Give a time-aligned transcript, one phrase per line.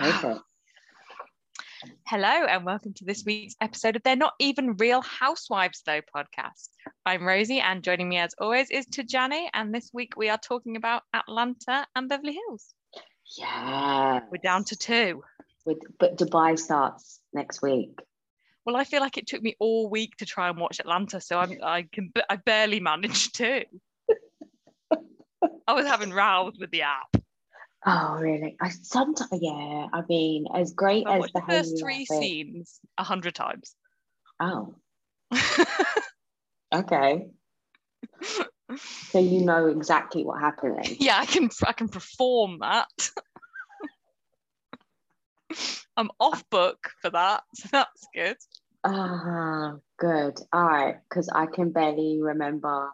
[0.00, 0.38] It.
[2.06, 6.68] Hello, and welcome to this week's episode of They're Not Even Real Housewives, though podcast.
[7.06, 9.46] I'm Rosie, and joining me as always is Tajani.
[9.54, 12.74] And this week we are talking about Atlanta and Beverly Hills.
[13.38, 14.20] Yeah.
[14.32, 15.22] We're down to two.
[15.64, 17.96] With, but Dubai starts next week.
[18.66, 21.38] Well, I feel like it took me all week to try and watch Atlanta, so
[21.38, 23.64] I'm, I can I barely managed to.
[25.68, 27.23] I was having rows with the app.
[27.86, 28.56] Oh, really?
[28.60, 29.88] I sometimes, yeah.
[29.92, 33.74] I mean, as great I as the the first three outfit- scenes a hundred times.
[34.40, 34.74] Oh,
[36.74, 37.26] okay.
[39.10, 40.96] So you know exactly what happened then.
[40.98, 42.88] yeah, I can I can perform that.
[45.96, 48.36] I'm off book for that, so that's good.
[48.82, 50.38] Ah, good.
[50.52, 52.90] All right, because I can barely remember.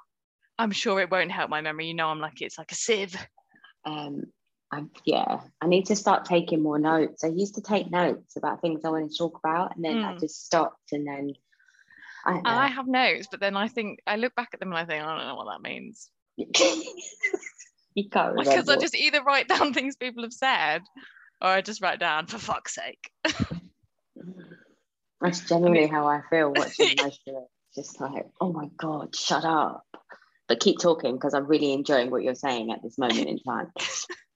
[0.58, 1.86] I'm sure it won't help my memory.
[1.86, 3.16] You know, I'm like it's like a sieve.
[3.84, 4.24] Um,
[4.72, 7.24] I, yeah, I need to start taking more notes.
[7.24, 10.12] I used to take notes about things I want to talk about, and then I
[10.12, 10.20] Mm.
[10.20, 11.34] just stopped, and then
[12.24, 14.78] I And I have notes, but then I think I look back at them and
[14.78, 16.84] I think I don't know what that means you can't
[17.94, 20.82] because I just either write down things people have said,
[21.40, 23.10] or I just write down for fuck's sake.
[25.20, 27.48] That's generally how I feel watching most of it.
[27.74, 29.84] Just like, oh my god, shut up.
[30.48, 33.68] But keep talking because I'm really enjoying what you're saying at this moment in time.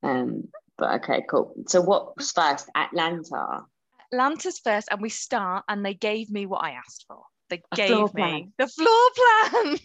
[0.05, 1.55] Um, but okay, cool.
[1.67, 2.69] So what's first?
[2.75, 3.65] Atlanta.
[4.13, 7.23] Atlanta's first, and we start, and they gave me what I asked for.
[7.51, 9.79] They A gave me the floor plan.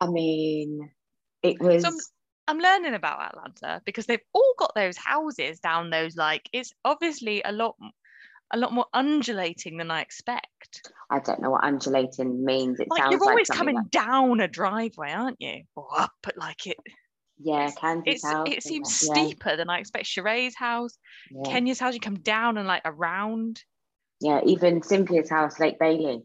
[0.00, 0.90] I mean,
[1.42, 1.98] it was Some-
[2.46, 7.42] I'm learning about Atlanta because they've all got those houses down those like it's obviously
[7.44, 7.76] a lot
[8.52, 10.90] a lot more undulating than I expect.
[11.10, 12.80] I don't know what undulating means.
[12.80, 15.62] It Like sounds you're always something coming like- down a driveway, aren't you?
[15.76, 16.76] Or up, but like it
[17.40, 17.70] yeah,
[18.04, 18.48] it's house.
[18.48, 20.06] it seems yeah, steeper than I expect.
[20.06, 20.98] Sheree's house,
[21.30, 21.50] yeah.
[21.52, 23.62] Kenya's house, you come down and like around.
[24.20, 26.22] yeah, even Cynthia's house, Lake Bailey.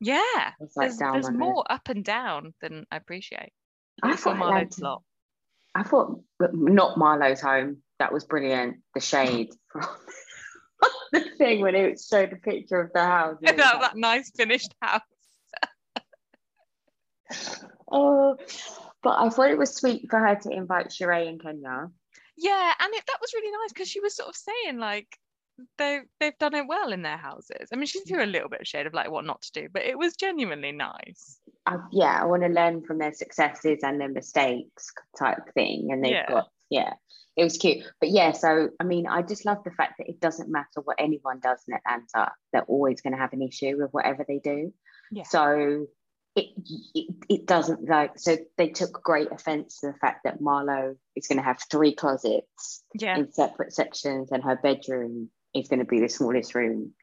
[0.00, 0.52] Yeah.
[0.60, 3.52] It's like There's, there's more up and down than I appreciate.
[4.02, 5.02] I I thought Marlo's Atlanta- lot.
[5.74, 6.20] I thought
[6.52, 7.78] not Marlo's home.
[7.98, 8.78] That was brilliant.
[8.94, 9.50] The shade
[10.80, 13.36] from the thing when it showed the picture of the house.
[13.42, 15.02] was that, that nice finished house.
[17.90, 18.36] oh,
[19.02, 21.90] but I thought it was sweet for her to invite Sheree and Kenya.
[22.36, 25.18] Yeah, and it, that was really nice because she was sort of saying like
[25.78, 27.68] they they've done it well in their houses.
[27.72, 29.68] I mean, she threw a little bit of shade of like what not to do,
[29.72, 31.38] but it was genuinely nice.
[31.66, 35.90] I, yeah, I want to learn from their successes and their mistakes type thing.
[35.92, 36.28] And they've Yeah.
[36.28, 36.94] got, yeah,
[37.36, 37.84] it was cute.
[38.00, 40.96] But yeah, so I mean, I just love the fact that it doesn't matter what
[40.98, 44.72] anyone does in Atlanta, they're always going to have an issue with whatever they do.
[45.10, 45.24] Yeah.
[45.24, 45.86] So
[46.36, 46.46] it,
[46.94, 51.26] it it doesn't like so they took great offense to the fact that Marlo is
[51.26, 55.84] going to have three closets Yeah, in separate sections and her bedroom is going to
[55.84, 56.94] be the smallest room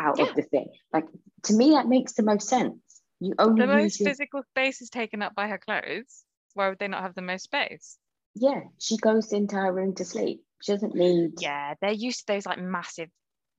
[0.00, 0.24] out Yeah.
[0.26, 0.66] of the thing.
[0.92, 1.06] Like
[1.44, 2.74] to me, that makes the most sense.
[3.20, 6.24] You only the most your- physical space is taken up by her clothes.
[6.54, 7.96] Why would they not have the most space?
[8.34, 10.42] Yeah, she goes into her room to sleep.
[10.62, 11.32] She doesn't need.
[11.40, 13.08] Yeah, they're used to those like massive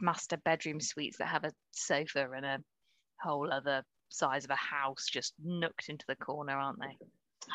[0.02, 2.60] master bedroom suites that have a sofa and a
[3.22, 6.98] whole other size of a house just nooked into the corner, aren't they?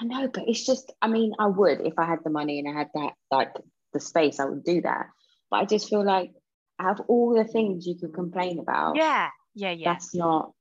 [0.01, 0.93] I know, but it's just.
[1.03, 3.53] I mean, I would if I had the money and I had that like
[3.93, 5.07] the space, I would do that.
[5.51, 6.31] But I just feel like
[6.79, 9.93] out of all the things you could complain about, Yeah, yeah, yeah.
[9.93, 10.53] that's not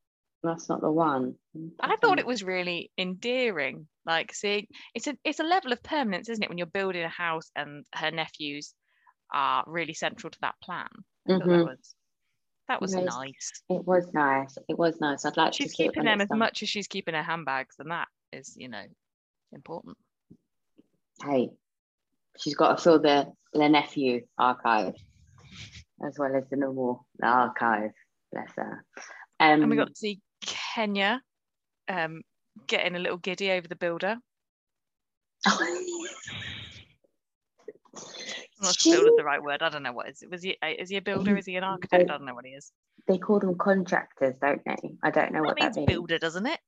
[0.44, 1.36] that's not the one.
[1.82, 3.88] I thought it was really endearing.
[4.06, 6.50] Like seeing it's a it's a level of permanence, isn't it?
[6.50, 8.74] When you're building a house and her nephews
[9.32, 10.88] are really central to that plan.
[11.28, 11.40] Mhm.
[11.40, 11.96] That was
[12.68, 13.04] that was Yes.
[13.06, 13.52] nice.
[13.70, 14.58] It was nice.
[14.68, 15.26] It was nice.
[15.26, 16.40] I'd like She's it keeping them as done.
[16.40, 18.86] much as she's keeping her handbags, and that is, you know,
[19.52, 19.98] important.
[21.24, 21.50] Hey,
[22.38, 24.94] she's got to fill the the nephew archive
[26.06, 27.92] as well as the normal archive.
[28.32, 28.86] Bless her.
[29.40, 30.22] Um, And we got to see
[30.80, 31.22] Kenya
[31.90, 32.22] um,
[32.68, 34.16] getting a little giddy over the builder.
[35.46, 35.68] I'm
[38.62, 39.62] not sure builder's the right word.
[39.62, 40.32] I don't know what is it.
[40.32, 40.56] Was he?
[40.62, 41.36] uh, Is he a builder?
[41.36, 42.10] Is he an architect?
[42.10, 42.72] I don't know what he is.
[43.10, 44.78] they call them contractors, don't they?
[45.04, 45.88] I don't know That what that means means.
[45.88, 46.60] builder, doesn't it?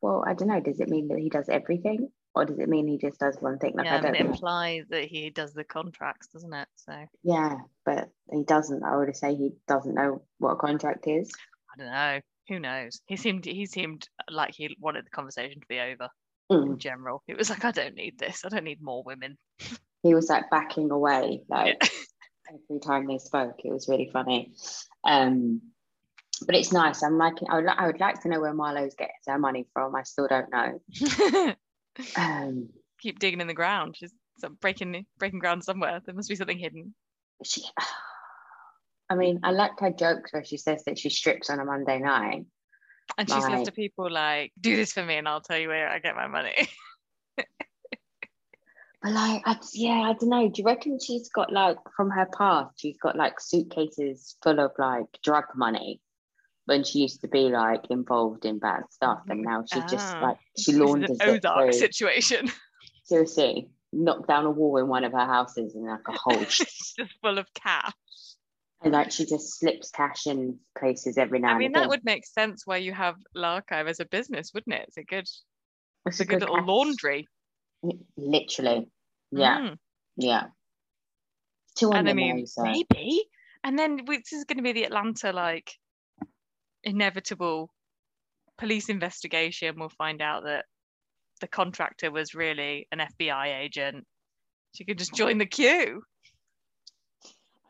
[0.00, 0.60] Well, I don't know.
[0.60, 3.58] Does it mean that he does everything, or does it mean he just does one
[3.58, 3.74] thing?
[3.76, 4.30] Like yeah, I I don't it know.
[4.30, 6.68] implies that he does the contracts, doesn't it?
[6.76, 8.82] So Yeah, but he doesn't.
[8.82, 11.30] I would say he doesn't know what a contract is.
[11.74, 12.20] I don't know.
[12.48, 13.00] Who knows?
[13.06, 16.08] He seemed he seemed like he wanted the conversation to be over
[16.50, 16.64] Mm.
[16.66, 17.22] in general.
[17.28, 18.42] It was like, I don't need this.
[18.44, 19.36] I don't need more women.
[20.04, 21.82] He was like backing away, like
[22.48, 23.56] every time they spoke.
[23.64, 24.54] It was really funny.
[25.04, 25.60] Um,
[26.46, 27.02] but it's nice.
[27.02, 29.96] I'm like, I would, I would like to know where Marlo's gets her money from.
[29.96, 31.54] I still don't know.
[32.16, 32.68] Um,
[33.00, 33.96] Keep digging in the ground.
[33.96, 34.12] She's
[34.60, 36.00] breaking breaking ground somewhere.
[36.06, 36.94] There must be something hidden.
[37.44, 37.62] She,
[39.10, 41.98] I mean, I like her jokes where she says that she strips on a Monday
[41.98, 42.44] night.
[43.16, 45.88] And she says to people like, "Do this for me, and I'll tell you where
[45.88, 46.54] I get my money."
[49.00, 50.48] But like, I, yeah, I don't know.
[50.48, 52.80] Do you reckon she's got like from her past?
[52.80, 56.00] She's got like suitcases full of like drug money
[56.64, 60.20] when she used to be like involved in bad stuff, and now she's just Ah.
[60.20, 61.72] like she launders an it Ozark through.
[61.74, 62.50] situation,
[63.04, 67.00] Seriously, knocked down a wall in one of her houses and like a whole, just
[67.22, 67.92] full of cash.
[68.82, 71.82] And like she just slips cash in places every now I and mean, again.
[71.82, 74.84] that would make sense why you have Le Archive as a business, wouldn't it?
[74.88, 75.42] It's a good, It's
[76.06, 77.26] it's a good little laundry.
[78.16, 78.86] Literally,
[79.32, 79.76] yeah, Mm.
[80.16, 80.46] yeah.
[81.74, 82.62] Two on and I mean, though.
[82.62, 83.24] maybe.
[83.64, 85.72] And then we- this is going to be the Atlanta like
[86.84, 87.70] inevitable
[88.58, 89.74] police investigation.
[89.78, 90.66] We'll find out that
[91.40, 94.06] the contractor was really an FBI agent.
[94.74, 96.02] She could just join the queue.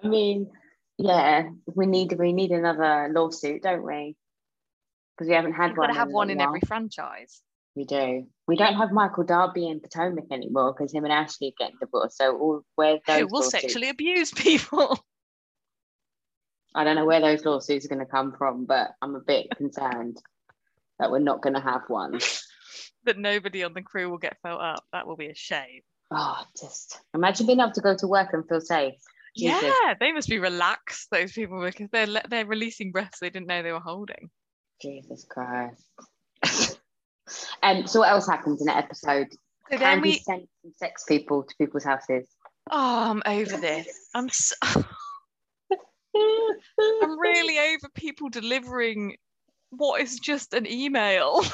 [0.02, 0.50] I mean,
[0.98, 4.16] yeah, we need we need another lawsuit, don't we?
[5.16, 5.88] Because we haven't had You've one.
[5.88, 7.40] got to have one in every franchise.
[7.74, 8.26] We do.
[8.48, 12.16] We don't have Michael Darby in Potomac anymore because him and Ashley are getting divorced.
[12.16, 13.62] So all, where's those Who will lawsuits?
[13.62, 14.98] sexually abuse people?
[16.74, 19.48] I don't know where those lawsuits are going to come from, but I'm a bit
[19.56, 20.18] concerned
[20.98, 22.18] that we're not going to have one.
[23.04, 24.84] that nobody on the crew will get felt up.
[24.92, 25.82] That will be a shame.
[26.10, 28.94] Oh, just imagine being able to go to work and feel safe.
[29.36, 29.62] Jesus.
[29.62, 33.62] Yeah, they must be relaxed, those people, because they're they're releasing breaths they didn't know
[33.62, 34.30] they were holding.
[34.80, 35.84] Jesus Christ.
[37.62, 39.28] and um, so what else happens in that episode?
[39.70, 42.28] So then Kandi we, sent some sex people to people's houses.
[42.70, 43.88] oh, I'm over this.
[44.14, 44.84] I'm so, I'm
[47.18, 49.16] really over people delivering
[49.70, 51.42] what is just an email.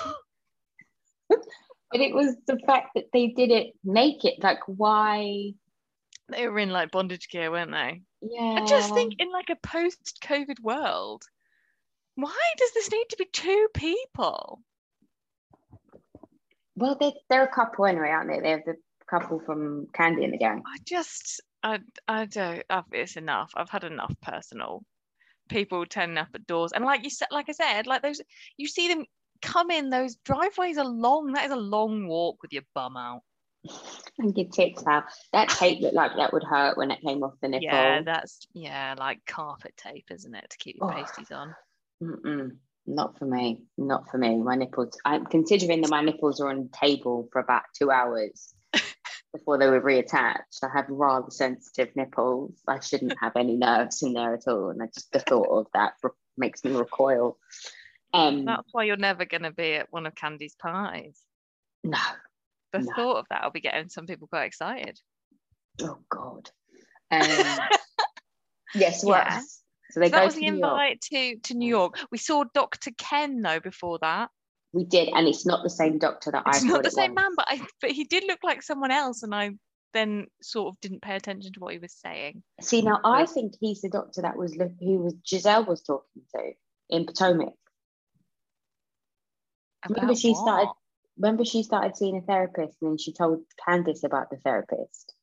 [1.94, 4.42] But it was the fact that they did it naked.
[4.42, 5.52] Like, why?
[6.28, 8.02] They were in like bondage gear, weren't they?
[8.22, 8.60] Yeah.
[8.62, 11.22] I just think in like a post-COVID world,
[12.14, 14.62] why does this need to be two people?
[16.76, 18.40] Well, they're, they're a couple anyway, aren't they?
[18.40, 18.76] They're the
[19.06, 20.62] couple from Kandi and the gang.
[20.66, 22.62] I just, I, I don't.
[22.70, 23.52] I've, it's enough.
[23.54, 24.84] I've had enough personal
[25.48, 28.20] people turning up at doors, and like you said, like I said, like those,
[28.56, 29.04] you see them
[29.42, 29.90] come in.
[29.90, 31.32] Those driveways are long.
[31.32, 33.20] That is a long walk with your bum out.
[34.18, 35.04] And your tits out.
[35.32, 37.64] That tape looked like that would hurt when it came off the nipple.
[37.66, 40.94] Yeah, that's yeah, like carpet tape, isn't it, to keep your Oh.
[40.94, 41.54] pasties on?
[42.02, 42.56] Mm-mm.
[42.86, 43.62] Not for me.
[43.78, 44.36] Not for me.
[44.36, 44.96] My nipples.
[45.04, 48.54] I'm considering that my nipples are on the table for about two hours
[49.32, 50.62] before they were reattached.
[50.62, 52.60] I have rather sensitive nipples.
[52.68, 54.68] I shouldn't have any nerves in there at all.
[54.70, 57.38] And I just the thought of that re- makes me recoil.
[58.12, 61.18] Um, That's why you're never going to be at one of Kandi's pies.
[61.82, 61.98] no.
[62.74, 62.92] The No.
[62.96, 64.98] thought of that will be getting some people quite excited.
[65.80, 66.50] Oh God.
[67.12, 67.20] Um,
[68.74, 69.04] yes.
[69.04, 69.24] What?
[69.24, 69.38] Yeah.
[69.92, 70.72] So they So that go was to the New York.
[70.72, 71.98] invite to to New York.
[72.10, 72.90] We saw Dr.
[72.98, 74.30] Ken though before that.
[74.72, 77.12] We did, and it's not the same doctor that It's I not the it same
[77.14, 77.22] was.
[77.22, 79.52] man, but I but he did look like someone else, and I
[79.92, 82.42] then sort of didn't pay attention to what he was saying.
[82.60, 86.22] See, now I think he's the doctor that was look- who was Gizelle was talking
[86.34, 86.50] to
[86.90, 87.54] in Potomac.
[89.88, 90.40] Remember she what?
[90.42, 90.68] started.
[91.16, 95.14] Remember she started seeing a therapist, and then she told Candiace about the therapist.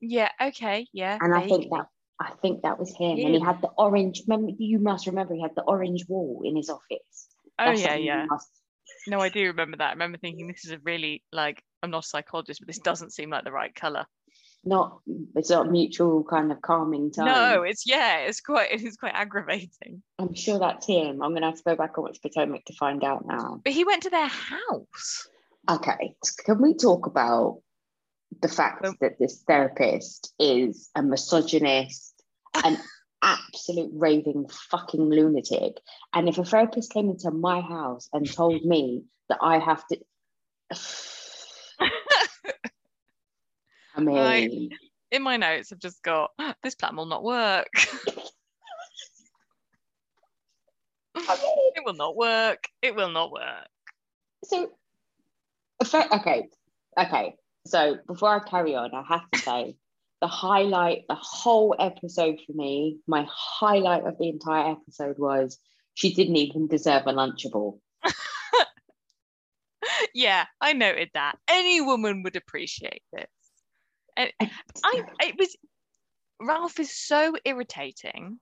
[0.00, 0.30] Yeah.
[0.40, 0.86] Okay.
[0.92, 1.18] Yeah.
[1.20, 1.86] And I think that
[2.20, 3.18] I think that was him.
[3.18, 4.22] And he had the orange.
[4.28, 7.28] Remember, you must remember he had the orange wall in his office.
[7.58, 8.26] Oh That's yeah, yeah.
[8.26, 8.50] must-
[9.06, 9.88] No, I do remember that.
[9.88, 13.12] I remember thinking this is a really like I'm not a psychologist, but this doesn't
[13.12, 14.06] seem like the right color.
[14.62, 15.00] Not
[15.34, 17.26] it's not mutual kind of calming time.
[17.26, 20.02] No, it's yeah, it's quite it is quite aggravating.
[20.18, 21.22] I'm sure that's him.
[21.22, 23.62] I'm gonna have to go back and watch Potomac to find out now.
[23.64, 25.28] But he went to their house.
[25.68, 26.14] Okay,
[26.44, 27.60] can we talk about
[28.42, 32.22] the fact Well- that this therapist is a misogynist,
[32.62, 32.78] an
[33.22, 35.78] absolute raving fucking lunatic?
[36.12, 39.98] And if a therapist came into my house and told me that I have to.
[44.00, 44.50] I mean, Right.
[45.10, 46.30] In my notes, I've just got
[46.62, 47.68] this plan will not work.
[51.76, 52.64] It will not work.
[52.82, 53.68] It will not work.
[54.44, 54.70] so
[56.12, 56.48] okay
[56.98, 57.34] okay
[57.66, 59.76] so before i carry on i have to say
[60.20, 65.58] the highlight the whole episode for me my highlight of the entire episode was
[65.94, 67.78] she didn't even deserve a lunchable
[70.14, 71.36] yeah, I noted that.
[71.48, 73.26] Any woman would appreciate this.
[74.20, 74.50] And
[74.84, 75.56] I it was
[76.40, 78.38] Ralph is so irritating.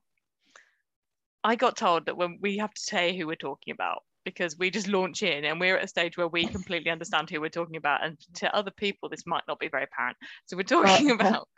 [1.45, 4.71] I got told that when we have to say who we're talking about because we
[4.71, 7.77] just launch in and we're at a stage where we completely understand who we're talking
[7.77, 8.05] about.
[8.05, 10.17] And to other people, this might not be very apparent.
[10.47, 11.49] So we're talking about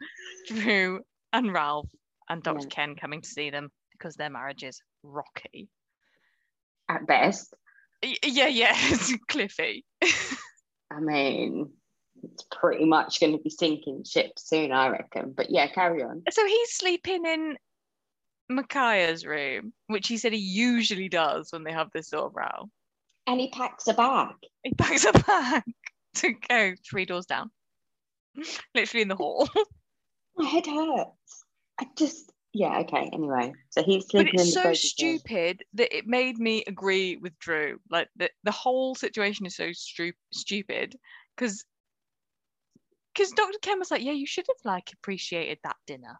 [0.46, 1.00] Drew
[1.32, 1.90] and Ralph
[2.28, 2.60] and Dr.
[2.62, 2.68] Yeah.
[2.68, 5.68] Ken coming to see them because their marriage is rocky.
[6.88, 7.54] At best.
[8.02, 9.84] Yeah, yeah, it's cliffy.
[10.90, 11.70] I mean,
[12.22, 15.32] it's pretty much going to be sinking ship soon, I reckon.
[15.36, 16.22] But yeah, carry on.
[16.30, 17.56] So he's sleeping in
[18.48, 22.68] Micaiah's room, which he said he usually does when they have this sort of row.
[23.26, 24.34] And he packs a bag.
[24.64, 25.62] He packs a bag
[26.16, 27.50] to go three doors down,
[28.74, 29.48] literally in the hall.
[30.36, 31.44] My head hurts.
[31.78, 33.08] I just, yeah, okay.
[33.12, 34.76] Anyway, so he's sleeping in it's the so sofa bed.
[34.76, 37.78] stupid that it made me agree with Drew.
[37.90, 40.96] Like the, the whole situation is so stu- stupid
[41.36, 41.64] because
[43.14, 43.58] because Dr.
[43.62, 46.18] Ken was like, yeah, you should have like appreciated that dinner.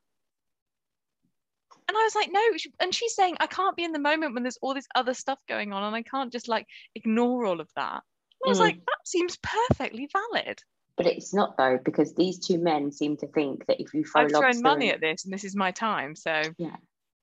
[1.88, 2.40] And I was like, no,
[2.80, 5.40] and she's saying I can't be in the moment when there's all this other stuff
[5.48, 8.02] going on, and I can't just like ignore all of that.
[8.42, 8.62] And I was Mm.
[8.62, 10.62] like, that seems perfectly valid.
[10.96, 14.22] But it's not though, because these two men seem to think that if you throw
[14.22, 16.76] I've lobster thrown money in- at this, and this is my time, so yeah.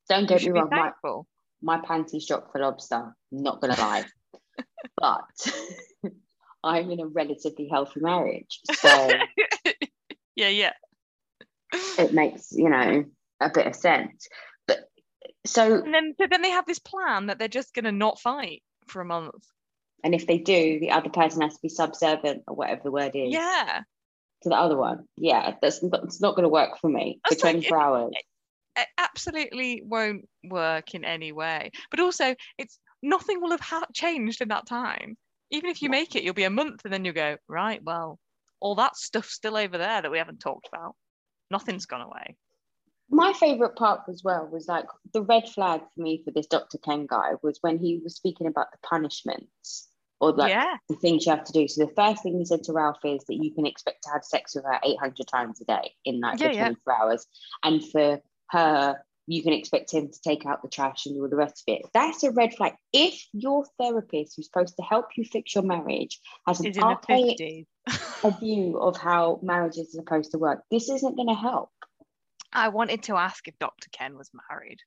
[0.10, 1.28] don't get me wrong, my, thankful.
[1.62, 3.16] my panties drop for lobster.
[3.32, 4.06] Not gonna lie,
[4.98, 5.24] but
[6.68, 9.10] I'm in a relatively healthy marriage, so
[10.36, 10.74] yeah, yeah.
[11.98, 13.06] it makes you know
[13.42, 14.28] a bit of sense.
[14.68, 14.80] But
[15.46, 18.20] so, And then, so then they have this plan that they're just going to not
[18.20, 19.46] fight for a month.
[20.04, 23.12] and if they do, the other person has to be subservient or whatever the word
[23.16, 23.82] is Yeah,
[24.44, 25.06] to the other one.
[25.18, 28.14] Yeah, that's not, it's not going to work for me for That's like 24 hours.
[28.78, 31.72] it absolutely won't work in any way.
[31.92, 35.18] But also, it's nothing will have ha- changed in that time.
[35.50, 37.82] Even if you make it, you'll be a month, and then you go right.
[37.84, 38.20] Well,
[38.60, 40.96] all that stuff's still over there that we haven't talked about.
[41.50, 42.36] Nothing's gone away.
[43.10, 46.78] my favorite part as well was like the red flag for me for this Dr.
[46.78, 49.88] Ken guy was when he was speaking about the punishments
[50.20, 51.68] or like yeah, the things you have to do.
[51.68, 54.24] So the first thing he said to Ralph is that you can expect to have
[54.26, 56.74] sex with her 800 times a day in like Yeah, the yeah.
[56.92, 57.26] hours.
[57.64, 61.30] And for her, you can expect him to take out the trash and do all
[61.30, 61.82] the rest of it.
[61.94, 62.74] That's a red flag.
[62.94, 67.38] If your therapist who's supposed to help you fix your marriage has an is archaic
[67.38, 67.66] fifties.
[68.40, 71.70] view of how marriages are supposed to work, this isn't going to help.
[72.54, 73.90] I wanted to ask if Dr.
[73.92, 74.80] Ken was married.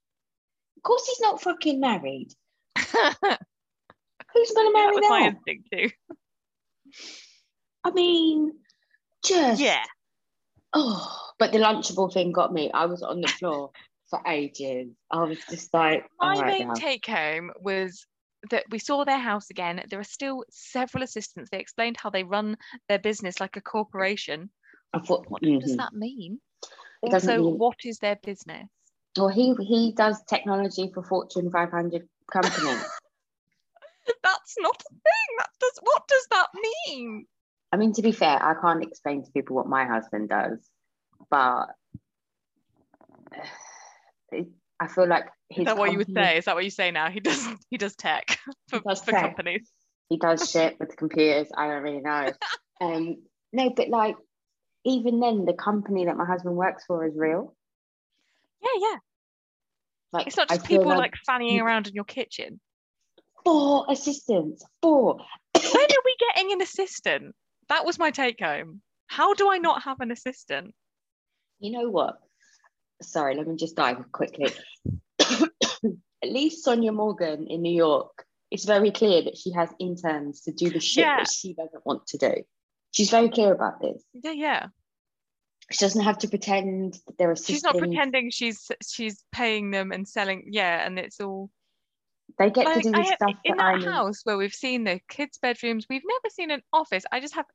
[0.79, 2.33] Of course, he's not fucking married.
[2.77, 5.37] Who's going to marry was my them?
[5.37, 5.91] instinct too.
[7.85, 8.53] I mean,
[9.23, 9.85] just Yeah,
[10.73, 11.17] oh.
[11.39, 12.71] But the lunchable thing got me.
[12.73, 13.71] I was on the floor
[14.11, 14.89] for ages.
[15.11, 16.75] I was just like, my right main now.
[16.75, 18.05] take home was
[18.51, 19.83] that we saw their house again.
[19.89, 21.51] There are still several assistants.
[21.51, 22.57] They explained how they run
[22.89, 24.51] their business like a corporation.
[24.93, 25.77] I thought, What does mhm.
[25.77, 26.41] that mean?
[27.03, 28.69] It Also, mean- what is their business?
[29.17, 32.85] Well, he he does technology for Fortune 500 companies.
[34.23, 35.37] That's not a thing.
[35.39, 36.49] That does what does that
[36.87, 37.27] mean?
[37.73, 40.59] I mean, to be fair, I can't explain to people what my husband does,
[41.29, 41.67] but
[44.33, 46.39] I feel like his Is that what you would say?
[46.39, 47.11] Is that what you say now?
[47.11, 49.23] He does he does tech for, does for tech.
[49.23, 49.71] companies.
[50.09, 51.49] he does shit with computers.
[51.57, 52.33] I don't really know.
[52.81, 53.17] Um,
[53.53, 54.17] no, but like
[54.85, 57.55] even then, the company that my husband works for is real.
[58.63, 58.97] Yeah, yeah.
[60.13, 62.61] Like It's not just people like fannying you- around in your kitchen.
[63.45, 65.17] four assistants, four.
[65.55, 67.35] When are we getting an assistant?
[67.69, 68.81] That was my take home.
[69.09, 70.75] How do I not have an assistant?
[71.59, 72.15] You know what?
[73.03, 74.53] Sorry, let me just dive quickly.
[76.23, 80.53] At least Sonja Morgan in New York, it's very clear that she has interns to
[80.53, 81.19] do the shit Yeah.
[81.19, 82.35] that she doesn't want to do.
[82.93, 84.03] She's very clear about this.
[84.13, 84.67] Yeah, yeah.
[85.71, 87.55] She doesn't have to pretend that they're assisting.
[87.55, 90.49] She's not pretending she's she's paying them and selling.
[90.51, 91.49] Yeah, and it's all
[92.39, 93.85] They get to do the stuff in that I that need.
[93.89, 95.87] house where we've seen the kids' bedrooms.
[95.89, 97.05] We've never seen an office.
[97.13, 97.47] I just have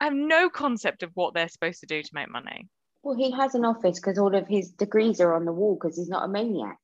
[0.00, 2.68] I have no concept of what they're supposed to do to make money.
[3.06, 5.96] Well, he has an office because all of his degrees are on the wall because
[5.96, 6.78] he's not a maniac.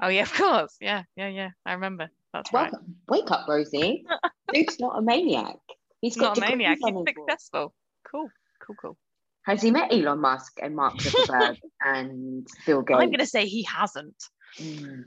[0.00, 0.76] Oh yeah, of course.
[0.80, 1.48] Yeah, yeah, yeah.
[1.66, 2.10] I remember.
[2.32, 2.72] That's right.
[3.08, 4.04] Wake up, Rosie.
[4.54, 5.56] Duke's not a maniac.
[6.00, 6.78] He's not a maniac.
[6.80, 7.04] He's wall.
[7.04, 7.74] successful.
[8.08, 8.28] Cool,
[8.64, 8.96] cool, cool.
[9.42, 13.00] Has he met Elon Musk and Mark Zuckerberg and Bill Gates?
[13.00, 14.22] I'm gonna say he hasn't.
[14.58, 15.06] Mm.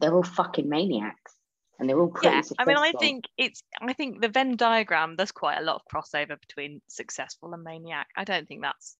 [0.00, 1.35] They're all fucking maniacs,
[1.78, 3.62] and they're all pretty Yeah, I mean, I think it's.
[3.80, 5.16] I think the Venn diagram.
[5.16, 8.08] There's quite a lot of crossover between successful and maniac.
[8.16, 8.96] I don't think that's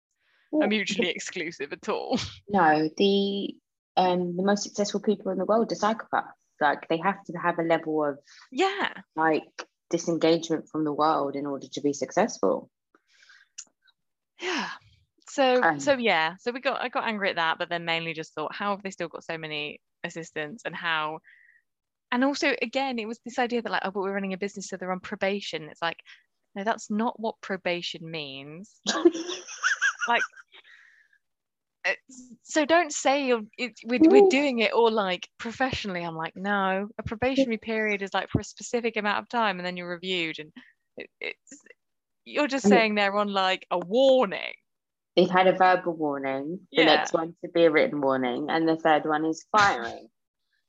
[0.51, 2.19] Well, mutually exclusive at all.
[2.49, 3.55] No, the
[3.97, 6.33] um the most successful people in the world are psychopaths.
[6.61, 8.19] Like they have to have a level of
[8.51, 9.45] yeah, like
[9.91, 12.71] disengagement from the world in order to be successful.
[14.41, 14.69] yeah.
[15.29, 16.37] So, Um, so yeah.
[16.41, 16.81] So we got.
[16.81, 19.25] I got angry at that, but then mainly just thought, how have they still got
[19.25, 21.19] so many assistants, and how
[22.13, 24.69] and also again it was this idea that like oh but we're running a business
[24.69, 25.69] so they're on probation.
[25.71, 25.99] It's like
[26.55, 28.81] no that's not what probation means.
[30.09, 30.23] Like
[31.85, 31.93] uh,
[32.43, 36.05] so don't say you're it, we're, we're doing it all like professionally.
[36.05, 39.67] I'm like no a probationary period is like for a specific amount of time and
[39.67, 40.53] then you're reviewed and
[40.97, 41.59] it, it's
[42.25, 44.55] you're just saying they're on like a warning.
[45.17, 46.87] They've had a verbal warning the Yeah.
[46.87, 50.09] next one to be a written warning and the third one is firing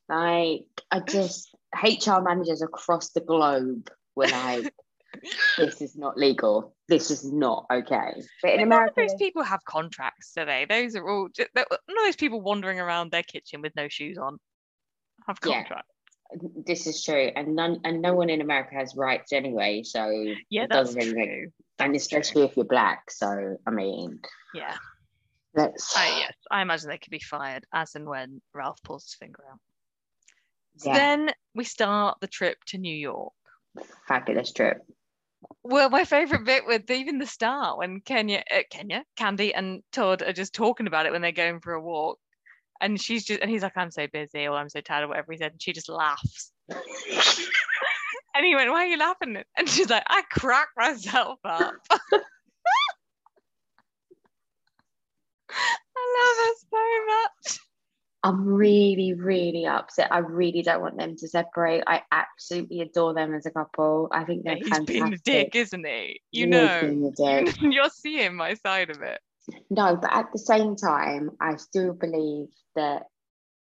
[0.09, 4.65] like i just hr managers across the globe were like
[5.57, 9.63] this is not legal this is not okay but in But america those people have
[9.65, 10.65] contracts, do they?
[10.65, 14.37] Those are all none of those people wandering around their kitchen with no shoes on
[15.27, 15.63] have Yeah.
[15.63, 15.91] contracts.
[16.65, 20.07] this is true and none and no one in america has rights anyway so
[20.49, 21.47] Yeah, it that's doesn't really make true.
[21.79, 22.19] and That's true.
[22.19, 24.19] especially if you're black so i mean
[24.53, 24.75] Yeah.
[25.55, 29.13] let's I, yes, I imagine they could be fired as and when Ralph pulls his
[29.15, 29.59] finger out.
[30.77, 33.34] So yeah then we start the trip to New York.
[34.07, 34.81] fabulous trip
[35.63, 40.22] Well, my favorite bit with even the start when Kenya, uh, Kenya, Kandi, and Todd
[40.22, 42.19] are just talking about it when they're going for a walk,
[42.81, 45.31] and she's just, and he's like, "I'm so busy," or "I'm so tired," or whatever
[45.31, 46.51] he said, and she just laughs.
[46.69, 51.75] and he went, "Why are you laughing?" And she's like, "I crack myself up."
[56.00, 57.60] I love her so much.
[58.27, 60.12] I'm really, really upset.
[60.12, 61.84] I really don't want them to separate.
[61.88, 64.10] I absolutely adore them as a couple.
[64.12, 64.88] I think they're He's fantastic.
[64.88, 66.19] being a dick, isn't he?
[66.34, 67.12] You He know, being a
[67.43, 67.55] dick.
[67.62, 69.22] you're seeing my side of it.
[69.69, 73.03] No, but at the same time, I still believe that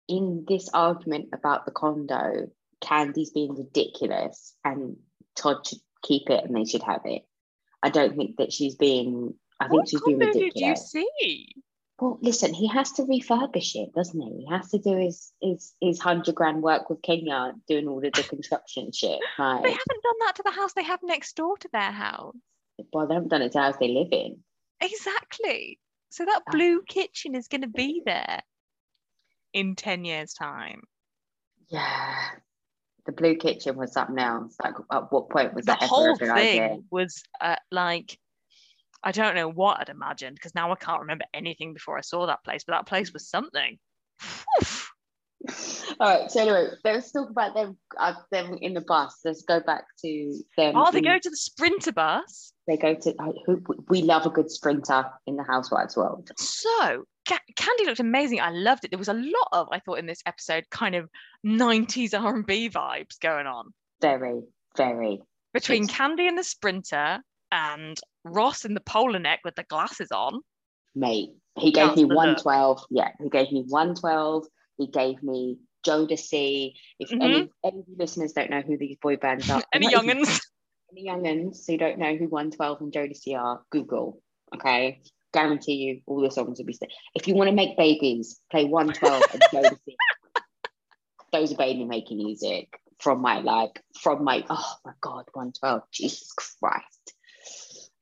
[0.06, 2.50] in this argument about the condo,
[2.84, 4.96] Kandi's being ridiculous and
[5.34, 7.22] Todd should keep it and they should have it.
[7.82, 11.54] I don't think that she's being, I think What she's being condo did you see?
[12.02, 14.38] Well, listen, he has to refurbish it, doesn't he?
[14.44, 18.12] He has to do his his his hundred grand work with Kenya doing all of
[18.12, 19.20] the construction shit.
[19.38, 22.34] They Like, haven't done that to the house they have next door to their house.
[22.92, 24.38] well, they haven't done it to the house they live in.
[24.80, 25.78] Exactly.
[26.10, 26.50] So that Ah.
[26.50, 28.40] blue kitchen is going to be there
[29.52, 30.82] in 10 years' time.
[31.68, 32.16] Yeah.
[33.06, 34.56] The blue kitchen was something else.
[34.60, 36.78] Like, at what point was The that whole thing idea?
[36.90, 38.18] was uh, like,
[39.02, 42.26] I don't know what I'd imagined because now I can't remember anything before I saw
[42.26, 43.78] that place, but that place was something.
[46.00, 46.30] All right.
[46.30, 47.76] So anyway, let's talk about them.
[47.98, 49.18] Uh, them in the bus.
[49.24, 50.74] Let's go back to them.
[50.76, 52.52] Oh, they in- go to the sprinter bus.
[52.66, 53.14] They go to.
[53.18, 56.30] I, who, we love a good sprinter in the housewives world.
[56.38, 58.40] So Ca- Kandi looked amazing.
[58.40, 58.90] I loved it.
[58.90, 61.08] There was a lot of, I thought, in this episode, kind of
[61.44, 63.72] 90s R&B vibes going on.
[64.00, 64.42] Very,
[64.76, 65.20] very.
[65.52, 70.40] between Kandi and the sprinter and Ross in the polar neck with the glasses on.
[70.94, 71.30] mate.
[71.58, 72.16] He gave That's me the look.
[72.16, 72.84] 112.
[72.90, 74.46] Yeah, he gave me 112.
[74.78, 76.72] He gave me Jodeci.
[76.98, 79.66] If any, any of you listeners don't know who these boy bands are, Mm-hmm.
[79.72, 80.40] Any youngins?
[80.92, 84.22] any youngins who don't know who 112 and Jodeci are, Google.
[84.54, 86.72] Okay, guarantee you all the songs will be.
[86.74, 89.96] St- if you want to make babies, play 112 and Jodeci.
[91.32, 96.30] Those are baby making music from my like from my oh my god 112 Jesus
[96.32, 97.01] Christ.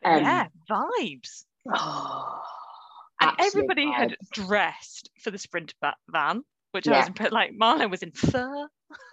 [0.04, 1.44] Um, yeah, vibes.
[1.72, 2.40] Oh,
[3.22, 5.74] And everybody had dressed for the sprint
[6.08, 6.98] van, which I Yeah.
[7.00, 7.32] was impressed.
[7.32, 8.66] Like Marlo was in fur.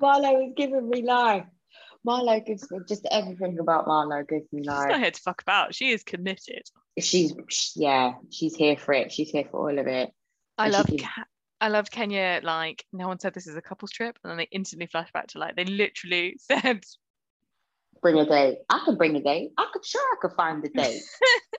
[0.00, 1.46] Marlo is giving me life.
[2.06, 4.82] Marlo gives me just everything about Marlo gives me life.
[4.82, 5.74] She's not here to fuck about.
[5.74, 6.62] She is committed.
[7.00, 7.34] She's
[7.74, 9.12] yeah, she's here for it.
[9.12, 10.10] She's here for all of it.
[10.58, 10.86] I And love.
[10.86, 11.24] can-
[11.60, 12.40] I loved Kenya.
[12.44, 15.28] Like no one said this is a couples trip, and then they instantly flash back
[15.28, 16.84] to like they literally said,
[18.02, 18.58] Bring a date.
[18.70, 19.52] I could bring a date.
[19.58, 21.02] I could sure I could find a date.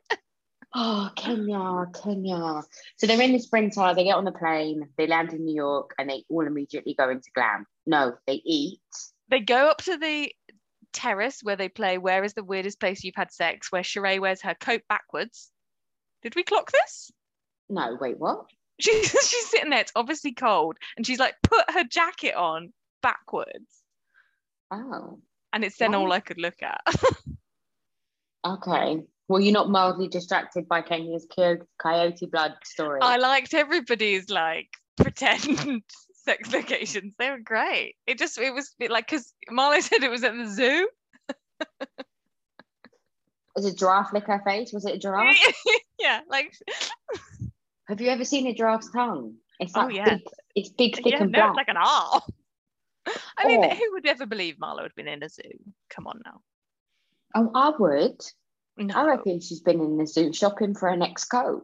[0.75, 2.61] oh, Kenya, Kenya.
[2.97, 5.91] So they're in the sprinter, they get on the plane, they land in New York,
[5.97, 7.65] and they all immediately go into glam.
[7.85, 8.79] No, they eat.
[9.29, 10.31] they go up to the
[10.93, 13.71] terrace where they play Where is the weirdest place you've had sex?
[13.71, 15.51] Where Sheree wears her coat backwards.
[16.23, 17.11] Did we clock this?
[17.69, 18.45] No, wait, what?
[18.79, 19.79] She's she's sitting there.
[19.81, 22.71] It's obviously cold, and she's like put her jacket on
[23.01, 23.81] backwards,
[24.69, 25.19] Oh,
[25.57, 26.81] and it's then all I could look at.
[28.47, 29.01] okay.
[29.27, 31.25] Well, you're not mildly distracted by Kenya's
[31.81, 32.99] coyote blood story.
[33.01, 35.81] I liked everybody's like pretend
[36.13, 37.15] sex locations.
[37.17, 37.95] They were great.
[38.05, 40.87] It just it was like because Marlo said it was at the zoo.
[43.55, 44.71] Was a giraffe lick her face?
[44.71, 45.35] Was it a giraffe?
[45.99, 46.53] yeah, like
[47.87, 49.33] Have you ever seen a giraffe's tongue?
[49.59, 50.09] It's Oh, like yeah.
[50.13, 50.21] big,
[50.55, 51.49] it's big, thick, yeah, and no, black.
[51.49, 52.21] it's like an R.
[53.37, 53.69] I mean, Oh.
[53.69, 55.41] who would ever believe Marlo had been in a zoo?
[55.89, 56.41] Come on now.
[57.35, 58.21] Oh, I would.
[58.77, 58.95] No.
[58.95, 61.63] I reckon she's been in the zoo shopping for her next coat.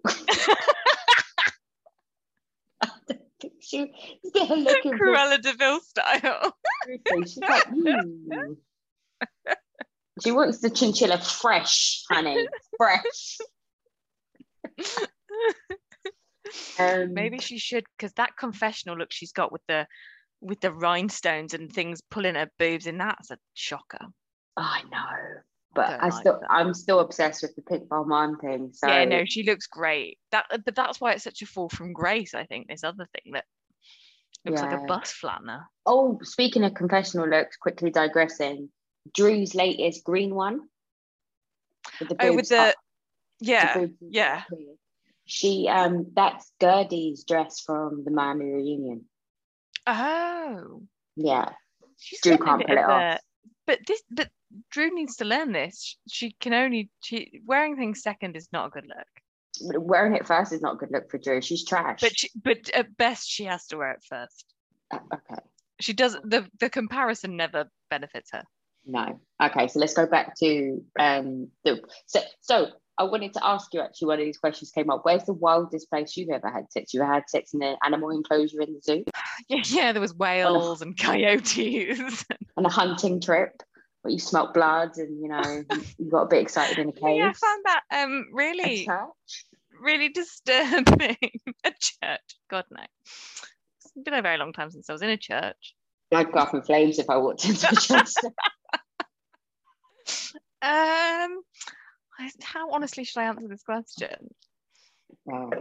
[2.81, 3.21] I don't
[3.59, 3.93] she,
[4.33, 6.55] they're looking for Cruella de Vil style.
[7.25, 8.53] She's like, "Hmm."
[10.23, 13.37] She wants the chinchilla fresh, honey, fresh.
[16.77, 19.87] Um, Maybe she should, because that confessional look she's got with the
[20.43, 24.05] with the rhinestones and things pulling her boobs in that's a shocker.
[24.57, 25.41] I know,
[25.73, 26.51] but don't I like still, that.
[26.51, 28.71] I'm still obsessed with the pink Balmain thing.
[28.73, 30.19] So yeah, no, she looks great.
[30.31, 32.33] That, but that's why it's such a fall from grace.
[32.33, 33.45] I think this other thing that
[34.45, 35.63] looks like a bus flattener.
[35.85, 38.69] Oh, speaking of confessional looks, quickly digressing,
[39.15, 40.61] Drew's latest green one.
[41.99, 42.75] With the Oh, with the up,
[43.39, 44.43] yeah, boobs yeah.
[45.25, 49.05] She um that's Guerdy's dress from the Miami reunion.
[49.85, 50.83] Oh,
[51.15, 51.49] Yeah.
[51.97, 53.19] she's Drew can't bit pull of it off.
[53.65, 54.29] But this, but
[54.71, 55.97] Drew needs to learn this.
[56.09, 59.81] She can only she wearing things second is not a good look.
[59.83, 61.41] Wearing it first is not a good look for Drew.
[61.41, 62.01] She's trash.
[62.01, 64.45] But she, but at best she has to wear it first.
[64.91, 65.41] Uh, okay.
[65.79, 68.43] She does the the comparison never benefits her.
[68.85, 69.19] No.
[69.41, 72.67] Okay, so let's go back to um the so so
[72.97, 75.01] I wanted to ask you actually one of these questions came up.
[75.03, 76.93] Where's the wildest place you've ever had sex?
[76.93, 79.03] You ever had sex in an animal enclosure in the zoo?
[79.49, 79.91] Yeah, yeah.
[79.91, 82.25] There was whales and coyotes.
[82.57, 83.61] On a hunting trip
[84.01, 85.63] where you smelt blood and you know
[85.97, 87.01] you- got a bit excited in a cave?
[87.17, 88.87] yeah, I found that um really
[89.81, 91.17] really disturbing.
[91.63, 92.83] a church, God no.
[93.05, 95.75] It's been a very long time since I was in a church.
[96.11, 98.13] I'd go up in flames if I walked into a church.
[100.61, 101.41] Um,
[102.41, 104.33] how honestly should I answer this question?
[105.31, 105.51] Um,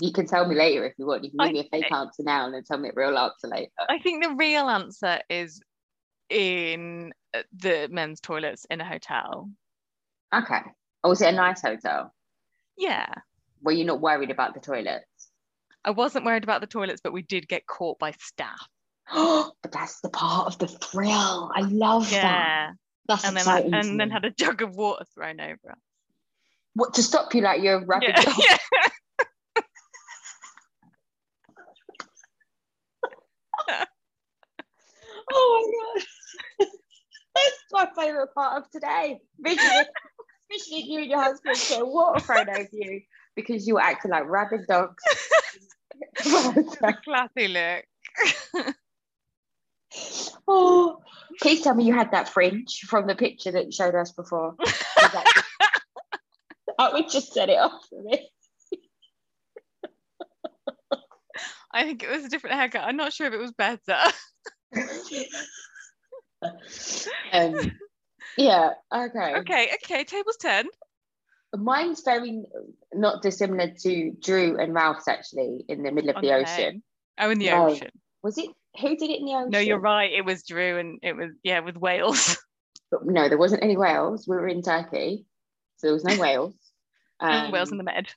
[0.00, 1.24] you can tell me later if you want.
[1.24, 3.16] You can give I- me a fake answer now and then tell me a real
[3.18, 3.70] answer later.
[3.88, 5.60] I think the real answer is
[6.30, 9.50] in uh, the men's toilets in a hotel.
[10.34, 10.60] Okay.
[11.04, 12.14] Oh, was it a nice hotel?
[12.78, 13.06] Yeah.
[13.62, 15.04] Were you not worried about the toilets?
[15.84, 18.66] I wasn't worried about the toilets, but we did get caught by staff.
[19.12, 21.50] but that's the part of the thrill.
[21.54, 22.12] I love that.
[22.12, 22.70] Yeah.
[23.08, 25.78] That's And then I, and then had a jug of water thrown over us.
[26.74, 28.22] what to stop you like you're a rapid Yeah.
[28.22, 28.34] dog.
[28.48, 28.88] yeah.
[35.54, 36.68] Oh my god.
[37.34, 39.20] That's my favourite part of today.
[39.44, 43.00] Especially you and your husband get water thrown over you
[43.34, 45.02] because you were acting like rabid dogs.
[46.82, 47.84] a classy look.
[50.48, 50.98] oh,
[51.40, 54.54] please tell me you had that fringe from the picture that you showed us before.
[54.58, 55.44] That
[56.78, 58.28] I would just set it off for me.
[61.74, 62.84] I think it was a different haircut.
[62.84, 63.96] I'm not sure if it was better.
[67.32, 67.54] um,
[68.36, 69.34] yeah, okay.
[69.36, 70.04] okay, okay.
[70.04, 70.68] Tables turned.
[71.54, 72.42] Mine's very
[72.94, 76.82] not dissimilar to Drew and Ralph's actually in the middle of the ocean.
[77.18, 77.68] Oh, in the No.
[77.68, 77.90] ocean.
[78.22, 78.48] Was it
[78.80, 79.50] who did it in the ocean?
[79.50, 80.10] No, you're right.
[80.10, 82.36] It was Drew, and it was yeah with whales.
[82.90, 84.28] But no, there wasn't any whales.
[84.28, 85.24] We were in Turkey,
[85.78, 86.54] so there was no whales.
[87.20, 88.08] and whales in Um, the med.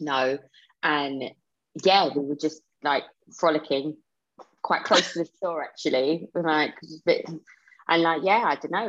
[0.00, 0.36] No,
[0.82, 1.30] and
[1.84, 3.04] yeah, we were just like
[3.38, 3.96] frolicking
[4.62, 6.28] quite close to the shore actually.
[6.34, 7.26] Like, bit,
[7.88, 8.86] and like yeah, I don't know.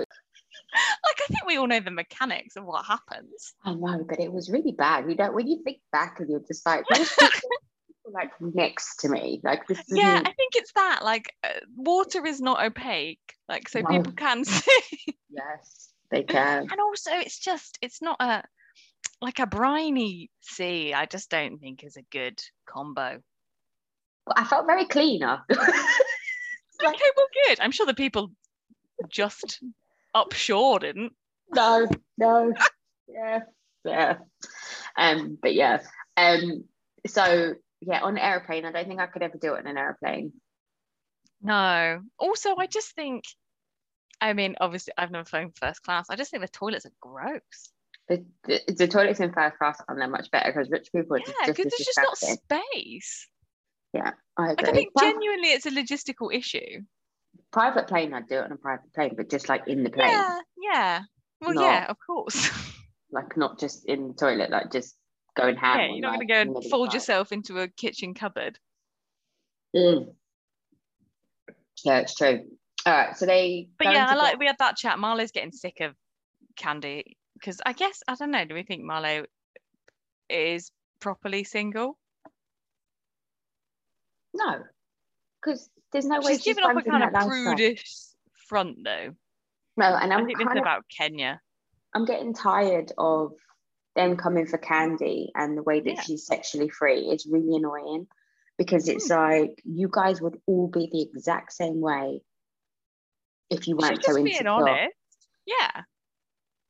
[0.74, 3.54] Like I think we all know the mechanics of what happens.
[3.66, 5.10] I know, but it was really bad.
[5.10, 6.86] You know, when you think back and you're just like,
[8.06, 9.82] like next to me, like this.
[9.90, 11.04] Yeah, I think it's that.
[11.04, 13.20] Like uh, water is not opaque.
[13.50, 13.90] Like so No.
[13.90, 15.16] people can see.
[15.30, 16.68] yes, they can.
[16.72, 18.44] and also it's just it's not a
[19.22, 20.94] like a briny sea.
[20.94, 23.20] I just don't think is a good combo.
[24.36, 25.56] I felt very clean after.
[26.84, 27.60] Like- Okay, well, good.
[27.60, 28.32] I'm sure the people
[29.08, 29.62] just
[30.16, 31.14] upshore didn't.
[31.54, 32.54] no, no,
[33.08, 33.42] yeah,
[33.86, 34.16] yeah.
[34.98, 35.82] Um, but yeah,
[36.18, 36.64] um,
[37.06, 39.78] so yeah, on an airplane, I don't think I could ever do it on an
[39.78, 40.34] airplane.
[41.42, 42.02] No.
[42.18, 43.26] Also, I just think.
[44.20, 46.08] I mean, obviously, I've never flown first class.
[46.10, 47.72] I just think the toilets are gross.
[48.08, 51.26] The, the, the toilets in first class are much better because rich people are Yeah,
[51.46, 52.38] just, because there's just not disgusting.
[53.96, 54.14] Space.
[54.38, 54.70] I Like, agree.
[54.70, 56.82] I think Pri- genuinely it's a logistical issue.
[57.52, 60.10] private plane, I'd do it on a private plane, but just like in the plane,
[60.10, 61.02] Yeah, yeah.
[61.42, 62.50] Well, Not- yeah, of course.
[63.12, 64.96] like not just in the toilet, like just
[65.36, 65.80] going ham.
[65.80, 68.58] yeah, you're not like, going to go and fold yourself into a kitchen cupboard.
[69.76, 70.14] Mm.
[71.84, 72.46] Yeah, it's true.
[72.86, 73.70] All right, so they.
[73.78, 74.98] But yeah, I like we had that chat.
[74.98, 75.94] Marlo's getting sick of
[76.60, 78.46] Kandi because I guess I don't know.
[78.46, 79.26] Do we think Marlo
[80.30, 81.98] is properly single?
[84.34, 84.64] No,
[85.42, 87.86] because there's no way She's given off a kind of prudish
[88.48, 89.14] front though.
[89.78, 91.42] No, and I I'm think this kind is of, about Kenya.
[91.94, 93.34] I'm getting tired of
[93.96, 96.02] them coming for Kandi and the way that Yeah.
[96.02, 98.08] she's sexually free is really annoying
[98.58, 99.20] because it's Hmm.
[99.20, 102.22] like you guys would all be the exact same way
[103.50, 104.48] if you weren't so just insecure.
[104.50, 104.96] honest.
[105.46, 105.82] Yeah.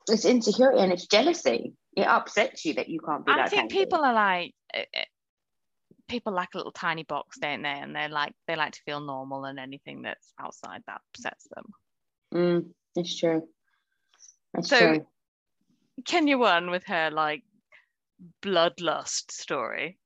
[0.10, 1.76] It's insecurity and it's jealousy.
[1.96, 3.76] It upsets you that you can't be I like think Kandi.
[3.76, 5.02] people are like uh, uh,
[6.12, 7.70] people like a little tiny box, don't they?
[7.70, 11.66] And they're like they like to feel normal, and anything that's outside that upsets them.
[12.34, 13.48] Mm, it's true.
[14.58, 15.08] It's So- true.
[16.06, 17.44] Kenya won with her like
[18.42, 19.98] bloodlust story,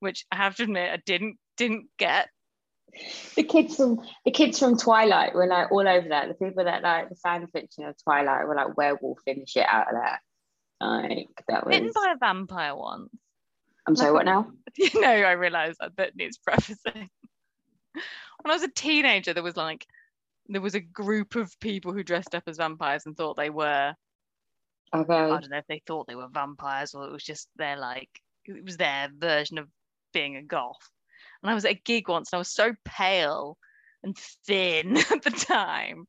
[0.00, 2.28] which I have to admit I didn't didn't get.
[3.36, 6.28] The kids from the kids from Twilight were like all over that.
[6.28, 9.88] The people that like the fan fiction of Twilight were like werewolfing the shit out
[9.88, 10.20] of that.
[10.80, 13.10] Like that was Bitten by a vampire once.
[13.88, 14.12] I'm sorry.
[14.12, 14.50] What now?
[14.76, 17.08] You know, I realised that needs prefacing.
[17.94, 19.86] When I was a teenager, there was like
[20.46, 23.94] there was a group of people who dressed up as vampires and thought they were
[24.92, 27.78] oh, I don't know if they thought they were vampires or it was just their
[27.78, 28.10] like
[28.44, 29.68] it was their version of
[30.12, 30.76] being a goth.
[31.42, 33.56] And I was at a gig once and I was so pale
[34.02, 36.04] and thin at the time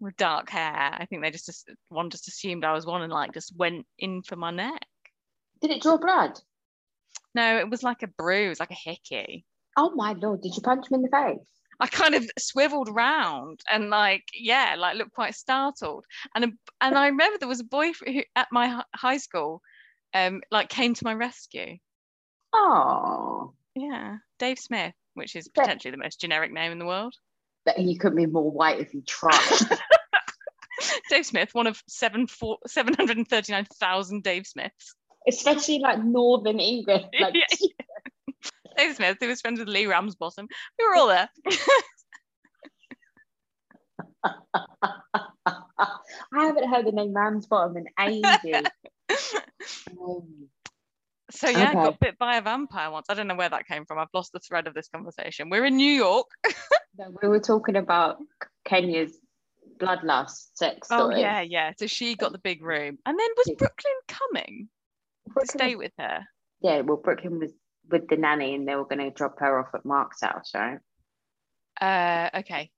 [0.00, 0.90] with dark hair.
[0.92, 3.86] I think they just, just one just assumed I was one and like just went
[3.96, 4.84] in for my neck.
[5.60, 6.40] Did it draw blood?
[7.36, 9.44] No, it was like a bruise, like a hickey.
[9.76, 10.40] Oh my lord!
[10.40, 11.46] Did you punch him in the face?
[11.78, 16.06] I kind of swiveled round and like yeah, like looked quite startled.
[16.34, 16.48] And a,
[16.80, 19.60] and I remember there was a boy who, at my high school,
[20.14, 21.76] um, like came to my rescue.
[22.54, 27.14] Oh, Yeah, Dave Smith, which is potentially the most generic name in the world.
[27.66, 29.38] but he couldn't be more white if he tried.
[31.10, 34.94] Dave Smith, one of seven four, 739,000 Dave Smiths.
[35.28, 37.06] Especially like Northern England.
[37.20, 37.68] Like, Yeah.
[38.76, 40.46] Dave Smith, who was friends with Lee Ramsbottom.
[40.78, 41.30] We were all there.
[44.24, 44.32] I
[46.32, 48.66] haven't heard the name Ramsbottom in ages.
[49.90, 50.48] Um,
[51.30, 53.06] so yeah, I got bit by a vampire once.
[53.08, 53.98] I don't know where that came from.
[53.98, 55.50] I've lost the thread of this conversation.
[55.50, 56.26] We're in New York.
[56.98, 58.18] no, we were talking about
[58.64, 59.16] Kenya's
[59.78, 61.16] bloodlust sex story.
[61.16, 61.72] Oh yeah, yeah.
[61.78, 62.98] So she got the big room.
[63.06, 64.68] And then was Brooklyn coming
[65.26, 66.20] Brooklyn stay was- with her?
[66.60, 67.50] yeah, well, Brooklyn was
[67.90, 70.78] with the nanny and they were going to drop her off at Marc's house, right?
[71.80, 72.70] Uh okay.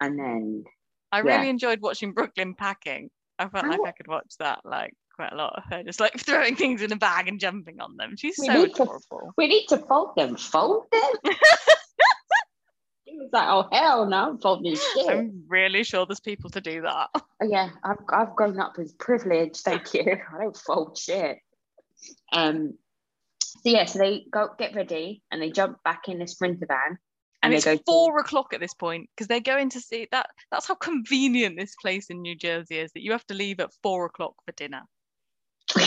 [0.00, 0.64] And then,
[1.12, 1.36] I Yeah.
[1.36, 3.10] really enjoyed watching Brooklyn packing.
[3.38, 6.12] I felt like I could watch that like quite a lot of her just like
[6.18, 8.14] throwing things in a bag and jumping on them.
[8.16, 9.32] She's We so need to- adorable.
[9.36, 10.36] we need to fold them.
[10.36, 11.34] Fold them?
[13.04, 15.08] he was like, oh, hell no, I'm folding shit.
[15.08, 17.08] I'm really sure there's people to do that.
[17.14, 20.02] Oh, yeah, I've, I've grown up as privileged, thank you.
[20.34, 21.38] I don't fold shit.
[22.32, 22.74] Um,
[23.38, 26.98] so yeah, so they go get ready and they jump back in the sprinter van
[27.42, 30.08] And, they it's go to- four o'clock at this point because they're going to see
[30.10, 30.28] that.
[30.50, 33.70] That's how convenient this place in New Jersey is that you have to leave at
[33.82, 34.82] four o'clock for dinner.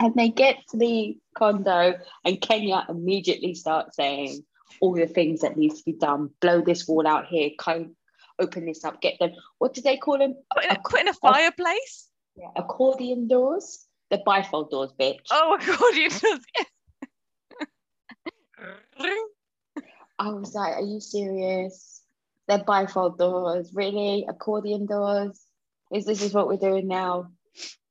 [0.00, 1.94] and they get to the condo
[2.24, 4.44] and Kenya immediately starts saying
[4.80, 6.30] all the things that needs to be done.
[6.40, 7.90] Blow this wall out here, co-
[8.38, 9.30] open this up, get them.
[9.58, 10.34] What do they call them?
[10.54, 12.08] Put in a, put in a fireplace.
[12.56, 13.85] Accordion doors.
[14.10, 15.26] The bifold doors, bitch.
[15.30, 16.46] Oh my god, you just.
[20.18, 22.02] I was like, are you serious?
[22.48, 24.24] They're bifold doors, really?
[24.28, 25.40] Accordion doors?
[25.92, 27.30] Is this is what we're doing now?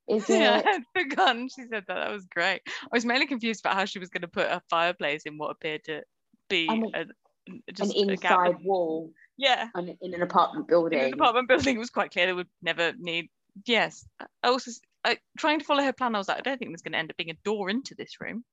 [0.08, 0.40] Is it?
[0.40, 1.94] yeah, I had forgotten she said that.
[1.94, 2.62] That was great.
[2.66, 5.50] I was mainly confused about how she was going to put a fireplace in what
[5.50, 6.02] appeared to
[6.48, 7.00] be And a,
[7.48, 8.38] An just a gap.
[8.46, 10.98] inside wall Yeah, on, in an apartment building.
[10.98, 13.28] in an apartment building it was quite clear they would never need.
[13.66, 14.70] Yes, I also
[15.06, 16.14] I, trying to follow her plan.
[16.14, 17.94] I was like, I don't think there's going to end up being a door into
[17.96, 18.44] this room.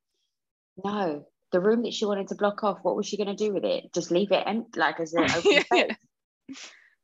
[0.83, 2.79] No, the room that she wanted to block off.
[2.83, 3.93] What was she going to do with it?
[3.93, 5.61] Just leave it empty, like as an open Yeah.
[5.61, 5.97] space?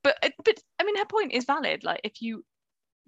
[0.03, 1.83] But uh, but I mean, her point is valid.
[1.83, 2.45] Like, if you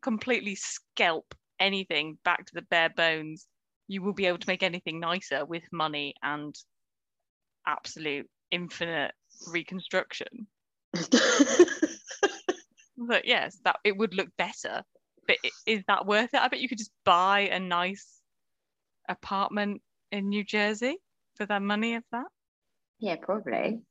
[0.02, 3.48] completely scalp anything back to the bare bones,
[3.88, 6.56] you will be able to make anything nicer with money and
[7.68, 9.14] absolute infinite
[9.48, 10.48] reconstruction.
[13.08, 14.84] But yes, that it would look better.
[15.32, 16.42] But is that worth it?
[16.42, 18.20] I bet you could just buy a nice
[19.08, 20.98] apartment in New Jersey
[21.36, 22.28] for the money of that.
[23.00, 23.82] yeah, probably.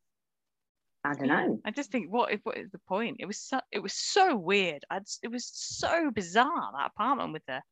[1.03, 1.61] I don't know.
[1.64, 3.16] I just think what if what is the point?
[3.20, 4.85] It was so it was so weird.
[4.90, 7.62] I just, it was so bizarre that apartment with her.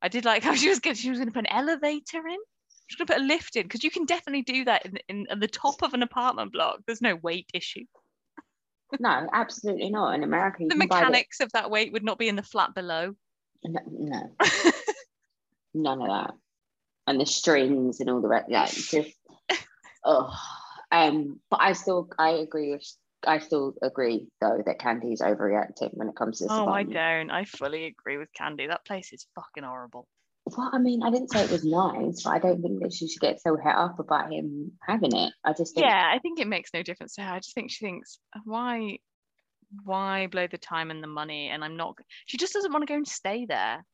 [0.00, 2.38] I did like how she was going she was going to put an elevator in.
[2.86, 4.98] She was going to put a lift in because you can definitely do that in,
[5.08, 6.78] in at the top of an apartment block.
[6.86, 7.84] There's no weight issue.
[9.00, 10.14] No, absolutely not.
[10.14, 12.42] In America, you The buy the- mechanics of that weight would not be in the
[12.42, 13.14] flat below.
[13.64, 14.34] No, no,
[15.74, 16.34] none of that.
[17.06, 18.48] And the strings and all the rest.
[18.48, 19.12] Yeah, just.
[20.04, 20.32] oh,
[20.90, 21.40] um.
[21.50, 22.84] But I still, I agree with.
[23.24, 26.52] I still agree though that Kandi's overreacting when it comes to this.
[26.52, 27.30] oh, I don't.
[27.30, 28.66] I fully agree with Candy.
[28.66, 30.08] That place is fucking horrible.
[30.44, 33.08] Well, I mean, I didn't say it was nice, but I don't think that she
[33.08, 35.32] should get so het up about him having it.
[35.44, 37.34] I just think, Yeah, I think it makes no difference to her.
[37.34, 38.98] I just think she thinks, why,
[39.84, 41.48] why blow the time and the money?
[41.48, 41.96] And I'm not.
[42.26, 43.84] She just doesn't want to go and stay there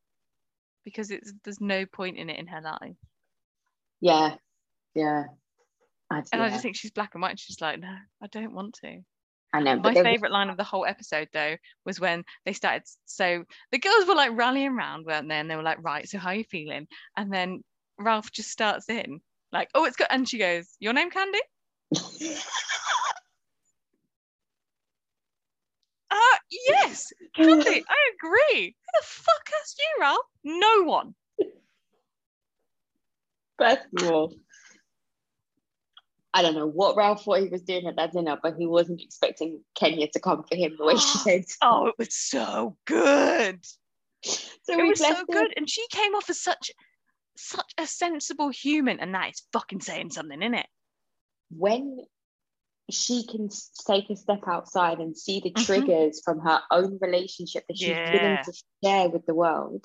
[0.85, 2.97] because it's there's no point in it in her life.
[4.01, 4.37] yeah,
[4.95, 5.25] yeah.
[6.11, 7.39] I, And I just think she's black and white.
[7.39, 9.01] She's like, no, I don't want to.
[9.53, 9.77] I know.
[9.77, 12.83] My was- favorite line of the whole episode, though, was when they started.
[13.07, 15.37] So the girls were like rallying around, weren't they?
[15.37, 17.63] And they were like, "Right, so how are you feeling?" And then
[17.99, 19.21] Ralph just starts in,
[19.53, 21.39] like, "Oh, it's good," and she goes, "Your name, Kandi?"
[26.11, 26.37] Uh,
[26.69, 27.83] yes, Kandi.
[27.89, 28.67] I agree.
[28.67, 30.25] Who the fuck asked you, Ralph?
[30.45, 31.15] No one.
[33.59, 34.35] First of all,
[36.39, 39.01] I don't know what Ralph thought he was doing at that dinner, but he wasn't
[39.03, 41.45] expecting Kenya to come for him the way she did.
[41.61, 43.59] Oh, it was so good.
[44.23, 45.25] So It was so her.
[45.29, 46.71] good, and she came off as such,
[47.37, 50.67] such a sensible human, and that is fucking saying something, isn't it?
[51.51, 51.99] when
[52.91, 53.49] she can
[53.87, 55.65] take a step outside and see the Mhm.
[55.67, 58.53] triggers from her own relationship that she's willing to
[58.85, 59.85] share with the world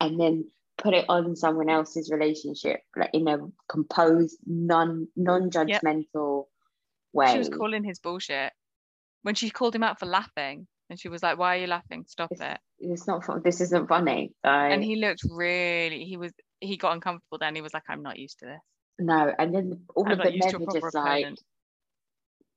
[0.00, 0.50] and then
[0.82, 6.46] put it on someone else's relationship like in a composed non non-judgmental
[7.12, 8.52] way She was calling his bullshit
[9.22, 12.04] when she called him out for laughing, and she was like, "Why are you laughing?
[12.08, 13.40] Stop It's- it!" it's not fun.
[13.44, 16.04] this isn't funny so And he looked really.
[16.04, 16.32] He was.
[16.60, 17.38] He got uncomfortable.
[17.38, 18.60] Then he was like, "I'm not used to this.
[18.98, 21.26] no and then all I'm of the men were just like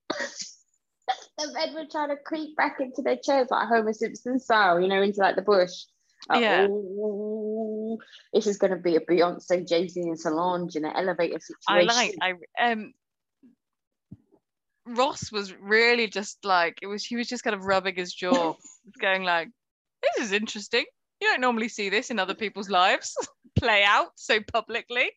[1.38, 4.88] the men were trying to creep back into their chairs like Homer Simpson style, you
[4.88, 5.72] know, into like the bush.
[6.34, 6.68] Yeah.
[6.68, 7.98] "Ooh,
[8.34, 11.90] this is going to be a Beyonce, Jay Z, and Solange in an elevator situation.
[11.90, 12.16] I like.
[12.22, 12.94] I um.
[14.88, 17.04] Ross was really just like it was.
[17.04, 18.56] He was just kind of rubbing his jaw,
[19.02, 19.50] going like,
[20.02, 20.86] "This is interesting.
[21.22, 23.16] You don't normally see this in other people's lives
[23.58, 25.12] play out so publicly."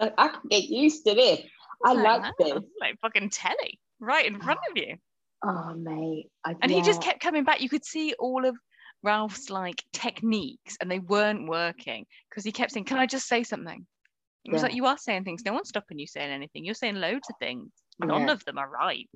[0.00, 1.40] I can get used to this.
[1.84, 2.62] I It's like "Wow, this.
[2.80, 4.96] like fucking telly right in front of you.
[5.44, 6.30] Oh, mate.
[6.44, 7.60] I, And he just kept coming back.
[7.60, 8.56] You could see all of
[9.02, 13.44] Ralph's like techniques, and they weren't working because he kept saying, "Can I just say
[13.44, 13.86] something?"
[14.44, 14.66] It was Yeah.
[14.66, 15.44] like you are saying things.
[15.44, 16.64] No one's stopping you saying anything.
[16.64, 17.70] You're saying loads of things.
[17.98, 18.32] None Yeah.
[18.32, 19.08] of them are right.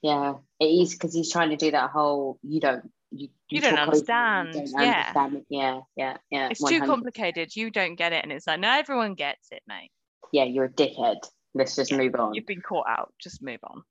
[0.00, 3.76] Yeah, it is because he's trying to do that whole you don't you, You don't
[3.76, 5.12] talk over me, you understand, don't yeah.
[5.14, 5.46] understand.
[5.50, 6.48] Yeah, yeah, yeah.
[6.48, 6.86] It's too 100%.
[6.86, 7.54] complicated.
[7.54, 9.90] You don't get it, and it's like no, everyone gets it, mate.
[10.32, 11.18] Yeah, you're a dickhead.
[11.54, 12.32] Let's just Yeah, move on.
[12.34, 13.12] You've been caught out.
[13.18, 13.82] Just move on.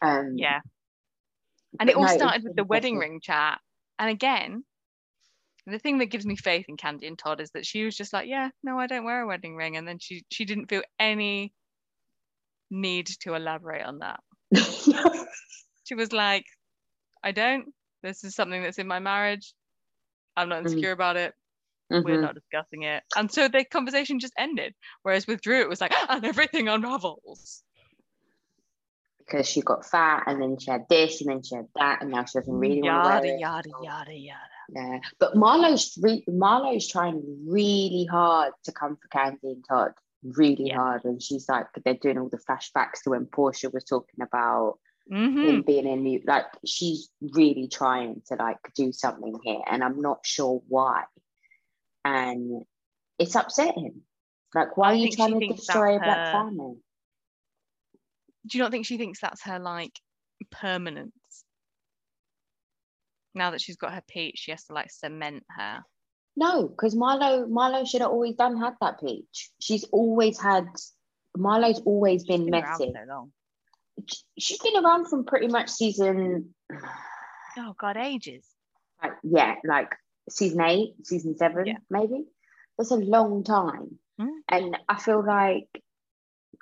[0.00, 0.60] Um, Yeah.
[1.80, 3.60] And it all no, started with the wedding ring chat.
[4.02, 4.64] And again,
[5.64, 8.12] the thing that gives me faith in Kandi and Todd is that she was just
[8.12, 9.76] like, yeah, no, I don't wear a wedding ring.
[9.76, 11.52] And then she she didn't feel any
[12.68, 14.18] need to elaborate on that.
[15.84, 16.46] She was like,
[17.22, 17.72] I don't.
[18.02, 19.54] This is something that's in my marriage.
[20.36, 20.66] I'm not Mhm.
[20.66, 21.34] insecure about it.
[21.90, 22.22] We're Mhm.
[22.22, 23.04] not discussing it.
[23.16, 24.74] And so the conversation just ended.
[25.02, 27.62] Whereas with Drew, it was like, and everything unravels.
[29.26, 32.10] Because she got fat and then she had this and then she had that and
[32.10, 33.40] now she doesn't really want to yada, wear it.
[33.40, 34.38] yada, yada, yada.
[34.74, 34.98] Yeah.
[35.18, 40.76] But Marlo's re- Marlo's trying really hard to come for Kandi and Todd, really Yeah.
[40.78, 41.04] hard.
[41.04, 44.78] And she's like, they're doing all the flashbacks to when Porsha was talking about
[45.10, 46.20] hmm him being in new.
[46.26, 51.04] Like she's really trying to like do something here, and I'm not sure why.
[52.04, 52.64] And
[53.18, 54.02] it's upsetting.
[54.54, 56.76] Like, why I are you trying to destroy a that's black her- family?
[58.46, 59.92] Do you not think she thinks that's her like
[60.50, 61.12] permanence?
[63.34, 65.82] Now that she's got her peach, she has to like cement her.
[66.36, 69.50] No, because Marlo, Marlo should have always done had that peach.
[69.60, 70.66] She's always had.
[71.36, 72.92] Marlo's always been, been messy.
[74.38, 76.54] She's been around from pretty much season,
[77.58, 78.44] Oh God, ages.
[79.02, 79.94] like yeah, like
[80.30, 81.76] season eight, season seven, Yeah.
[81.90, 82.24] maybe.
[82.78, 84.28] That's a long time, Mm.
[84.48, 85.68] and I feel like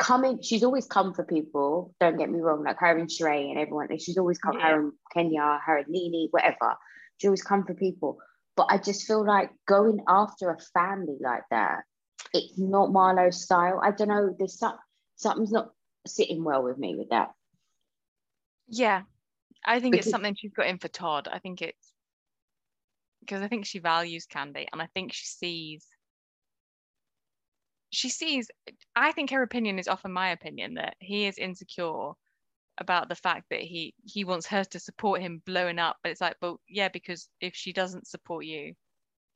[0.00, 0.40] coming.
[0.42, 1.94] She's always come for people.
[2.00, 3.96] Don't get me wrong, like her and Sheree and everyone.
[3.98, 4.58] She's always come.
[4.58, 4.70] Yeah.
[4.70, 6.74] Her and Kenya, her and Nene, whatever.
[7.18, 8.18] She always come for people.
[8.56, 11.82] But I just feel like going after a family like that,
[12.32, 13.80] it's not Marlo's style.
[13.82, 14.34] I don't know.
[14.36, 14.74] There's some
[15.16, 15.70] something's not
[16.06, 17.30] sitting well with me with that.
[18.68, 19.02] Yeah,
[19.64, 21.28] I think it's something she's got in for Todd.
[21.30, 21.92] I think it's
[23.20, 25.86] because I think she values Kandi, and I think she sees.
[27.90, 28.50] She sees.
[28.94, 32.12] I think her opinion is often my opinion that he is insecure
[32.78, 36.20] about the fact that he he wants her to support him blowing up, but it's
[36.20, 38.74] like, well, yeah, because if she doesn't support you,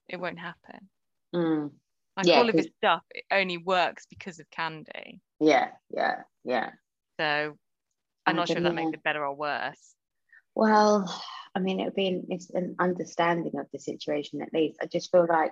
[0.08, 0.88] it won't happen.
[1.34, 1.72] Mm.
[2.16, 5.20] Like Yeah, all of his stuff, it only works because of Kandi.
[5.40, 6.70] Yeah, yeah, yeah.
[7.18, 7.56] So I'm
[8.26, 9.94] I not sure if that makes it better or worse.
[10.54, 11.12] Well,
[11.54, 14.78] I mean, it would be an, it's an understanding of the situation at least.
[14.80, 15.50] I just feel like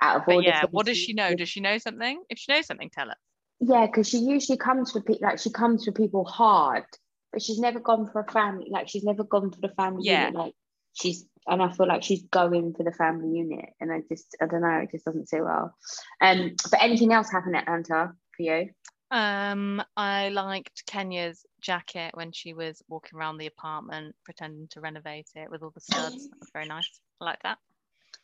[0.00, 1.34] Out of all yeah, what does she know?
[1.34, 2.22] Does she know something?
[2.28, 3.16] If she knows something, tell us.
[3.60, 6.84] Yeah, because she usually comes for people like she comes for people hard,
[7.32, 8.66] but she's never gone for a family.
[8.70, 10.26] Like she's never gone for the family Yeah.
[10.26, 10.34] unit.
[10.34, 10.54] Like
[10.92, 14.46] she's and I feel like she's going for the family unit, and I just I
[14.46, 15.74] don't know, it just doesn't sit well.
[16.20, 18.70] Um, but anything else happen at Atlanta for you?
[19.10, 25.28] Um, I liked Kenya's jacket when she was walking around the apartment pretending to renovate
[25.36, 26.28] it with all the studs.
[26.28, 27.00] That was very nice.
[27.20, 27.58] I like that.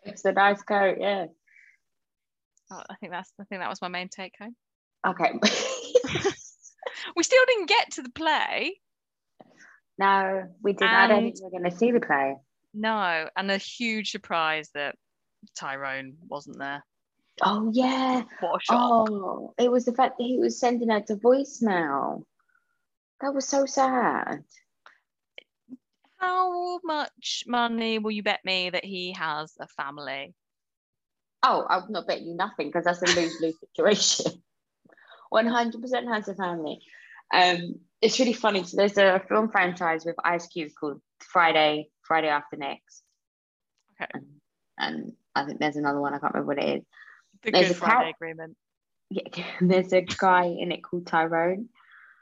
[0.02, 1.26] It's a nice coat, yeah.
[2.72, 4.56] Oh, I think that's I think that was my main take home.
[5.06, 5.32] Okay.
[7.16, 8.80] We still didn't get to the play.
[9.98, 10.94] no, we didn't.
[10.94, 12.36] I don't think we're going to see the play.
[12.74, 14.96] No, and a huge surprise that
[15.56, 16.84] Tyrone wasn't there.
[17.42, 18.22] Oh yeah.
[18.40, 19.08] What a shock.
[19.10, 22.24] Oh, it was the fact that he was sending out to voicemail.
[23.20, 24.44] That was so sad.
[26.18, 30.34] How much money will you bet me that he has a family?
[31.42, 34.42] Oh, I'll not bet you nothing because that's a lose lose situation.
[35.32, 36.80] 100% has a family.
[37.32, 38.64] Um, it's really funny.
[38.64, 43.02] So there's a film franchise with Ice Cube called Friday, Friday After Next.
[44.00, 44.10] Okay.
[44.12, 44.26] And,
[44.78, 46.84] and I think there's another one, I can't remember what it is.
[47.42, 48.56] The There's Good a Friday cat- Agreement.
[49.10, 51.68] Yeah, there's a guy in it called Tyrone,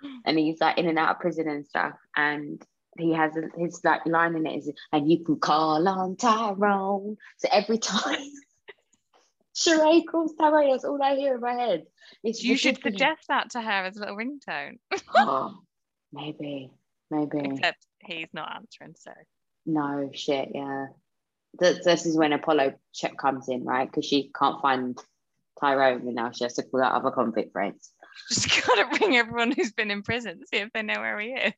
[0.25, 1.95] and he's like in and out of prison and stuff.
[2.17, 2.63] And
[2.99, 7.17] he has a, his like line in it is, and you can call on Tyrone.
[7.39, 8.31] So every time
[9.55, 11.87] Sheree calls Tyrone, that's all I hear in my head.
[12.23, 14.79] It's You should suggest that to her as a little ringtone.
[15.17, 15.59] Oh,
[16.13, 16.71] maybe,
[17.11, 17.41] maybe.
[17.43, 19.13] Except he's not answering, so
[19.67, 20.87] No shit, yeah.
[21.59, 23.91] This, this is when Apollo check comes in, right?
[23.91, 24.97] Because she can't find
[25.61, 27.91] Tyrone, and now she has to call out other convict friends.
[28.29, 31.53] just gotta ring everyone who's been in prison, see if they know where he is.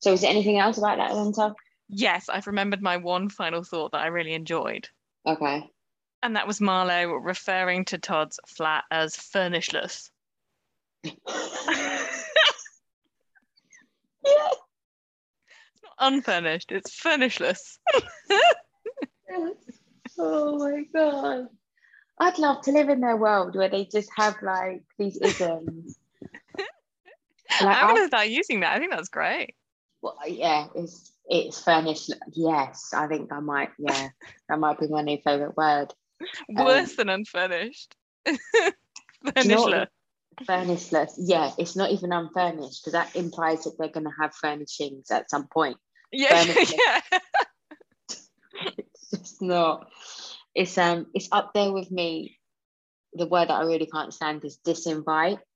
[0.00, 1.54] so, is there anything else about that, Atlanta?
[1.88, 4.88] Yes, I've remembered my one final thought that I really enjoyed.
[5.26, 5.70] Okay.
[6.22, 10.10] And that was Marlo referring to Todd's flat as furnishless.
[14.26, 14.48] Yeah.
[15.72, 17.78] It's not unfurnished, it's furnishless.
[18.30, 18.40] yes.
[20.18, 21.48] Oh my god.
[22.18, 25.98] I'd love to live in their world where they just have like these isms.
[27.62, 28.74] Like, I'm gonna start using that.
[28.74, 29.54] I think that's great.
[30.02, 32.12] Well, yeah, it's it's furnished.
[32.32, 33.70] Yes, I think I might.
[33.78, 34.08] Yeah,
[34.48, 35.92] that might be my new favorite word.
[36.48, 37.94] Worse than unfurnished.
[38.26, 39.32] you know?
[39.32, 39.86] Furnishless.
[40.44, 41.12] Furnishless.
[41.18, 45.30] Yeah, it's not even unfurnished because that implies that they're going to have furnishings at
[45.30, 45.76] some point.
[46.12, 47.00] Yeah, yeah.
[48.78, 49.90] It's just not.
[50.54, 52.38] It's um, it's up there with me.
[53.12, 55.38] The word that I really can't stand is disinvite.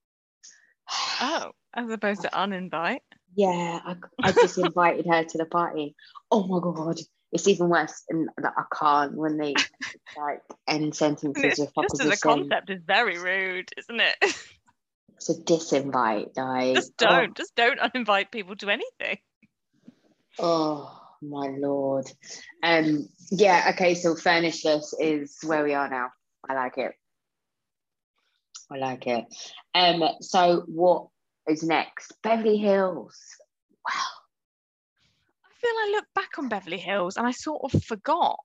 [1.22, 3.00] Oh, as opposed to uninvite.
[3.36, 5.94] Yeah, I, I just invited her to the party.
[6.30, 6.98] Oh my god,
[7.32, 8.02] it's even worse.
[8.08, 9.54] And that I can't when they
[10.16, 14.34] like end sentences with just as a concept is very rude, isn't it?
[15.16, 16.76] It's a disinvite, guys.
[16.76, 19.18] just don't, just don't uninvite people to anything.
[20.38, 22.10] Oh, oh my lord.
[22.62, 23.08] Um.
[23.30, 23.72] Yeah.
[23.74, 23.94] Okay.
[23.94, 26.08] So furnishless is where we are now.
[26.48, 26.92] I like it.
[28.70, 29.26] I like it.
[29.74, 30.02] Um.
[30.22, 31.08] So what
[31.50, 32.14] is next?
[32.22, 33.18] Beverly Hills.
[33.86, 33.94] Wow.
[35.44, 38.38] I feel I look back on Beverly Hills and I sort of forgot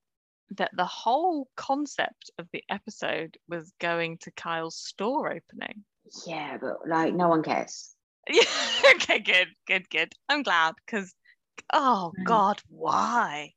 [0.58, 5.84] that the whole concept of the episode was going to Kyle's store opening.
[6.28, 7.96] Yeah, but like no one cares.
[8.30, 8.44] Yeah.
[8.96, 9.20] okay.
[9.20, 9.48] Good.
[9.68, 9.90] Good.
[9.90, 10.14] Good.
[10.30, 11.14] I'm glad because,
[11.74, 12.26] oh Mm.
[12.26, 13.54] God, why?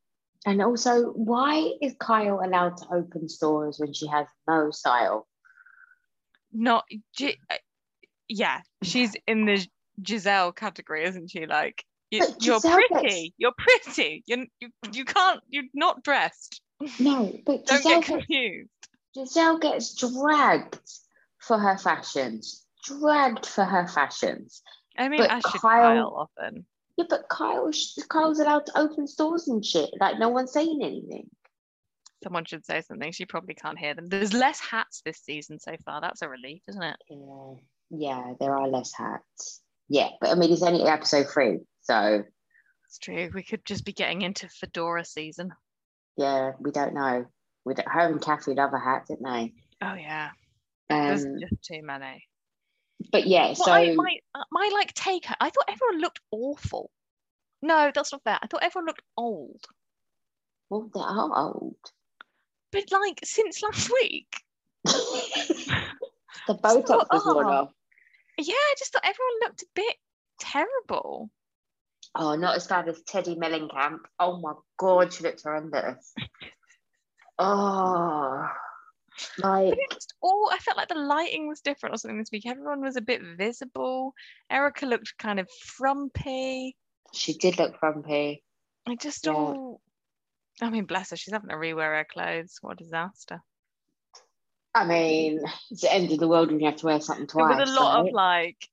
[0.46, 5.26] And also, why is Kyle allowed to open stores when she has no style?
[6.53, 6.84] Not.
[8.29, 9.66] Yeah, she's in the
[10.03, 11.47] Gizelle category, isn't she?
[11.47, 11.85] Like.
[12.11, 13.35] you, you're Gizelle gets- pretty.
[13.39, 14.22] You're pretty.
[14.26, 15.41] You, you you can't.
[15.49, 16.61] You're not dressed.
[17.01, 18.70] No, but Don't Gizelle get gets, confused.
[19.16, 20.79] Gizelle gets dragged
[21.39, 22.64] for her fashions.
[22.85, 24.62] Dragged for her fashions.
[24.97, 26.66] I mean, But as should Kyle- Kyle often.
[26.97, 27.70] Yeah, but Kyle,
[28.09, 29.91] Kyle's allowed to open stores and shit.
[30.01, 31.29] Like no one's saying anything.
[32.24, 33.12] Someone should say something.
[33.12, 34.09] She probably can't hear them.
[34.09, 36.01] There's less hats this season so far.
[36.01, 36.97] That's a relief, isn't it?
[37.09, 37.55] Yeah,
[37.91, 39.61] yeah, there are less hats.
[39.89, 42.24] Yeah, but I mean, it's only episode three, so
[42.86, 43.30] It's true.
[43.32, 45.53] We could just be getting into fedora season.
[46.16, 47.26] yeah, we don't know.
[47.64, 49.53] We don't, her and Kathy love a hat, didn't they?
[49.82, 50.30] Oh yeah,
[50.89, 52.24] there's Um, just too many.
[53.12, 55.26] but yeah, Well, so I, my uh, my like take.
[55.41, 56.91] I thought everyone looked awful.
[57.62, 58.39] No, that's not fair.
[58.41, 59.64] I thought everyone looked old.
[60.70, 61.76] well, they are old.
[62.70, 64.28] But like since last week,
[64.84, 65.84] the
[66.49, 67.51] Botox was worn oh.
[67.51, 67.72] off.
[68.39, 69.97] Yeah, I just thought everyone looked a bit
[70.39, 71.30] terrible.
[72.14, 73.99] Oh, not as bad as Teddi Mellencamp.
[74.18, 76.14] Oh my god, she looked horrendous.
[77.39, 78.49] oh,
[79.43, 82.47] like just all I felt like the lighting was different or something this week.
[82.47, 84.14] Everyone was a bit visible.
[84.51, 86.76] Erika looked kind of frumpy.
[87.12, 88.43] she did look frumpy.
[88.86, 89.32] I just Yeah.
[89.32, 89.80] all
[90.61, 92.59] I mean, bless her, she's having to rewear her clothes.
[92.61, 93.41] What a disaster.
[94.79, 97.47] I mean, it's the end of the world when you have to wear something There
[97.47, 98.09] was a lot right?
[98.09, 98.68] of like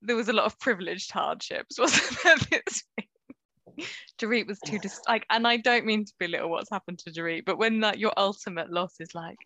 [0.00, 3.88] there was a lot of privileged hardships, wasn't there this week?
[4.18, 7.44] Dorit was too dis- like, and I don't mean to belittle what's happened to Dorit,
[7.44, 9.38] but when that your ultimate loss is like,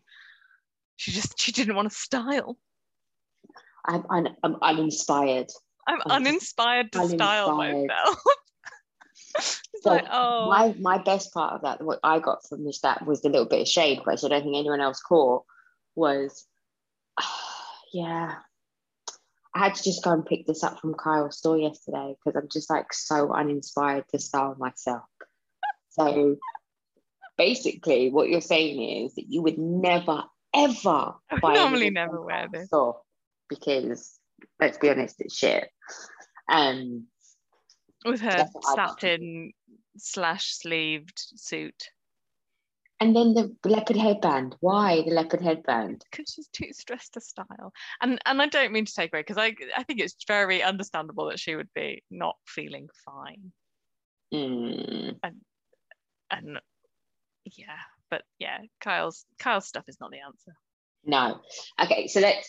[0.96, 2.58] she just she didn't want to style.
[3.86, 5.46] I'm, un, I'm uninspired.
[5.86, 7.88] I'm I'm just uninspired to style uninspired.
[7.88, 8.18] myself.
[9.80, 13.06] So like, oh, my my best part of that, what I got from this that
[13.06, 15.44] was the little bit of shade, which I don't think anyone else caught,
[15.94, 16.46] was
[17.92, 18.34] yeah.
[19.54, 22.48] I had to just go and pick this up from Kyle's store yesterday because I'm
[22.48, 25.04] just like so uninspired to style myself.
[25.90, 26.38] So
[27.36, 30.24] basically, what you're saying is that you would never
[30.54, 32.66] ever buy normally never wear this.
[32.66, 33.00] store
[33.48, 34.18] because
[34.60, 35.68] let's be honest, it's shit.
[36.48, 37.06] Um,
[38.04, 39.00] with her that's what I got.
[39.00, 39.52] satin
[39.96, 41.90] slash sleeved suit
[43.00, 44.56] and then the leopard headband.
[44.60, 46.04] Why the leopard headband?
[46.10, 47.72] because she's too stressed to style.
[48.00, 51.26] And and I don't mean to take away because I I think it's very understandable
[51.28, 53.52] that she would be not feeling fine.
[54.34, 55.18] Mm.
[56.30, 56.58] And
[57.44, 57.78] yeah,
[58.10, 60.54] but yeah, Kyle's Kyle's stuff is not the answer.
[61.08, 61.40] No.
[61.82, 62.46] Okay, so let's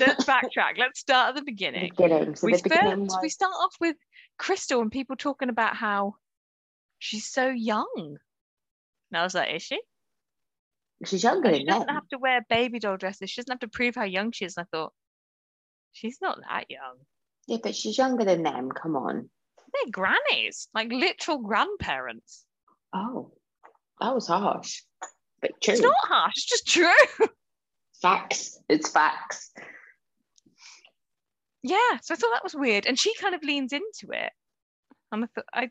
[0.00, 0.78] Let's backtrack.
[0.78, 1.90] Let's start at the beginning.
[1.90, 2.34] beginning.
[2.34, 3.94] So we the beginning first we start off with
[4.38, 6.14] Crystal and people talking about how
[6.98, 8.16] she's so young.
[9.12, 9.78] And I was like, is she?
[11.04, 11.94] she's younger And she doesn't them.
[11.94, 13.28] have to wear baby doll dresses.
[13.28, 14.56] She doesn't have to prove how young she is.
[14.56, 14.94] And I thought,
[15.92, 16.96] she's not that young.
[17.48, 18.70] Yeah, but she's younger than them.
[18.70, 19.28] Come on.
[19.74, 22.46] They're grannies, like literal grandparents.
[22.94, 23.32] Oh,
[24.00, 24.80] that was harsh.
[25.42, 25.74] But true.
[25.74, 27.28] It's not harsh, it's just true.
[28.02, 28.58] Facts.
[28.68, 29.52] It's facts.
[31.62, 32.86] yeah, so I thought that was weird.
[32.86, 34.32] And she kind of leans into it.
[35.12, 35.70] And I thought I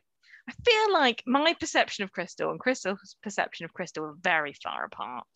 [0.50, 4.86] I feel like my perception of Crystal and Crystal's perception of Crystal are very far
[4.86, 5.28] apart.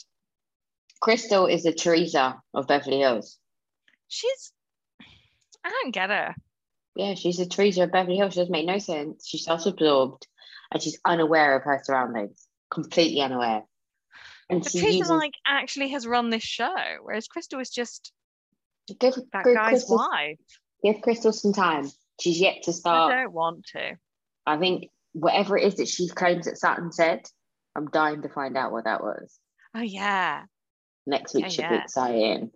[1.02, 3.38] Crystal is the Teresa of Beverly Hills.
[4.08, 4.52] She's
[5.64, 6.36] I don't get her.
[6.96, 8.34] Yeah, she's the Teresa of Beverly Hills.
[8.34, 9.28] She doesn't make no sense.
[9.28, 10.28] She's self-absorbed
[10.72, 12.48] and she's unaware of her surroundings.
[12.70, 13.64] Completely unaware.
[14.54, 18.12] And But she uses like actually has run this show, whereas Crystal is just
[19.00, 20.38] give, that give guy's Crystal, wife.
[20.84, 21.90] give Crystal some time.
[22.20, 23.12] She's yet to start.
[23.12, 23.98] I don't want to.
[24.46, 27.22] I think whatever it is that she claims that Sutton said,
[27.76, 29.40] I'm dying to find out what that was.
[29.76, 30.44] Oh yeah.
[31.08, 31.82] Next week Yeah, should be yeah.
[31.84, 32.52] exciting.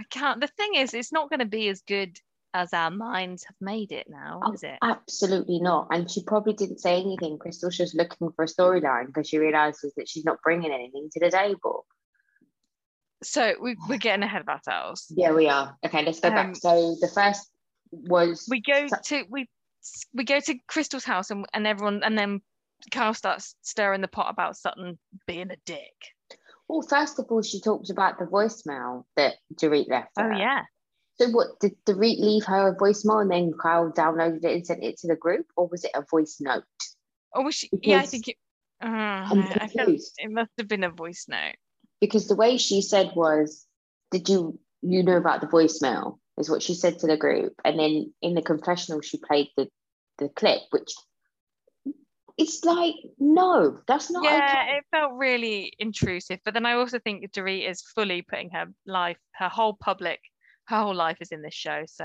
[0.00, 0.40] I can't.
[0.40, 2.16] The thing is, it's not going to be as good
[2.54, 4.78] as our minds have made it now, Oh, is it?
[4.82, 5.88] Absolutely not.
[5.90, 7.38] And she probably didn't say anything.
[7.38, 11.20] Crystal's just looking for a storyline because she realizes that she's not bringing anything to
[11.20, 11.86] the table.
[13.22, 15.06] So we, we're getting ahead of ourselves.
[15.14, 15.76] Yeah, we are.
[15.86, 16.56] Okay, let's go Um, back.
[16.56, 17.48] So the first
[17.90, 19.48] was We go to we
[20.14, 22.40] we go to Crystal's house and, and everyone and then
[22.90, 25.94] Kyle starts stirring the pot about Sutton being a dick.
[26.68, 30.10] well, first of all, she talked about the voicemail that Dorit left.
[30.18, 30.32] Oh her.
[30.34, 30.62] yeah.
[31.22, 34.82] So what did Dorit leave her a voicemail and then Kyle downloaded it and sent
[34.82, 36.64] it to the group, or was it a voice note?
[37.32, 38.36] Oh, was she, yeah, I think it.
[38.80, 39.28] Uh,
[39.68, 41.54] felt it must have been a voice note.
[42.00, 43.64] because the way she said was,
[44.10, 47.78] "Did you you know about the voicemail?" Is what she said to the group, and
[47.78, 49.68] then in the confessional she played the
[50.18, 50.92] the clip, which
[52.36, 54.78] it's like no, that's not yeah, okay.
[54.78, 56.40] it felt really intrusive.
[56.44, 60.18] But then I also think Dorit is fully putting her life, her whole public,
[60.72, 61.84] her whole life is in this show.
[61.86, 62.04] So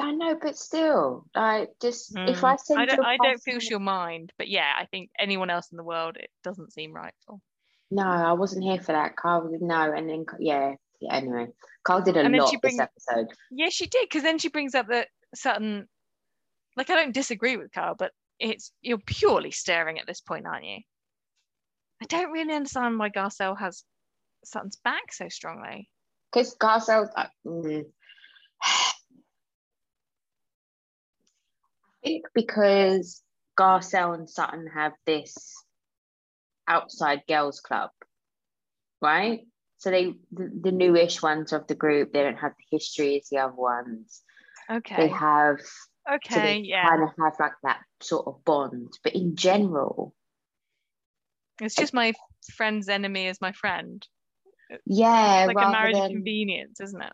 [0.00, 3.60] I know, but still, I just if I Mm, send I don't, I don't feel
[3.60, 4.32] she'll mind.
[4.36, 7.40] But yeah, I think anyone else in the world, it doesn't seem rightful.
[7.90, 9.16] No, I wasn't here for that.
[9.16, 11.14] Kyle did no, and then yeah, yeah.
[11.14, 11.46] Anyway,
[11.84, 13.28] Kyle did a And lot she this episode.
[13.52, 15.86] Yeah, she did, because then she brings up that Sutton,
[16.76, 20.64] like I don't disagree with Kyle, but it's you're purely staring at this point, aren't
[20.64, 20.78] you?
[22.02, 23.84] I don't really understand why Garcelle has
[24.44, 25.88] Sutton's back so strongly.
[26.34, 27.84] Because Garcelle, uh, mm.
[28.60, 28.92] I
[32.02, 33.22] think because
[33.56, 35.36] Garcelle and Sutton have this
[36.66, 37.90] outside girls club,
[39.00, 39.42] right?
[39.78, 43.28] So they the, the newish ones of the group, they don't have the history as
[43.28, 44.22] the other ones.
[44.68, 44.96] Okay.
[44.96, 45.14] They Okay.
[45.14, 46.42] have so Okay.
[46.42, 46.88] they Yeah.
[46.88, 48.92] kind of have like that sort of bond.
[49.04, 50.14] But in general,
[51.60, 52.12] It's just my
[52.56, 54.04] friend's enemy is my friend.
[54.86, 57.12] Yeah, It's like a marriage than convenience, isn't it?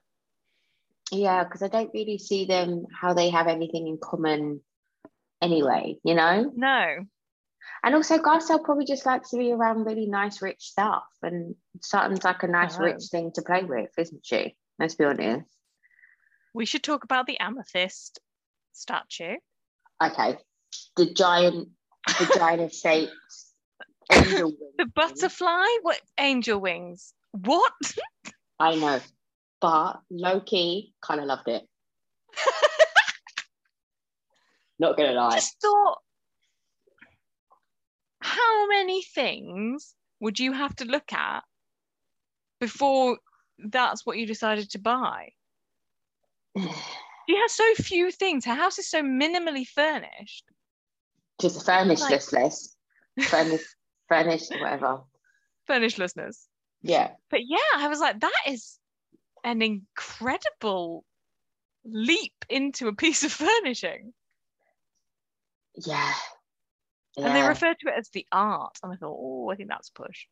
[1.13, 4.61] yeah, because I don't really see them how they have anything in common
[5.43, 6.53] anyway, you know?
[6.55, 7.05] No.
[7.83, 11.05] And also, Garcelle probably just likes to be around really nice, rich stuff.
[11.23, 12.83] And Sutton's like a nice, Oh.
[12.83, 14.57] rich thing to play with, isn't she?
[14.79, 15.49] Let's be honest.
[16.55, 18.21] We should talk about the amethyst
[18.73, 19.37] statue.
[20.03, 20.37] Okay.
[20.97, 21.69] The giant,
[22.07, 23.13] the giant shaped.
[24.11, 25.67] The butterfly?
[25.83, 27.15] What angel wings?
[27.33, 27.73] What?
[28.59, 29.01] I know.
[29.61, 31.63] But low key, kind of loved it.
[34.79, 35.29] Not gonna lie.
[35.29, 35.99] I just thought
[38.23, 41.43] how many things would you have to look at
[42.61, 43.19] before
[43.59, 45.31] that's what you decided to buy?
[46.57, 48.45] She has so few things.
[48.45, 50.45] Her house is so minimally furnished.
[51.41, 52.77] Just a furnished Like- list list.
[53.23, 53.77] Furnished,
[54.09, 55.03] furnished, whatever.
[55.69, 56.47] Furnishedlessness.
[56.83, 57.11] Yeah.
[57.31, 58.79] But yeah, I was like, that is
[59.45, 61.05] an incredible
[61.85, 64.13] leap into a piece of furnishing.
[65.77, 66.13] Yeah.
[67.17, 67.49] And they Yeah.
[67.49, 68.79] refer to it as the art.
[68.83, 70.27] And I thought, oh, I think that's a push.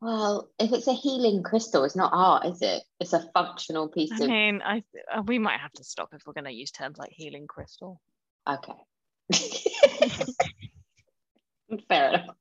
[0.00, 2.82] Well, if it's a healing crystal, it's not art, is it?
[3.00, 4.30] It's a functional piece I of.
[4.30, 4.82] mean, I
[5.14, 8.00] uh, we might have to stop if we're going to use terms like healing crystal.
[8.48, 8.72] Okay.
[11.88, 12.36] Fair enough.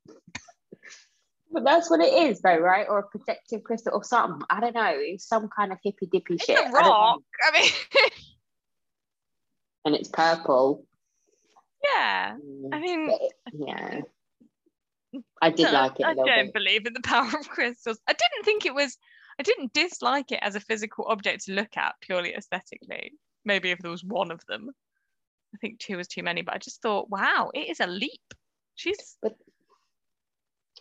[1.51, 2.85] But that's what it is, though, right?
[2.87, 4.45] Or a protective crystal or something.
[4.49, 4.91] I don't know.
[4.95, 6.57] It's some kind of hippy dippy shit.
[6.59, 7.19] a I rock.
[7.43, 7.71] I mean,
[9.85, 10.85] And it's purple.
[11.83, 12.35] yeah.
[12.35, 13.19] Mm, I mean, but
[13.53, 14.01] yeah.
[15.41, 16.53] I did no, like it a I don't bit.
[16.53, 17.99] believe in the power of crystals.
[18.07, 18.97] I didn't think it was.
[19.39, 23.13] I didn't dislike it as a physical object to look at purely aesthetically.
[23.45, 24.69] Maybe if there was one of them.
[25.55, 28.21] I think two was too many, but I just thought, wow, it is a leap.
[28.75, 29.33] She's But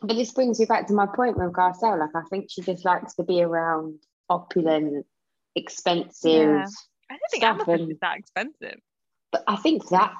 [0.02, 1.98] this brings me back to my point with Garcelle.
[1.98, 5.06] Like, I think she just likes to be around opulent,
[5.54, 6.32] expensive.
[6.32, 6.66] Yeah.
[7.10, 8.80] I don't think Stuff amethyst and- is that expensive.
[9.32, 10.14] But I think that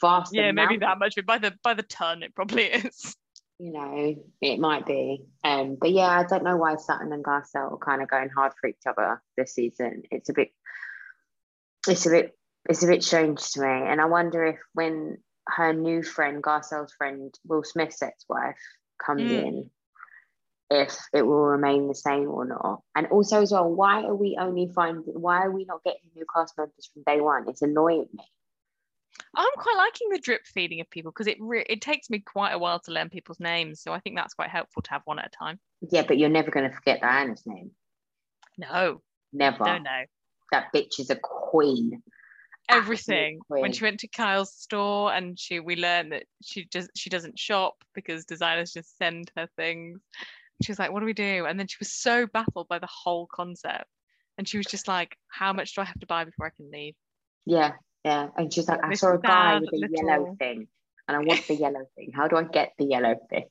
[0.00, 3.14] vast Yeah, maybe that much, but by the by the ton it probably is.
[3.58, 5.22] you know, it might be.
[5.42, 8.52] Um, but yeah, I don't know why Sutton and Garcelle are kind of going hard
[8.60, 10.02] for each other this season.
[10.10, 10.48] It's a bit,
[11.86, 12.36] it's a bit,
[12.68, 13.68] it's a bit strange to me.
[13.68, 15.18] And I wonder if when
[15.48, 18.56] her new friend, Garcelle's friend, Will Smith's ex-wife,
[18.98, 19.46] comes Mm.
[19.46, 19.70] in,
[20.70, 22.82] if it will remain the same or not.
[22.94, 25.14] And also as well, why are we only finding?
[25.20, 27.48] Why are we not getting new cast members from day one?
[27.48, 28.24] It's annoying me.
[29.36, 32.52] I'm quite liking the drip feeding of people because it re- it takes me quite
[32.52, 35.18] a while to learn people's names, so I think that's quite helpful to have one
[35.18, 35.60] at a time.
[35.90, 37.72] Yeah, but you're never going to forget Diana's name.
[38.58, 39.64] No, Never.
[39.64, 40.04] no, no.
[40.52, 42.02] That bitch is a queen.
[42.68, 47.10] Everything when she went to Kyle's store and she we learned that she just she
[47.10, 50.00] doesn't shop because designers just send her things.
[50.62, 52.88] She was like, "What do we do?" And then she was so baffled by the
[52.90, 53.84] whole concept,
[54.38, 56.70] and she was just like, "How much do I have to buy before I can
[56.70, 56.94] leave?"
[57.44, 57.72] Yeah,
[58.04, 58.28] yeah.
[58.38, 60.66] And she's like, I This saw a guy with a little- yellow thing,
[61.08, 62.12] and I want the yellow thing.
[62.14, 63.44] How do I get the yellow thing?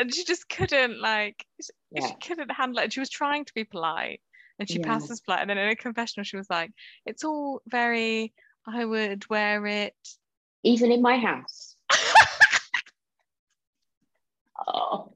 [0.00, 2.08] And she just couldn't like she Yeah.
[2.08, 2.84] she couldn't handle it.
[2.84, 4.20] And she was trying to be polite,
[4.58, 4.84] and she Yeah.
[4.86, 5.40] passed as polite.
[5.40, 6.70] And then in a confessional, she was like,
[7.06, 8.32] "It's all very.
[8.66, 9.94] I would wear it."
[10.62, 11.76] Even in my house.
[14.66, 15.14] Oh,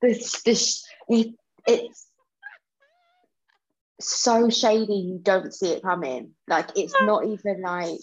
[0.00, 1.34] this this it,
[1.66, 2.06] it's
[4.00, 4.94] so shady.
[4.94, 6.30] You don't see it coming.
[6.48, 7.98] Like it's not even like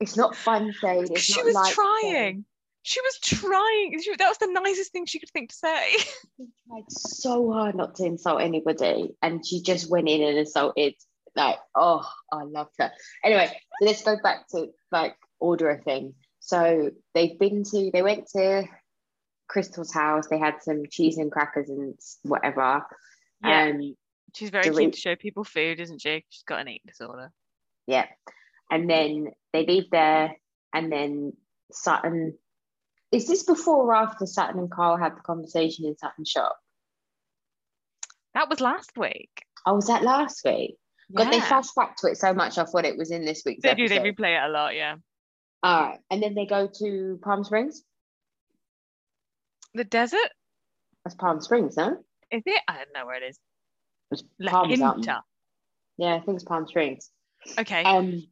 [0.00, 1.08] it's not fun shade.
[1.10, 2.36] It's she not was trying.
[2.36, 2.44] shade.
[2.82, 4.00] She was trying.
[4.02, 5.92] She, that was the nicest thing she could think to say.
[6.36, 10.94] She tried so hard not to insult anybody, and she just went in and insulted.
[11.36, 12.90] Like, oh, I loved her.
[13.22, 16.14] Anyway, so let's go back to like order a thing.
[16.40, 18.64] So they've been to, they went to
[19.48, 20.26] Crystal's house.
[20.28, 22.84] They had some cheese and crackers and whatever.
[23.44, 23.64] Yeah.
[23.64, 23.94] Um,
[24.34, 26.24] She's very keen to show people food, isn't she?
[26.30, 27.32] She's got an eating disorder.
[27.86, 28.06] yeah,
[28.70, 30.36] and then they leave there,
[30.72, 31.32] and then
[31.72, 32.38] Sutton.
[33.12, 36.56] Is this before or after Sutton and Kyle had the conversation in Sutton's shop?
[38.34, 39.30] That was last week.
[39.66, 40.76] Oh, was that last week?
[41.12, 41.48] God, they Yeah.
[41.48, 42.56] flash back to it so much.
[42.56, 43.84] I thought it was in this week's They do.
[43.84, 44.02] episode.
[44.04, 44.76] They replay it a lot.
[44.76, 44.96] Yeah.
[45.62, 47.82] All right, and then they go to Palm Springs.
[49.74, 50.30] The desert
[51.04, 52.02] That's Palm Springs, no?
[52.30, 52.62] is it?
[52.68, 53.38] I don't know where it is.
[54.12, 54.70] It's La Palm.
[55.98, 57.10] Yeah, I think it's Palm Springs.
[57.58, 57.82] Okay.
[57.82, 58.22] Um,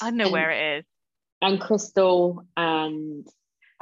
[0.00, 0.84] I know and- where it is.
[1.42, 3.26] and Crystal and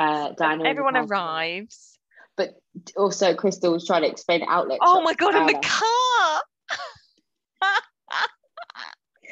[0.03, 0.65] uh, Diana.
[0.69, 1.37] Everyone in the car.
[1.37, 1.99] arrives.
[2.37, 2.55] but
[2.97, 4.79] also Crystal was trying to explain outlet.
[4.83, 5.35] Oh my god!
[5.35, 6.43] In the car.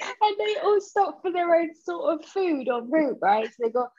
[0.22, 3.46] and they all stop for their own sort of food en route, right?
[3.46, 3.90] So they got,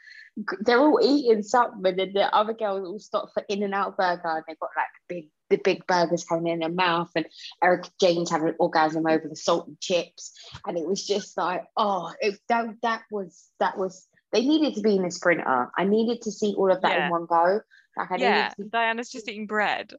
[0.61, 3.97] they're all eating something, and then the other girls all stop for In and Out
[3.97, 7.25] Burger, and they've got like big, the big burgers coming in their mouth, and
[7.63, 10.33] Erika Jayne having an orgasm over the salt and chips,
[10.65, 14.81] and it was just like, oh, it, that that was that was they needed to
[14.81, 15.69] be in a sprinter.
[15.77, 17.05] I needed to see all of that Yeah.
[17.05, 17.61] in one go.
[17.97, 19.93] Like I Yeah, Diana's just eating bread.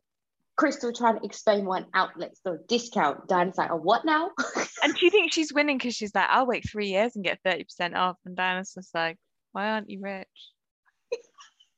[0.57, 3.27] Crystal trying to explain why an outlet store discount.
[3.27, 4.31] Diana's like, oh, what now?
[4.85, 7.95] And she thinks she's winning because she's like, I'll wait three years and get 30%
[7.95, 8.17] off.
[8.25, 9.17] And Diana's just like,
[9.53, 10.27] why aren't you rich?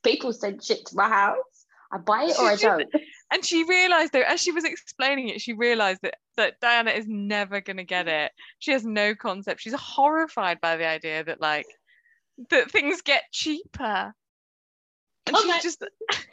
[0.02, 1.36] People send shit to my house.
[1.92, 2.84] I buy it or I don't.
[3.32, 7.04] And she realized though, as she was explaining it, she realized that that Diana is
[7.06, 8.32] never gonna get it.
[8.58, 9.60] She has no concept.
[9.60, 11.66] She's horrified by the idea that like
[12.50, 14.14] that things get cheaper.
[15.26, 15.84] And Oh she's just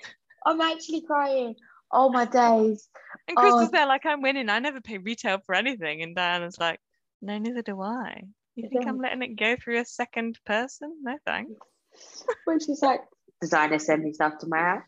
[0.45, 1.55] I'm actually crying.
[1.91, 2.87] Oh my days.
[3.27, 3.69] and Crystal's Oh.
[3.71, 4.49] there like I'm winning.
[4.49, 6.01] I never pay retail for anything.
[6.01, 6.79] And Diana's like,
[7.21, 8.23] no, neither do I.
[8.55, 10.97] You think I'm letting it go through a second person?
[11.03, 11.51] No thanks.
[12.45, 13.01] When she's like,
[13.41, 14.83] designer send me stuff to my house.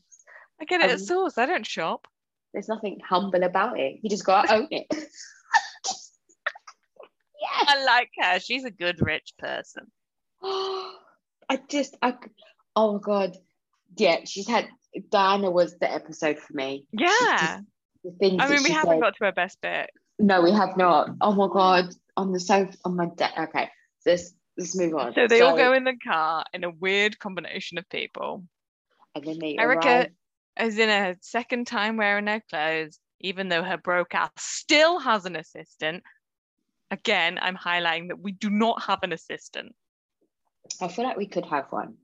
[0.62, 1.38] I get it at Um, source.
[1.38, 2.08] I don't shop.
[2.54, 4.00] There's nothing humble about it.
[4.02, 4.88] You just gotta own it.
[4.92, 5.00] yeah.
[7.68, 8.40] I like her.
[8.40, 9.92] She's a good rich person.
[11.50, 12.16] I just, I,
[12.76, 13.38] oh my god,
[13.98, 14.20] yeah.
[14.26, 14.68] She's had
[15.10, 16.86] Diana was the episode for me.
[16.92, 17.08] Yeah.
[17.40, 17.64] just-
[18.20, 19.90] the I mean, we haven't said- got to her best bit.
[20.20, 21.10] No, we have not.
[21.22, 23.34] Oh my god, on the sofa, on my deck.
[23.38, 23.70] Okay,
[24.06, 25.14] let's let's move on.
[25.16, 28.44] So they all go in the car in a weird combination of people.
[29.16, 30.12] and then they Erika arrive.
[30.60, 35.26] is in her second time wearing her clothes, even though her broke ass still has
[35.26, 36.04] an assistant.
[36.92, 39.74] Again, I'm highlighting that we do not have an assistant.
[40.82, 41.96] I feel like we could have one.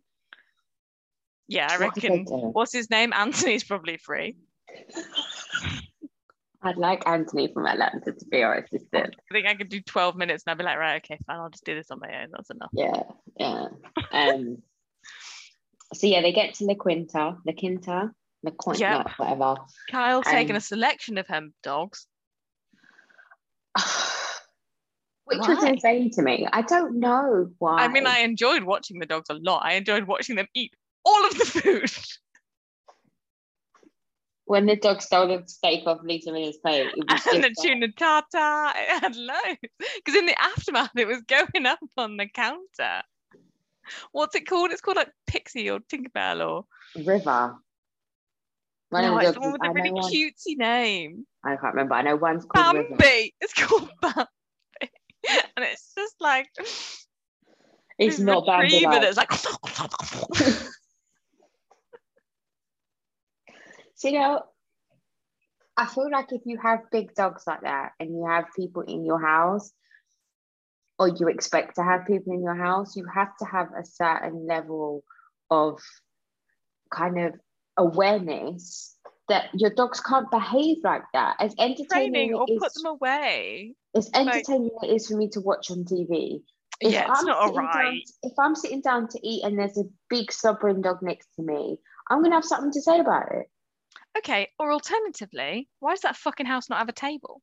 [1.47, 2.25] Yeah, I What reckon.
[2.25, 3.11] What's his name?
[3.13, 4.37] Anthony's probably free.
[6.61, 9.15] I'd like Anthony from Atlanta to be our assistant.
[9.31, 11.49] I think I could do 12 minutes and I'd be like, right, okay, fine, I'll
[11.49, 12.27] just do this on my own.
[12.31, 12.69] That's enough.
[12.73, 13.03] Yeah,
[13.37, 13.67] yeah.
[14.11, 14.57] Um.
[15.93, 18.11] so yeah, they get to La Quinta, La Quinta,
[18.43, 19.07] La Quinta, Yep.
[19.17, 19.55] whatever.
[19.89, 22.05] Kyle taking Um, a selection of her dogs.
[25.29, 26.47] Which was insane to me.
[26.51, 27.83] I don't know why.
[27.83, 29.63] I mean, I enjoyed watching the dogs a lot.
[29.63, 30.73] I enjoyed watching them eat
[31.05, 31.91] all of the food.
[34.45, 37.91] when the dog stole the steak off Lisa Miller's plate, it was and the tuna
[37.91, 38.73] tartar.
[38.75, 39.59] It had loads.
[39.97, 43.03] Because in the aftermath, it was going up on the counter.
[44.11, 44.71] What's it called?
[44.71, 46.65] It's called like Pixie or Tinkerbell or
[46.95, 47.55] River.
[48.89, 51.27] One no, it's the one with a really cutesy name.
[51.43, 51.93] I can't remember.
[51.93, 52.95] I know one's called River.
[52.99, 54.25] It's called Bambi.
[55.59, 56.47] And it's just like
[57.97, 59.31] It's not retriever like- that's like
[63.95, 64.43] So, you know,
[65.75, 69.03] I feel like if you have big dogs like that and you have people in
[69.03, 69.73] your house,
[70.97, 74.47] or you expect to have people in your house, you have to have a certain
[74.47, 75.03] level
[75.49, 75.81] of
[76.93, 77.33] kind of
[77.75, 78.95] awareness
[79.29, 81.35] that your dogs can't behave like that.
[81.39, 83.75] As entertaining training or it put them away.
[83.95, 86.41] as entertaining it is for me to watch on TV.
[86.81, 88.09] If yeah, it's I'm not sitting down- alright.
[88.23, 91.77] if I'm sitting down to eat and there's a big slobbering dog next to me,
[92.09, 93.47] I'm gonna have something to say about it.
[94.17, 97.41] Okay, or alternatively, why does that fucking house not have a table?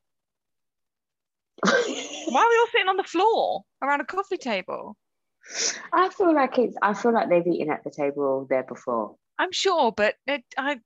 [1.63, 4.97] Why are we all sitting on the floor around a coffee table?
[5.93, 6.77] I feel like it's.
[6.83, 9.17] I feel like they've eaten at the table there before.
[9.39, 10.81] I'm sure, but it, I,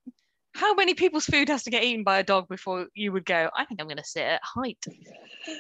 [0.55, 3.51] how many people's food has to get eaten by a dog before you would go?
[3.57, 4.85] I think I'm going to sit at height.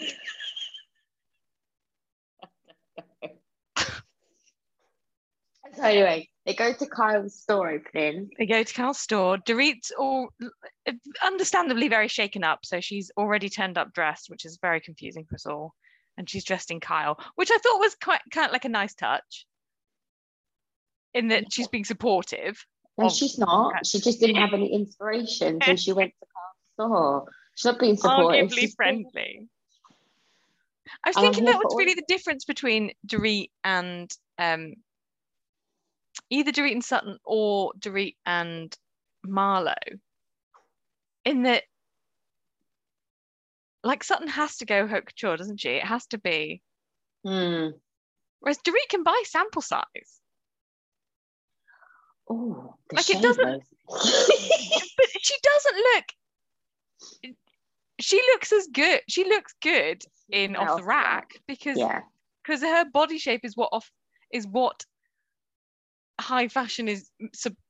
[5.76, 8.30] So anyway, they go to Kyle's store opening.
[8.38, 9.38] They go to kyle's store.
[9.38, 10.32] Dorit's all
[11.24, 15.36] understandably very shaken up, so she's already turned up dressed, which is very confusing for
[15.36, 15.74] us all.
[16.16, 18.95] And she's dressed in Kyle, which I thought was quite kind of like a nice
[18.95, 19.47] touch.
[21.14, 22.64] In that she's being supportive.
[23.01, 23.86] No, Oh, she's not.
[23.86, 27.24] She just didn't have any inspiration, so she went to Kyle's store.
[27.55, 28.48] She's not being supportive.
[28.51, 29.48] arguably she's being- friendly.
[31.05, 34.74] I was And thinking that was really of the difference between Dorit and um,
[36.28, 38.76] either Dorit and Sutton or Dorit and
[39.26, 39.74] Marlo.
[41.24, 41.62] In that,
[43.82, 45.70] like Sutton has to go haute couture, doesn't she?
[45.70, 46.61] It has to be.
[47.24, 47.68] Hmm.
[48.40, 50.19] Whereas Dorit can buy sample size,
[52.30, 56.04] Oh, Like, it doesn't- but she doesn't look.
[58.00, 59.00] She looks as good.
[59.08, 62.00] She looks good in Yeah, off the rack because yeah.
[62.42, 63.90] because her body shape is what off
[64.32, 64.84] is what
[66.20, 67.10] high fashion is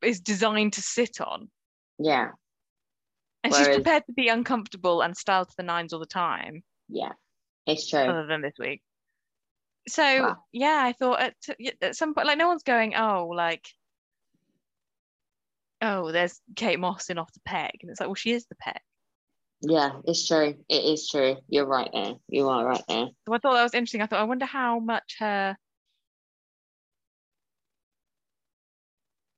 [0.03, 1.49] is designed to sit on
[1.99, 2.33] Yeah.
[3.45, 7.13] and she's prepared to be uncomfortable and styled to the nines all the time Yeah.
[7.67, 8.01] It's true.
[8.01, 8.83] other than this week
[9.89, 10.37] so Wow.
[10.53, 11.35] yeah i thought at,
[11.81, 13.67] at some point like no one's going oh like
[15.83, 18.55] oh there's kate moss in off the peg and it's like well she is the
[18.57, 18.81] peg
[19.63, 20.55] Yeah, it's true.
[20.69, 21.37] It is true.
[21.49, 22.15] You're right there.
[22.29, 23.09] You are right there.
[23.27, 25.57] so i thought that was interesting i thought i wonder how much her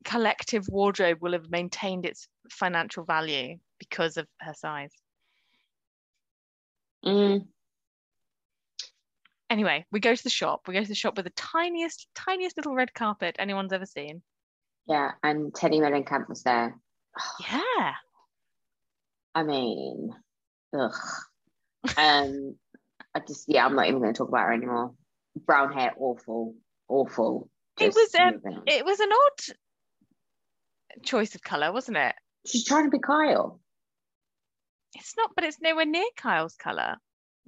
[0.04, 4.92] collective wardrobe will have maintained its financial value because of her size.
[7.04, 7.46] Mm,
[9.52, 10.62] Anyway, we go to the shop.
[10.66, 14.22] We go to the shop with the tiniest, tiniest little red carpet anyone's ever seen.
[14.86, 16.74] Yeah, and Teddi Mellencamp was there.
[17.40, 17.92] Yeah.
[19.34, 20.10] I mean,
[20.78, 20.92] ugh.
[21.96, 22.56] Um,
[23.14, 24.94] I just yeah, I'm not even going to talk about her anymore.
[25.46, 26.54] Brown hair, awful,
[26.88, 27.48] awful.
[27.80, 28.40] It was, um.
[28.66, 29.56] It was an odd
[31.04, 32.14] choice of colour, wasn't it?
[32.46, 33.60] She's trying to be Kyle,
[34.94, 36.96] It's not, but it's nowhere near Kyle's colour.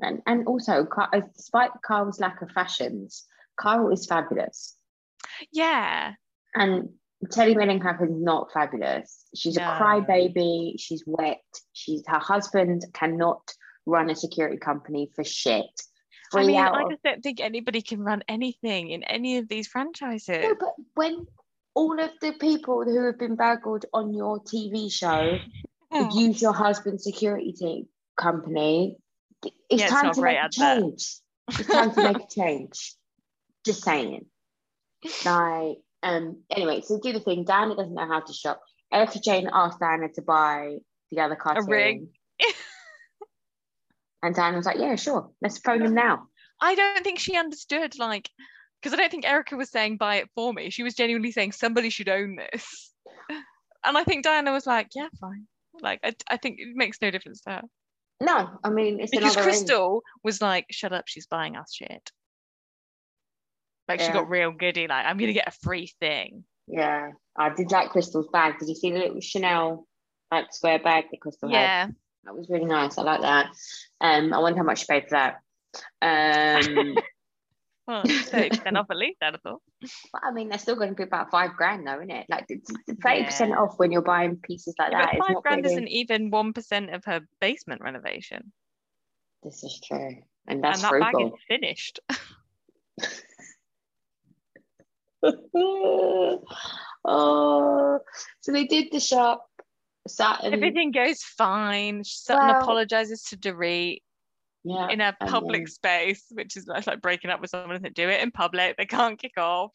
[0.01, 3.27] and and also, uh, despite Kyle's lack of fashions,
[3.61, 4.77] Kyle is fabulous,
[5.53, 6.15] Yeah.
[6.55, 6.89] and
[7.31, 9.25] Teddi Mellencamp is not fabulous.
[9.35, 9.63] She's No.
[9.65, 10.75] a crybaby.
[10.79, 11.43] She's wet.
[11.73, 13.53] She's her husband cannot
[13.87, 15.67] run a security company for shit.
[16.33, 20.43] I mean, I just don't think anybody can run anything in any of these franchises.
[20.43, 21.27] No, but when
[21.75, 25.39] all of the people who have been baggled on your TV show
[25.93, 26.09] Hmm.
[26.11, 28.97] use your husband's security team company,
[29.71, 31.17] it's Yeah, time a to make a change.
[31.49, 32.95] It's time to make a change.
[33.65, 34.27] Just saying.
[35.25, 37.45] Like, um, anyway, so do the thing.
[37.45, 38.61] Diana doesn't know how to shop.
[38.93, 40.77] Erika Jayne asked Diana to buy
[41.11, 41.67] the other cartoon.
[41.67, 42.09] ring.
[44.23, 45.31] and Diana was like, Yeah, sure.
[45.41, 46.29] Let's phone him now.
[46.61, 48.31] I don't think she understood, like,
[48.81, 50.71] because I don't think Erica was saying buy it for me.
[50.71, 52.93] She was genuinely saying somebody should own this.
[53.87, 55.47] And I think Diana was like, yeah, fine.
[55.83, 57.63] Like, I, I think it makes no difference to her.
[58.19, 59.37] No, I mean it's Because.
[59.37, 62.11] Crystal was like, shut up, she's buying us shit.
[63.89, 66.45] Like, she got real goody, like, I'm to get a free thing.
[66.67, 68.59] Yeah, I did like Crystal's bag.
[68.59, 69.87] Did you see the little Chanel
[70.31, 71.55] like square bag that Crystal had?
[71.55, 71.87] Yeah.
[72.25, 72.97] That was really nice.
[72.97, 73.47] I like that.
[74.01, 76.65] Um, I wonder how much she paid for that.
[76.67, 76.97] Um,
[77.87, 79.61] Well, 30% off at least, I'd thought.
[80.11, 82.25] but I mean, they're still going to be about five grand, though, isn't it?
[82.31, 83.59] Like thirty percent Yeah.
[83.59, 85.17] off when you're buying pieces like Yeah, that.
[85.19, 88.53] but five grand really- isn't even 1% of her basement renovation.
[89.43, 90.17] This is true,
[90.47, 92.01] and that's and that bag is finished.
[97.05, 98.01] oh,
[98.41, 99.47] so they did the shop.
[100.07, 102.05] Sat and Everything goes fine.
[102.05, 104.03] Sutton Well- apologizes to Dorit
[104.65, 108.09] yeah, in a public then- space, which is like, breaking up with someone that do
[108.09, 108.77] it in public.
[108.77, 109.73] They can't kick off.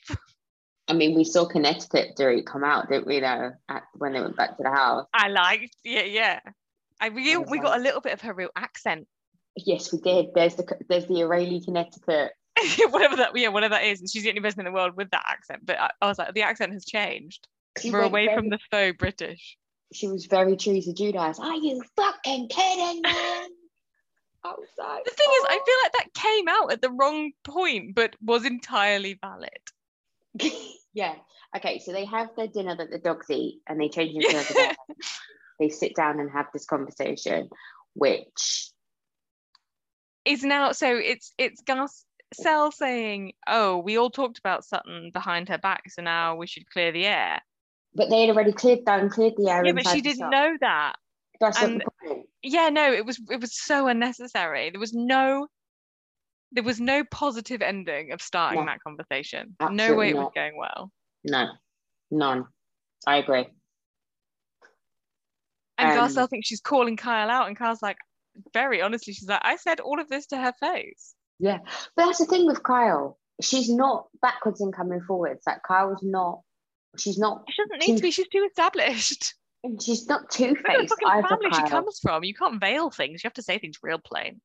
[0.87, 3.19] I mean, we saw Connecticut Dorit come out, didn't we?
[3.19, 5.05] Though, at, when they went back to the house.
[5.13, 6.39] I liked, yeah, yeah.
[6.99, 9.07] I we, we got a little bit of her real accent,
[9.65, 10.27] Yes, we did.
[10.33, 12.31] There's the there's the O'Reilly, Connecticut.
[12.89, 13.99] whatever that, yeah, whatever that is.
[14.01, 15.65] And she's the only person in the world with that accent.
[15.65, 17.47] But I, I was like, the accent has changed.
[17.79, 19.57] She We're away from the faux British.
[19.93, 21.39] She was very Teresa Giudice.
[21.39, 23.09] Are you fucking kidding me?
[24.43, 26.91] I was like, The thing is, I "Oh." feel like that came out at the
[26.91, 29.49] wrong point, but was entirely valid.
[30.93, 31.15] yeah.
[31.55, 34.53] Okay, so they have their dinner that the dogs eat and they change into the
[34.53, 34.75] bed.
[35.59, 37.49] They sit down and have this conversation,
[37.93, 38.69] which
[40.25, 41.61] is now so it's it's
[42.35, 46.69] Garcelle saying, "Oh, we all talked about Sutton behind her back, so now we should
[46.69, 47.41] clear the air."
[47.95, 49.65] but they had already cleared down, cleared the air.
[49.65, 50.93] yeah, but she didn't know that.
[51.39, 51.83] That's and-
[52.43, 54.69] Yeah, no, it was it was so unnecessary.
[54.69, 55.47] There was no
[56.51, 58.65] there was no positive ending of starting No.
[58.67, 59.55] that conversation.
[59.59, 60.91] no Absolutely way it was going well.
[61.23, 61.47] No,
[62.11, 62.45] none.
[63.07, 63.47] I agree.
[65.77, 67.97] And Um, Garcelle thinks she's calling Kyle out, and Kyle's like,
[68.53, 71.15] very honestly, she's like, I said all of this to her face.
[71.39, 71.59] Yeah,
[71.95, 73.17] but that's the thing with Kyle.
[73.41, 75.43] She's not backwards in coming forwards.
[75.47, 76.41] Like Kyle's not.
[76.97, 77.45] She's not.
[77.49, 78.11] She doesn't need to be.
[78.11, 79.35] She's too established.
[79.61, 82.23] And she's not two the faced family she comes from.
[82.23, 83.21] You can't veil things.
[83.21, 84.39] You have to say things real plain.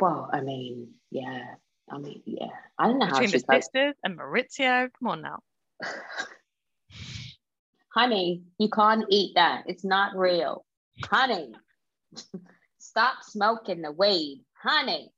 [0.00, 1.42] Well, I mean, yeah.
[1.90, 2.46] I mean, yeah.
[2.78, 4.88] I don't know how Between the she's like, sisters and Mauricio.
[4.98, 5.40] Come on now.
[7.96, 9.64] honey, you can't eat that.
[9.66, 10.64] It's not real.
[11.04, 11.52] Honey,
[12.78, 14.44] stop smoking the weed.
[14.62, 15.10] Honey.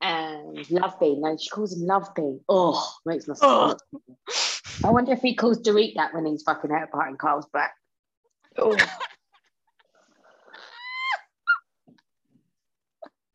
[0.00, 1.16] And Love Bee.
[1.18, 2.38] No, she calls him Love Bee.
[2.48, 3.80] Oh, makes my stomach.
[4.84, 7.74] I wonder if he calls Dorit that when he's fucking out behind Kyle's back.
[8.58, 8.76] Oh.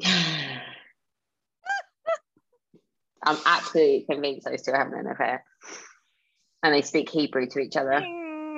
[3.23, 5.43] I'm absolutely convinced those two are having an affair.
[6.63, 8.03] And they speak Hebrew to each other.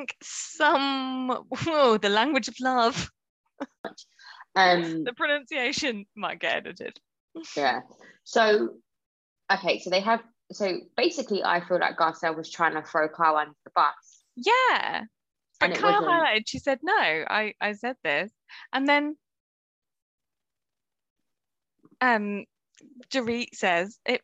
[0.03, 3.09] think some oh, the language of love.
[4.55, 6.99] Um, The pronunciation might get edited.
[7.55, 7.81] Yeah.
[8.23, 8.69] So,
[9.51, 10.21] okay, so they have,
[10.51, 14.23] so basically, I feel like Garcelle was trying to throw Kyle under the bus.
[14.35, 15.03] Yeah.
[15.59, 18.31] But And it Kyle wasn't- highlighted, she said, no, I, I said this.
[18.71, 19.17] And then
[22.01, 22.43] um
[23.11, 24.21] Dorit says it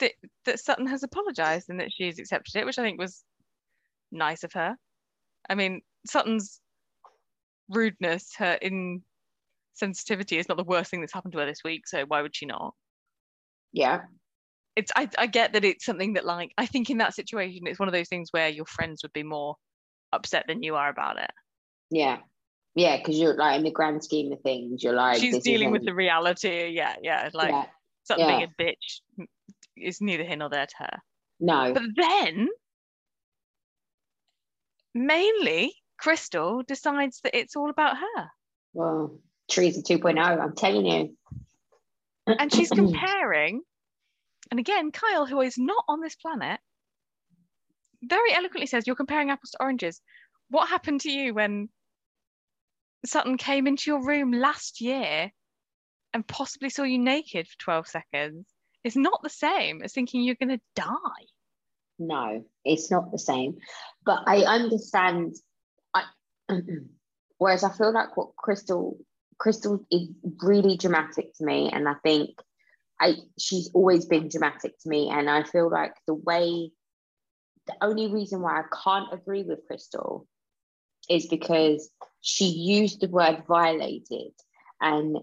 [0.00, 0.12] that,
[0.46, 3.22] that Sutton has apologized and that she's accepted it, which I think was
[4.10, 4.76] nice of her.
[5.48, 6.60] I mean, Sutton's
[7.68, 8.58] rudeness, her
[9.74, 11.86] insensitivity is not the worst thing that's happened to her this week.
[11.86, 12.74] So why would she not?
[13.72, 14.02] Yeah.
[14.76, 17.78] It's I, I get that it's something that like I think in that situation it's
[17.78, 19.56] one of those things where your friends would be more
[20.12, 21.30] upset than you are about it.
[21.90, 22.18] Yeah.
[22.76, 25.84] Yeah, because you're like in the grand scheme of things, you're like She's dealing with
[25.84, 26.70] the reality.
[26.70, 27.28] Yeah, yeah.
[27.32, 28.16] Like yeah.
[28.16, 28.46] Being yeah.
[28.46, 29.26] a bitch
[29.76, 30.98] is neither here nor there to her.
[31.40, 31.72] No.
[31.72, 32.48] But then
[34.94, 38.28] mainly Crystal decides that it's all about her.
[38.72, 39.18] Well,
[39.50, 41.16] Teresa 2.0, I'm telling you.
[42.26, 43.62] And she's comparing,
[44.50, 46.60] and again, Kyle, who is not on this planet,
[48.02, 50.00] very eloquently says, You're comparing apples to oranges.
[50.48, 51.68] What happened to you when
[53.06, 55.30] Sutton came into your room last year
[56.12, 58.46] and possibly saw you naked for 12 seconds?
[58.82, 61.24] It's not the same as thinking you're going to die.
[61.98, 63.56] No, it's not the same.
[64.04, 65.36] But I understand.
[65.94, 66.04] I
[67.38, 68.98] whereas I feel like what Crystal
[69.38, 70.08] Crystal is
[70.42, 72.30] really dramatic to me, and I think
[73.00, 76.70] I she's always been dramatic to me, and I feel like the way
[77.66, 80.26] the only reason why I can't agree with Crystal
[81.08, 84.32] is because she used the word violated,
[84.80, 85.18] and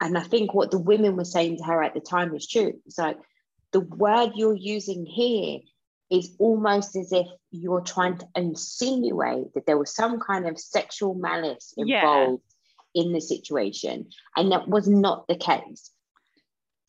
[0.00, 2.74] and I think what the women were saying to her at the time is true.
[2.86, 3.18] It's like
[3.72, 5.58] the word you're using here
[6.10, 11.14] is almost as if you're trying to insinuate that there was some kind of sexual
[11.14, 12.42] malice involved
[12.94, 15.90] in the situation, and that was not the case.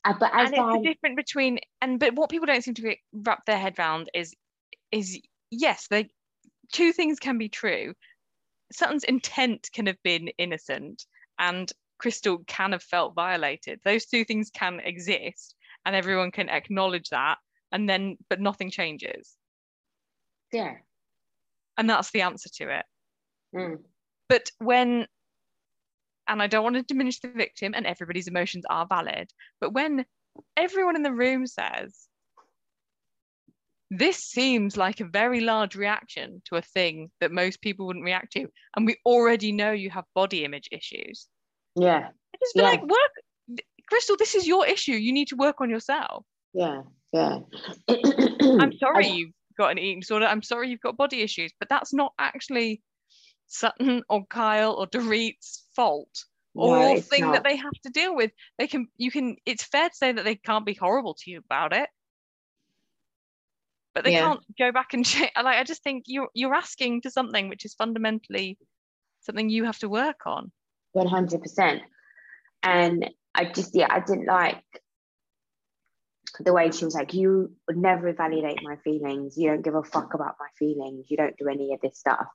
[0.06, 2.74] Uh, but as and it's I, the difference between and but what people don't seem
[2.76, 4.34] to get- wrap their head around is
[4.91, 5.20] is
[5.52, 6.10] yes they
[6.72, 7.93] two things can be true.
[8.72, 11.06] Sutton's intent can have been innocent
[11.38, 13.80] and crystal can have felt violated.
[13.84, 17.39] Those two things can exist and everyone can acknowledge that
[17.72, 19.36] and then but nothing changes.
[20.54, 20.76] Yeah,
[21.78, 22.86] and that's the answer to it.
[23.54, 23.80] Mm,
[24.30, 25.08] but when
[26.30, 29.30] and i don't want to diminish the victim and everybody's emotions are valid.
[29.59, 30.05] But when
[30.55, 32.07] everyone in the room says
[33.91, 38.32] this seems like a very large reaction to a thing that most people wouldn't react
[38.34, 41.27] to and we already know you have body image issues.
[41.75, 42.67] Yeah, I just be Yeah.
[42.69, 43.11] like work
[43.88, 44.93] crystal this is your issue.
[44.93, 46.23] You need to work on yourself.
[46.53, 47.39] Yeah, yeah.
[48.59, 50.25] i'm sorry I- you've got an eating disorder.
[50.27, 52.82] I'm sorry you've got body issues but that's not actually
[53.50, 56.26] sutton or kyle or dorit's fault
[56.56, 57.34] or no, thing not.
[57.34, 60.24] that they have to deal with they can you can it's fair to say that
[60.24, 61.89] they can't be horrible to you about it
[63.93, 64.22] but they Yeah.
[64.22, 67.66] can't go back and change like i just think you're you're asking for something which
[67.66, 68.58] is fundamentally
[69.22, 70.52] something you have to work on
[70.93, 71.82] One hundred percent.
[72.64, 74.64] And I just yeah, I didn't like
[76.39, 79.38] the way she was like, you would never validate my feelings.
[79.38, 81.06] You don't give a fuck about my feelings.
[81.10, 82.28] You don't do any of this stuff.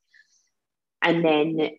[1.05, 1.71] And then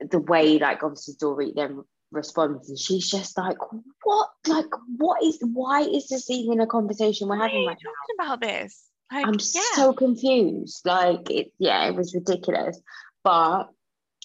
[0.00, 1.82] the way like obviously Dorit then
[2.12, 3.56] responds and she's just like,
[4.04, 4.28] what?
[4.46, 4.66] Like,
[4.96, 8.24] what is why is this even a conversation we're Why having right now?
[8.24, 10.82] about this like I'm yeah so confused.
[10.84, 12.80] Like it, yeah, it was ridiculous.
[13.22, 13.68] But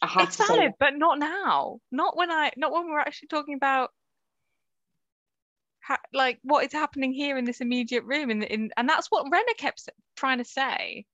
[0.02, 3.00] I have it's to say, valid but not now not when i not when we're
[3.00, 3.92] actually talking about
[5.84, 9.32] ha- like what is happening here in this immediate room in, in and that's what
[9.32, 11.06] Rinna kept trying to say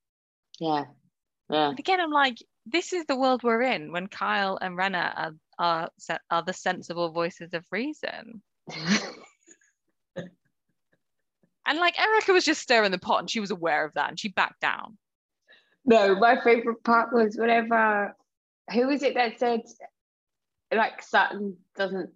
[0.58, 0.84] yeah,
[1.50, 2.38] yeah, and again i'm like
[2.70, 5.90] this is the world we're in when kyle and Rinna are are,
[6.30, 8.42] are the sensible voices of reason
[10.16, 14.18] and like Erika was just stirring the pot and she was aware of that and
[14.18, 14.96] she backed down
[15.84, 18.14] No, my favorite part was whenever
[18.72, 19.62] who was it that said
[20.74, 22.10] like Sutton doesn't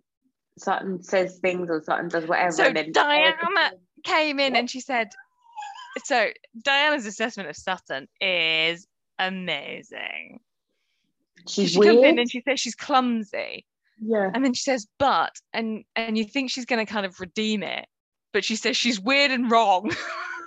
[0.59, 4.61] Sutton says things or Sutton does whatever So and then Diana Erika- came in Yep.
[4.61, 5.09] and she said
[6.05, 6.29] so
[6.63, 8.87] diana's assessment of sutton is
[9.29, 10.41] amazing.
[11.49, 13.67] She's she comes in and she says she's clumsy.
[14.05, 14.31] Yeah.
[14.35, 17.63] and then she says but and and you think she's going to kind of redeem
[17.63, 17.87] it
[18.33, 19.93] but she says she's weird and wrong.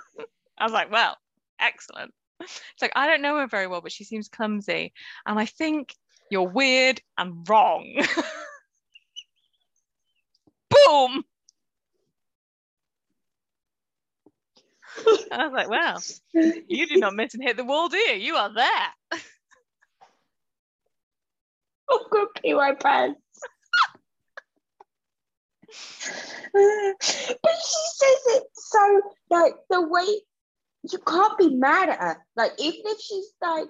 [0.58, 1.16] I was like well
[1.58, 2.12] excellent.
[2.40, 4.92] It's like i don't know her very well but she seems clumsy
[5.24, 5.94] and i think
[6.30, 8.04] you're weird and wrong.
[10.70, 11.24] Boom
[15.32, 15.96] i was like wow
[16.68, 19.20] you do not miss and hit the wall do you you are there
[21.88, 23.20] I'm gonna pee my pants.
[26.52, 30.20] but she says it so like the way
[30.92, 32.24] you can't be mad at her.
[32.36, 33.68] Like even if she's like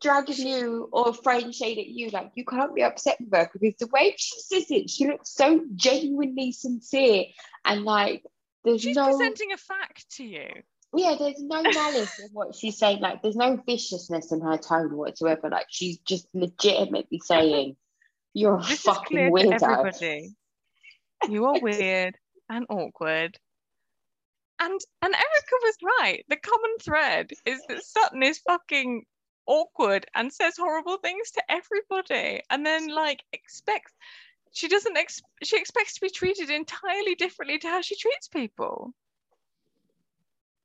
[0.00, 3.76] dragging you or throwing shade at you, like you can't be upset with her because
[3.78, 7.24] the way she says it, she looks so genuinely sincere
[7.64, 8.24] and like
[8.64, 10.48] there's she's no presenting a fact to you
[10.94, 13.00] yeah, there's no malice in what she's saying.
[13.00, 15.48] Like, there's no viciousness in her tone whatsoever.
[15.48, 17.76] Like, she's just legitimately saying,
[18.34, 20.34] "You're a This is fucking clear weirdo." everybody.
[21.28, 22.16] You are weird
[22.50, 23.38] and awkward.
[24.58, 26.24] And and Erika was right.
[26.28, 29.04] The common thread is that Sutton is fucking
[29.46, 33.92] awkward and says horrible things to everybody, and then like expects
[34.52, 38.94] she doesn't ex- she expects to be treated entirely differently to how she treats people.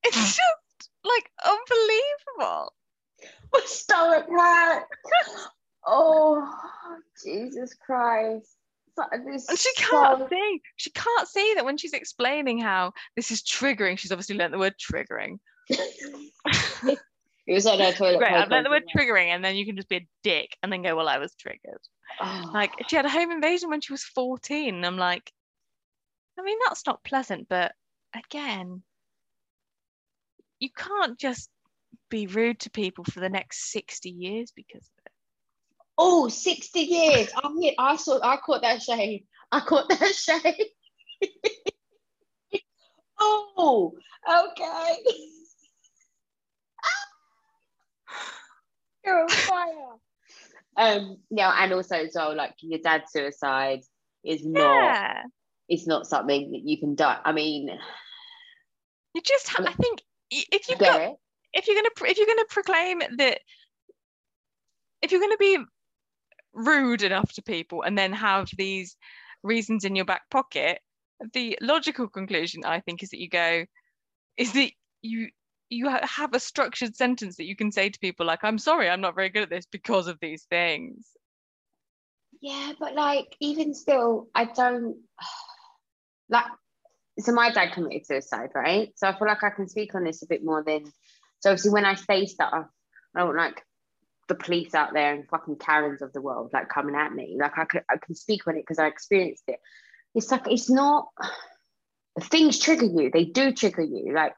[0.04, 0.24] It's hmm.
[0.24, 2.74] just like unbelievable.
[3.54, 5.48] My stomach hurts.
[5.86, 6.54] oh,
[7.24, 8.58] Jesus Christ!
[9.12, 10.62] And she can't so- see.
[10.76, 13.98] She can't see that when she's explaining how this is triggering.
[13.98, 15.40] She's obviously learned the word triggering.
[17.48, 18.20] It was like her toilet.
[18.20, 20.72] Great, I've learned the word triggering, and then you can just be a dick and
[20.72, 21.80] then go, Well, I was triggered.
[22.22, 22.52] Oh.
[22.54, 24.76] Like she had a home invasion when she was 14.
[24.76, 25.32] And I'm like,
[26.38, 27.72] I mean, that's not pleasant, but
[28.16, 28.84] again,
[30.60, 31.50] you can't just
[32.10, 35.12] be rude to people for the next 60 years because of it.
[35.98, 37.30] Oh, 60 years.
[37.44, 39.26] I'm mean, I saw I caught that shade.
[39.52, 40.66] I caught that shade.
[43.20, 43.94] oh,
[44.30, 44.98] okay.
[49.08, 49.94] You're on fire.
[50.76, 53.82] Um, yeah, and also as well, like your dad's suicide
[54.24, 55.24] is not Yeah.
[55.70, 57.20] it's not something that you can die.
[57.24, 57.70] I mean,
[59.14, 61.16] You just ha- I think if you've got
[61.54, 63.40] if you're gonna if you're gonna proclaim that
[65.02, 65.58] if you're gonna be
[66.54, 68.96] rude enough to people and then have these
[69.44, 70.80] reasons in your back pocket,
[71.34, 73.66] the logical conclusion I think is that you go
[74.38, 75.30] is that you
[75.70, 79.02] you have a structured sentence that you can say to people like I'm sorry I'm
[79.02, 81.08] not very good at this because of these things.
[82.42, 84.98] Yeah, but like even still, I don't
[86.30, 86.46] like.
[87.20, 88.92] So my dad committed suicide, right?
[88.96, 90.86] So I feel like I can speak on this a bit more than.
[91.40, 92.68] So obviously, when I say stuff,
[93.16, 93.64] I don't like
[94.28, 97.38] the police out there and fucking Karens of the world like coming at me.
[97.40, 99.60] Like I can I can speak on it because I experienced it.
[100.14, 101.08] It's like it's not.
[102.20, 103.12] Things trigger you.
[103.14, 104.12] They do trigger you.
[104.12, 104.34] Like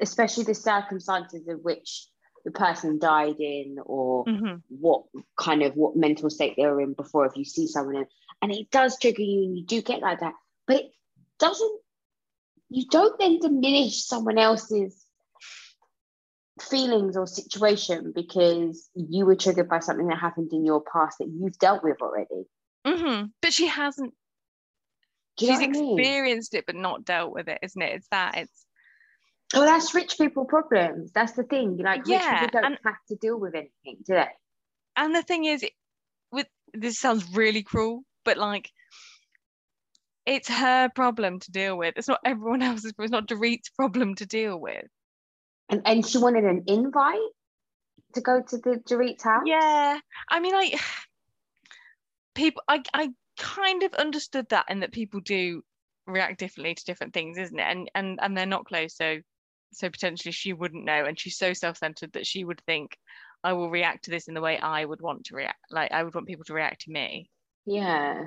[0.00, 2.08] especially the circumstances of which
[2.44, 4.62] the person died in or Mhm.
[4.68, 5.04] what
[5.36, 8.06] kind of what mental state they were in before if you see someone in,
[8.42, 10.34] and it does trigger you and you do get like that
[10.66, 10.92] but it
[11.38, 11.80] doesn't
[12.68, 15.06] you don't then diminish someone else's
[16.60, 21.28] feelings or situation because you were triggered by something that happened in your past that
[21.28, 22.44] you've dealt with already
[22.84, 23.32] Mhm.
[23.42, 24.14] But she hasn't
[25.38, 25.98] she's what I mean?
[25.98, 27.94] experienced it but not dealt with it, isn't it?
[27.96, 28.65] It's that it's
[29.54, 31.12] well that's rich people problems.
[31.12, 31.76] That's the thing.
[31.78, 34.28] Like rich Yeah, people don't and- have to deal with anything do they?
[34.96, 35.64] And the thing is
[36.32, 38.70] with this sounds really cruel but like
[40.26, 41.94] it's her problem to deal with.
[41.96, 44.84] It's not everyone else's it's not Dorit's problem to deal with.
[45.68, 47.18] And and she wanted an invite
[48.14, 49.42] to go to the Dorit's house?
[49.46, 49.98] Yeah.
[50.28, 50.80] I mean like
[52.34, 55.62] people i i kind of understood that and that people do
[56.06, 57.62] react differently to different things isn't it?
[57.62, 59.18] And and and they're not close so
[59.72, 62.96] so potentially she wouldn't know and she's so self-centered that she would think
[63.44, 66.02] i will react to this in the way i would want to react like i
[66.02, 67.28] would want people to react to me
[67.66, 68.24] Yeah.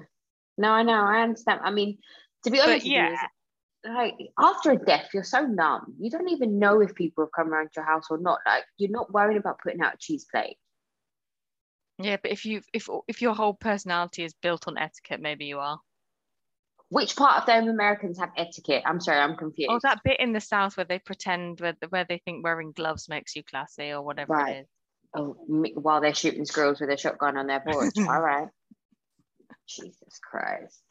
[0.58, 1.02] No, I know.
[1.02, 1.62] I understand.
[1.64, 1.98] I mean,
[2.44, 3.12] to be honest with yeah.
[3.86, 5.96] you, like after a death, you're so numb.
[5.98, 8.40] You don't even know if people have come around your house or not.
[8.46, 10.58] Like you're not worrying about putting out a cheese plate.
[11.98, 15.60] Yeah, but if you if if your whole personality is built on etiquette, maybe you
[15.60, 15.80] are.
[16.90, 18.84] Which part of them Americans have etiquette?
[18.86, 19.70] I'm sorry, I'm confused.
[19.72, 23.08] Oh, that bit in the south where they pretend where where they think wearing gloves
[23.08, 24.56] makes you classy or whatever Right.
[24.56, 24.68] it is.
[25.16, 27.94] Oh, while they're shooting squirrels with a shotgun on their porch.
[27.98, 28.48] All right.
[29.68, 30.84] Jesus Christ.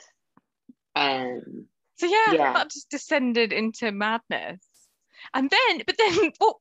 [0.94, 1.66] Um.
[1.96, 2.52] So yeah, Yeah.
[2.52, 4.60] that just descended into madness.
[5.34, 6.54] And then, but then, oh,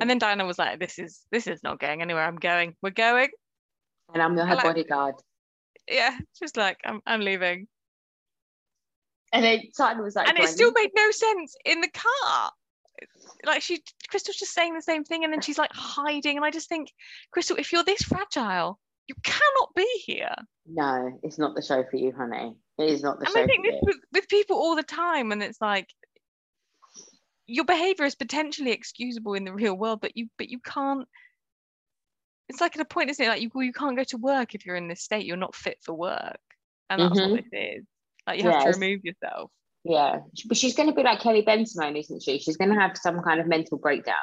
[0.00, 2.24] and then Diana was like, "This is this is not going anywhere.
[2.24, 2.76] I'm going.
[2.82, 3.28] We're going."
[4.14, 5.16] And I'm I like- bodyguard.
[5.86, 7.68] Yeah, just like I'm I'm leaving.
[9.32, 12.50] And then Simon was like, and it still made no sense in the car.
[13.46, 16.36] Like she, Crystal's just saying the same thing, and then she's like hiding.
[16.36, 16.92] And I just think,
[17.30, 20.34] Crystal, if you're this fragile, you cannot be here.
[20.66, 22.54] No, it's not the show for you, honey.
[22.78, 23.32] It is not the show.
[23.32, 25.88] and show I think this with, with people all the time, and it's like
[27.46, 31.06] your behavior is potentially excusable in the real world, but you but you can't.
[32.48, 33.28] It's like at a point, isn't it?
[33.28, 35.24] Like you you can't go to work if you're in this state.
[35.24, 36.40] You're not fit for work,
[36.90, 37.30] and that's Mhm.
[37.32, 37.84] what this is.
[38.30, 39.50] Like you have Yeah, to remove yourself.
[39.84, 42.38] Yeah, but she's going to be like Kelly Bensimon, isn't she?
[42.38, 44.16] She's going to have some kind of mental breakdown,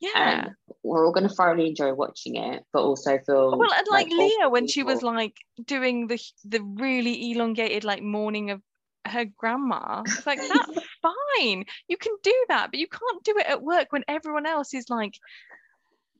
[0.00, 0.10] Yeah.
[0.16, 0.50] and
[0.82, 4.18] we're all going to thoroughly enjoy watching it, but also feel Well, and like, awful
[4.18, 8.60] Leah, when she was like doing the the really elongated like mourning of
[9.06, 10.80] her grandma, it's like that's
[11.38, 11.64] fine.
[11.88, 14.90] You can do that, but you can't do it at work when everyone else is
[14.90, 15.14] like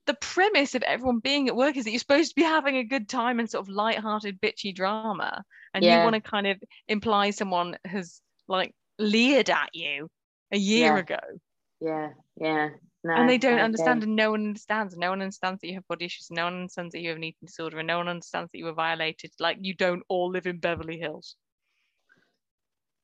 [0.06, 2.84] the premise of everyone being at work is that you're supposed to be having a
[2.84, 5.44] good time and sort of light-hearted bitchy drama
[5.74, 5.98] and Yeah.
[5.98, 10.08] you want to kind of imply someone has like leered at you
[10.52, 10.98] a year Yeah.
[10.98, 11.18] ago
[11.80, 12.68] Yeah, yeah.
[13.02, 15.74] No, and they don't understand and no one understands And no one understands that you
[15.74, 18.08] have body issues no one understands that you have an eating disorder and no one
[18.08, 21.36] understands that you were violated like you don't all live in beverly hills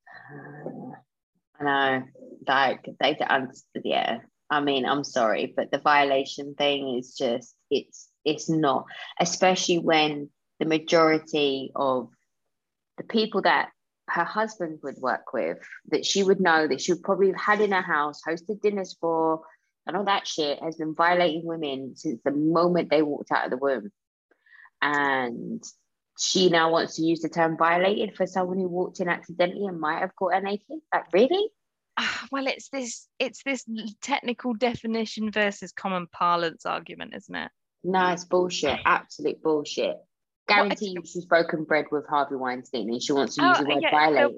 [1.61, 2.03] I know,
[2.47, 3.85] like they don't understand.
[3.85, 4.19] Yeah,
[4.49, 8.87] I mean, I'm sorry, but the violation thing is just it's it's not,
[9.21, 12.09] especially when the majority of
[12.97, 13.71] the people that
[14.09, 15.59] her husband would work with,
[15.89, 18.97] that she would know that she would probably have had in her house, hosted dinners
[19.01, 19.43] for,
[19.87, 23.51] and all that shit has been violating women since the moment they walked out of
[23.51, 23.91] the womb,
[24.81, 25.63] and
[26.19, 29.81] she now wants to use the term violated for someone who walked in accidentally and
[29.81, 30.79] might have caught her naked.
[30.93, 31.49] Like, really?
[31.99, 33.65] Ah, well it's this it's this
[34.03, 37.51] technical definition versus common parlance argument isn't it
[37.85, 38.79] No, it's bullshit.
[38.85, 39.97] Absolute bullshit.
[40.49, 43.69] Guarantee you she's broken bread with Harvey Weinstein and she wants to use Oh, the
[43.69, 44.29] word yeah,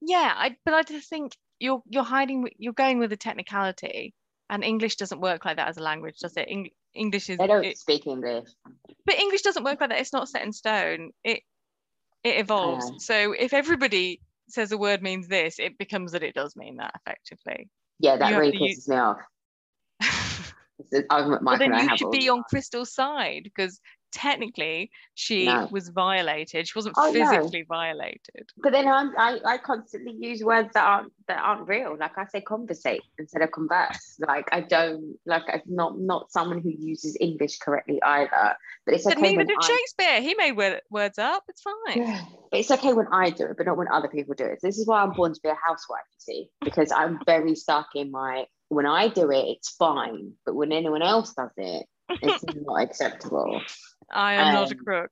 [0.00, 4.14] yeah I but I just think you're you're hiding you're going with a technicality
[4.48, 7.46] and English doesn't work like that as a language does it Eng- English is They
[7.46, 8.48] don't it- speak English.
[9.04, 11.42] but English doesn't work like that it's not set in stone it
[12.24, 12.98] it evolves know.
[12.98, 14.20] so if everybody
[14.52, 17.68] says a word means this it becomes that it does mean that effectively
[17.98, 19.18] Yeah, that You really to use- pisses me off.
[20.82, 22.42] It's an argument well then you should be on.
[22.48, 23.78] Crystal's side because
[24.12, 25.68] technically she No.
[25.70, 27.12] was violated she wasn't Oh, no.
[27.12, 31.96] physically violated But then I'm, I, I constantly use words that aren't that aren't real.
[31.98, 34.16] Like I say, conversate instead of converse.
[34.18, 38.56] Like I don't like I'm not not someone who uses English correctly either.
[38.84, 41.74] But it's okay neither when did I Shakespeare he made word, words up it's fine
[42.06, 44.58] Yeah, but it's okay when I do it, but not when other people do it.
[44.62, 47.88] This is why I'm born to be a housewife, you see, because I'm very stuck
[47.94, 51.86] in my when I do it, it's fine, but when anyone else does it,
[52.22, 53.60] it's not acceptable.
[54.10, 55.10] I am not a Um, crook.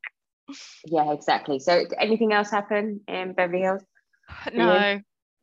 [0.86, 1.58] Yeah, exactly.
[1.58, 3.82] So, anything else happen in Beverly Hills?
[4.52, 5.00] No,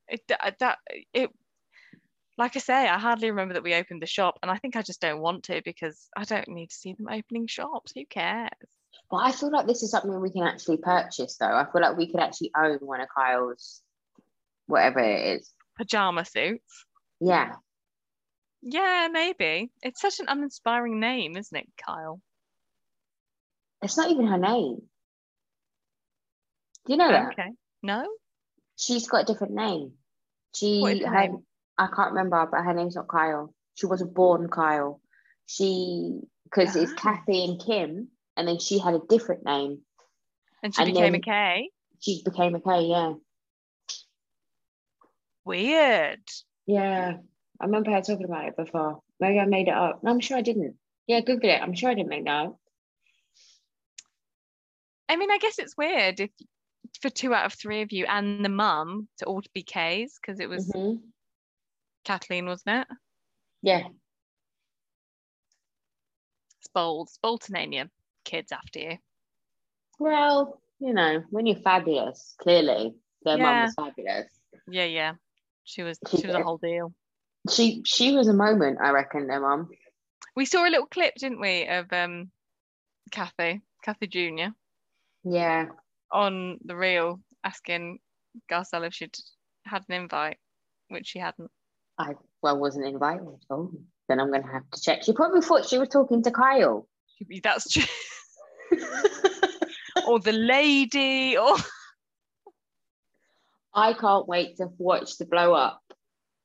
[0.08, 0.78] it that, that
[1.14, 1.30] it.
[2.38, 4.82] Like I say, I hardly remember that we opened the shop, and I think I
[4.82, 7.94] just don't want to because I don't need to see them opening shops.
[7.96, 8.50] Who cares?
[9.10, 11.46] But I feel like this is something we can actually purchase, though.
[11.46, 13.82] I feel like we could actually own one of Kyle's,
[14.66, 15.54] whatever it is.
[15.78, 16.86] Pajama suits.
[17.20, 17.56] Yeah,
[18.62, 19.72] Yeah, maybe.
[19.84, 22.20] It's such an uninspiring name, isn't it, Kyle?
[23.86, 24.82] It's not even her name.
[26.86, 27.32] Do you know that?
[27.34, 27.50] Okay.
[27.82, 28.06] No.
[28.78, 29.94] She's got a different name.
[30.56, 31.44] She her name?
[31.78, 33.54] I can't remember, but her name's not Kyle.
[33.76, 35.02] She wasn't born Kyle.
[35.48, 36.96] She because it's Ah.
[37.02, 39.82] Kathy and Kim, and then she had a different name.
[40.64, 41.70] And she And became a K.
[42.00, 42.82] She became a K.
[42.86, 43.14] Yeah,
[45.44, 46.22] Weird.
[46.66, 47.18] yeah.
[47.60, 49.00] I remember her talking about it before.
[49.20, 50.04] Maybe I made it up.
[50.04, 50.76] No, I'm sure I didn't.
[51.08, 51.62] Yeah, Google it.
[51.62, 52.60] I'm sure I didn't make that up.
[55.10, 56.32] I mean, I guess it's weird if
[57.02, 60.40] for two out of three of you and the mum to all be K's because
[60.40, 61.02] it was Mhm.
[62.04, 62.98] Kathleen, wasn't it?
[63.62, 63.88] Yeah,
[66.60, 67.08] It's bold.
[67.10, 67.90] It's bold to name your
[68.24, 68.98] kids after you.
[70.00, 74.28] well, you know, when you're fabulous, clearly their mum was fabulous.
[74.68, 75.16] Yeah, yeah.
[75.64, 76.94] She was She she was a whole deal.
[77.50, 79.28] She she was a moment, I reckon.
[79.28, 79.70] Their mum.
[80.36, 82.32] We saw a little clip, didn't we, of um
[83.12, 84.50] Kathy, Kathy Jr.
[85.26, 85.66] Yeah,
[86.12, 87.98] on the reel asking
[88.52, 89.18] Garcelle if she'd
[89.66, 90.38] had an invite,
[90.90, 91.50] which she hadn't.
[91.98, 93.40] I well wasn't invited.
[93.50, 93.72] Oh,
[94.08, 95.04] then I'm gonna have to check.
[95.04, 96.88] She probably thought she was talking to Kyle.
[97.44, 97.84] That's true.
[100.08, 101.56] or the lady, or
[103.74, 105.82] I can't wait to watch the blow up.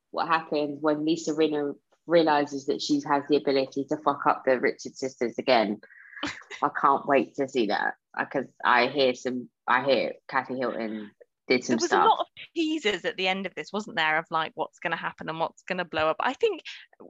[0.09, 1.75] What happens when Lisa Rinna
[2.07, 5.79] realizes that she has the ability to fuck up the Richards sisters again?
[6.63, 9.49] I can't wait to see that because I hear some.
[9.67, 11.11] I hear Kathy Hilton
[11.47, 11.89] did some stuff.
[11.89, 12.05] there was stuff.
[12.05, 14.91] a lot of teasers at the end of this, wasn't there, of like what's going
[14.91, 16.17] to happen and what's going to blow up.
[16.19, 16.61] I think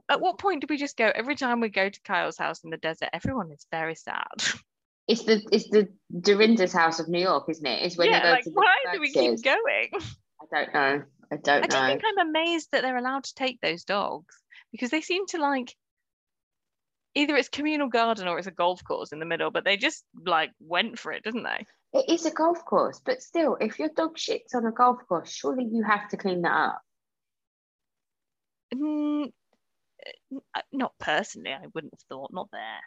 [0.08, 1.10] at what point do we just go?
[1.14, 4.26] Every time we go to Kyle's house in the desert, everyone is very sad.
[5.08, 5.88] It's the it's the
[6.20, 7.82] Dorinda's house of New York, isn't it?
[7.82, 9.88] It's when yeah, they go like to the why do we keep going?
[9.92, 11.02] I don't know.
[11.32, 11.52] I don't know.
[11.54, 11.86] I do know.
[11.88, 14.36] think I'm amazed that they're allowed to take those dogs
[14.70, 15.74] because they seem to like
[17.14, 20.04] either it's communal garden or it's a golf course in the middle, but they just
[20.26, 21.66] like went for it, didn't they?
[21.92, 25.30] It is a golf course, but still, if your dog shits on a golf course,
[25.30, 26.82] surely you have to clean that up.
[28.74, 29.30] Mm,
[30.54, 32.32] uh, not personally, I wouldn't have thought.
[32.32, 32.80] Not there.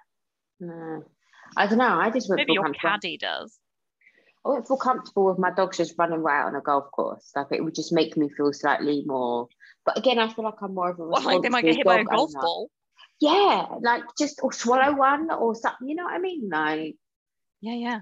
[0.60, 1.04] No,
[1.56, 2.00] I don't know.
[2.00, 2.90] I just wouldn't Maybe your comfortable.
[2.90, 3.60] caddy does.
[4.44, 7.32] I wouldn't feel comfortable with my dogs just running right on a golf course.
[7.36, 9.48] Like it would just make me feel slightly more.
[9.86, 11.86] But again, I feel like I'm more of a Well, like they might get hit
[11.86, 12.42] by a golf owner.
[12.42, 12.70] ball.
[13.20, 15.88] Yeah, like just or swallow one or something.
[15.88, 16.50] You know what I mean?
[16.52, 16.96] Like
[17.62, 18.00] Yeah, yeah.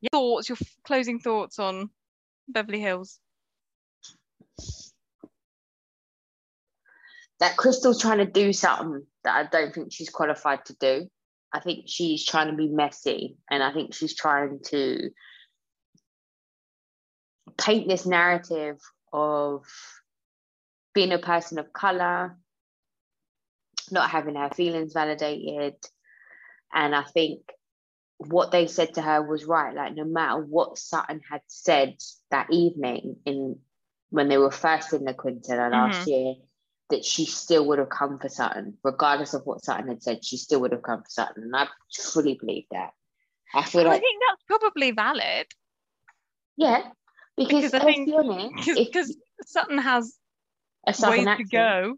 [0.00, 1.90] Your thoughts, your f- closing thoughts on
[2.48, 3.18] Beverly Hills.
[7.38, 11.08] that Crystal's trying to do something that I don't think she's qualified to do.
[11.52, 15.10] I think she's trying to be messy, and I think she's trying to
[17.58, 18.78] paint this narrative
[19.12, 19.64] of
[20.94, 22.36] being a person of color,
[23.92, 25.74] not having her feelings validated.
[26.72, 27.40] And I think
[28.18, 29.74] what they said to her was right.
[29.74, 31.96] Like no matter what Sutton had said
[32.30, 33.58] that evening in
[34.10, 36.10] when they were first in the Quintana last mm-hmm.
[36.10, 36.34] year,
[36.90, 40.36] that she still would have come for Sutton, regardless of what Sutton had said, she
[40.36, 41.42] still would have come for Sutton.
[41.42, 42.90] And I fully believe that.
[43.54, 45.46] I feel And I think that's probably valid
[46.56, 46.82] yeah,
[47.36, 50.16] because, Because I think- honest, because Sutton has
[50.86, 51.96] a ways to go,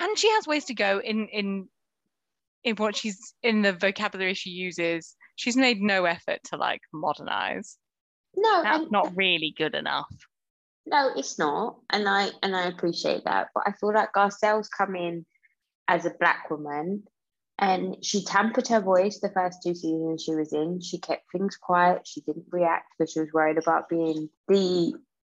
[0.00, 1.68] and she has ways to go in in
[2.64, 5.16] in what she's in the vocabulary she uses.
[5.36, 7.78] She's made no effort to like modernize.
[8.36, 10.08] no, That's and not really good enough.
[10.86, 13.48] No, it's not, and I and I appreciate that.
[13.54, 15.26] But I feel like Garcelle's come in
[15.88, 17.04] as a black woman,
[17.58, 20.80] and she tempered her voice the first two seasons she was in.
[20.80, 22.02] She kept things quiet.
[22.06, 24.94] She didn't react because she was worried about being the.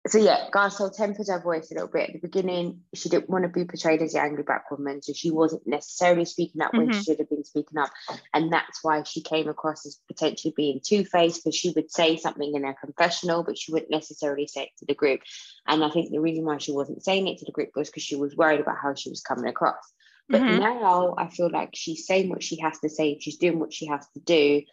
[0.08, 2.82] So yeah, Garcelle tempered her voice a little bit at the beginning.
[2.94, 6.24] She didn't want to be portrayed as the angry black woman, so she wasn't necessarily
[6.24, 7.04] speaking up when she Mhm.
[7.04, 7.92] should have been speaking up,
[8.34, 12.16] and that's why she came across as potentially being two faced because she would say
[12.16, 15.20] something in her confessional, but she wouldn't necessarily say it to the group.
[15.68, 18.04] And I think the reason why she wasn't saying it to the group was because
[18.04, 19.84] she was worried about how she was coming across.
[20.30, 20.60] But Mhm.
[20.60, 23.88] now I feel like she's saying what she has to say, she's doing what she
[23.88, 24.64] has to do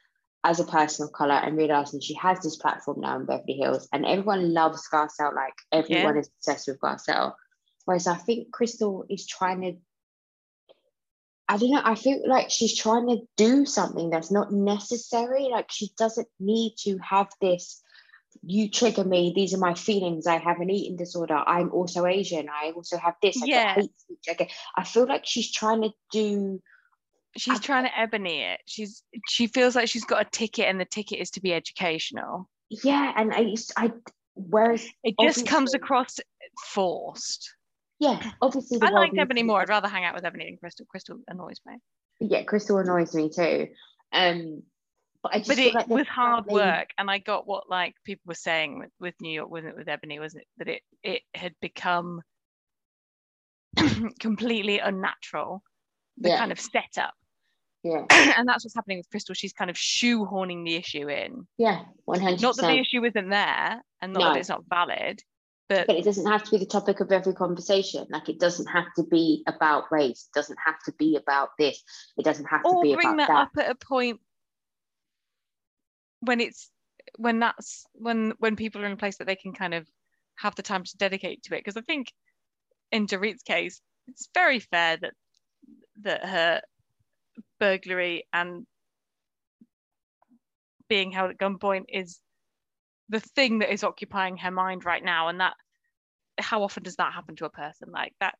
[0.47, 3.89] as a person of color and realizing she has this platform now in Beverly Hills
[3.93, 7.35] and everyone loves Garcelle, like everyone is obsessed with Garcelle.
[7.85, 9.73] Whereas I think Crystal is trying to
[11.49, 15.49] I don't know, I feel like she's trying to do something that's not necessary.
[15.51, 17.83] Like she doesn't need to have this
[18.43, 19.33] you trigger me.
[19.35, 20.27] These are my feelings.
[20.27, 21.35] I have an eating disorder.
[21.35, 22.49] I'm also Asian.
[22.49, 23.43] I also have this.
[23.43, 23.75] I Yeah.
[23.75, 24.25] get hate speech.
[24.31, 24.53] I get.
[24.77, 26.63] I feel like she's trying to do.
[27.37, 28.61] She's trying to Eboni it.
[28.67, 32.49] She's she feels like she's got a ticket, and the ticket is to be educational.
[32.71, 33.55] Yeah, and I.
[33.77, 33.93] I.
[34.35, 34.87] Whereas.
[35.05, 36.19] It just comes across
[36.69, 37.55] forced.
[37.99, 38.79] Yeah, obviously.
[38.83, 39.61] I liked Eboni more.
[39.61, 40.87] I'd rather hang out with Eboni than Crystal.
[40.87, 41.79] Crystal annoys me.
[42.21, 43.69] Yeah, Crystal annoys me too.
[44.13, 44.63] Um,
[45.23, 47.95] but I just But it like was hard something- work, and I got what like
[48.05, 49.77] people were saying with, with New York, wasn't it?
[49.77, 50.49] With Eboni, wasn't it?
[50.59, 52.21] That it it had become
[54.21, 55.63] completely unnatural.
[56.19, 57.15] The Yeah, kind of setup,
[57.83, 59.35] yeah, and that's what's happening with Crystal.
[59.35, 61.47] She's kind of shoehorning the issue in.
[61.59, 64.33] yeah, one hundred Not that the issue isn't there, and not No.
[64.33, 65.23] that it's not valid,
[65.69, 68.07] but But it doesn't have to be the topic of every conversation.
[68.11, 70.29] Like it doesn't have to be about race.
[70.33, 71.83] It doesn't have to be about this.
[72.17, 73.37] It doesn't have to be bring about that, that.
[73.37, 74.21] up at a point
[76.21, 76.71] when it's
[77.19, 79.87] when that's when when people are in a place that they can kind of
[80.37, 82.13] have the time to dedicate to it because i think
[82.93, 85.13] in Dorit's case it's very fair that
[86.03, 86.61] that her
[87.59, 88.67] burglary and
[90.89, 92.21] being held at gunpoint is
[93.09, 95.29] the thing that is occupying her mind right now.
[95.29, 95.55] And that
[96.39, 97.89] how often does that happen to a person?
[97.91, 98.35] Like that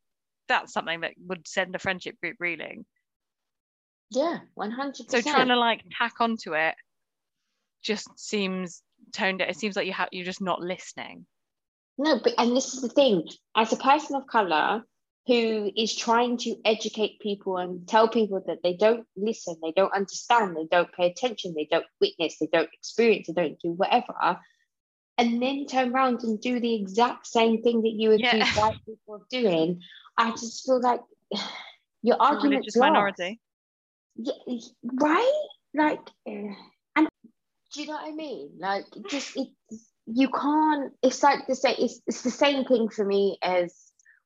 [0.47, 2.85] that's something that would send a friendship group reeling.
[4.11, 6.75] Yeah, one hundred so trying to like tack onto it
[7.81, 8.81] just seems
[9.13, 11.25] toned it seems like you have you're just not listening.
[11.97, 13.27] No, but and this is the thing.
[13.55, 14.83] As a person of color
[15.27, 19.93] who is trying to educate people and tell people that they don't listen, they don't
[19.93, 24.39] understand, they don't pay attention, they don't witness, they don't experience, they don't do whatever,
[25.17, 28.35] and then turn around and do the exact same thing that you Yeah.
[28.37, 29.81] accuse white people of doing,
[30.17, 31.01] I just feel like
[32.03, 33.41] your a argument's religious minority
[34.15, 34.33] Yeah,
[34.83, 35.43] right?
[35.73, 36.53] Like, eh,
[36.95, 37.07] and
[37.73, 38.51] do you know what I mean?
[38.59, 39.49] Like, just it,
[40.05, 40.93] you can't.
[41.03, 41.75] It's like the same.
[41.79, 43.75] It's, it's the same thing for me as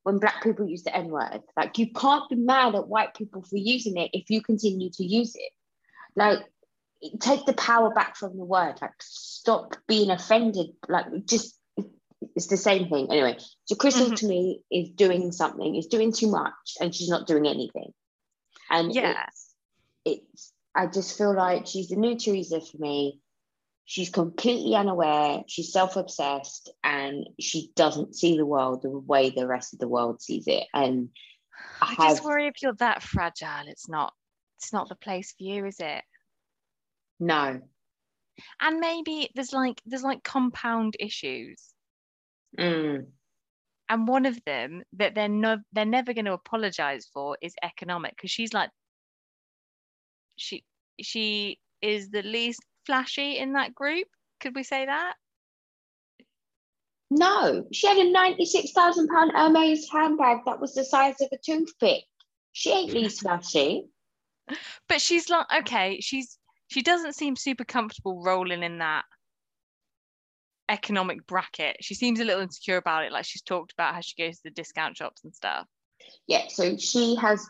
[0.04, 1.42] when black people use the N word.
[1.56, 5.04] Like, you can't be mad at white people for using it if you continue to
[5.04, 5.52] use it.
[6.16, 6.40] Like,
[7.20, 8.76] take the power back from the word.
[8.82, 10.72] Like, stop being offended.
[10.88, 11.58] Like, just
[12.36, 13.12] it's the same thing.
[13.12, 14.16] Anyway, so Crystal Mhm.
[14.18, 15.76] to me is doing something.
[15.76, 17.94] Is doing too much, and she's not doing anything.
[18.70, 19.26] And Yeah.
[19.28, 19.56] it's,
[20.06, 23.20] it's I just feel like she's the new Teresa for me.
[23.86, 29.74] She's completely unaware, she's self-obsessed, and she doesn't see the world the way the rest
[29.74, 30.66] of the world sees it.
[30.74, 31.10] And
[31.82, 34.14] I i just worry if you're that fragile it's not
[34.58, 36.04] it's not the place for you is it
[37.20, 37.62] no,
[38.62, 41.74] and maybe there's like there's like compound issues
[42.58, 43.06] Mm.
[43.88, 48.14] and one of them that they're no they're never going to apologize for is economic
[48.16, 48.70] because she's like
[50.36, 50.66] she
[51.00, 54.08] she is the least flashy in that group
[54.40, 55.14] could we say that
[57.14, 61.38] No, she had a ninety-six thousand pound Hermes handbag that was the size of a
[61.38, 62.04] toothpick.
[62.54, 63.86] She ain't least flashy.
[64.90, 66.38] but she's like okay she's
[66.68, 69.04] she doesn't seem super comfortable rolling in that
[70.70, 74.22] economic bracket she seems a little insecure about it like she's talked about how she
[74.22, 75.68] goes to the discount shops and stuff
[76.28, 77.46] Yeah, so she has.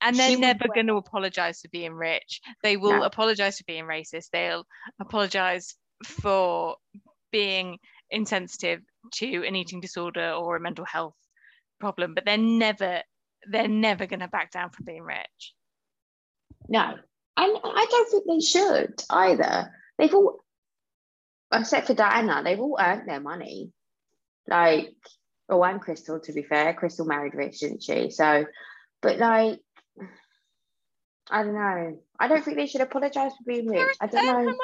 [0.00, 3.02] And they're never going to apologize for being rich they will No.
[3.04, 4.64] apologize for being racist they'll
[5.00, 5.74] apologize
[6.04, 6.76] for
[7.32, 7.78] being
[8.10, 8.80] insensitive
[9.12, 11.14] to an eating disorder or a mental health
[11.80, 13.00] problem but they're never
[13.50, 15.54] they're never going to back down from being rich
[16.68, 16.80] No,
[17.36, 19.70] and I don't think they should either.
[19.98, 20.40] They've all,
[21.52, 23.72] except for Diana, they've all earned their money.
[24.48, 24.94] Like,
[25.48, 28.10] oh, and Crystal, to be fair, Crystal married rich, didn't she?
[28.10, 28.46] So,
[29.02, 29.60] but like,
[31.30, 31.98] I don't know.
[32.20, 33.96] I don't think they should apologize for being rich.
[34.00, 34.32] I don't know.
[34.32, 34.54] money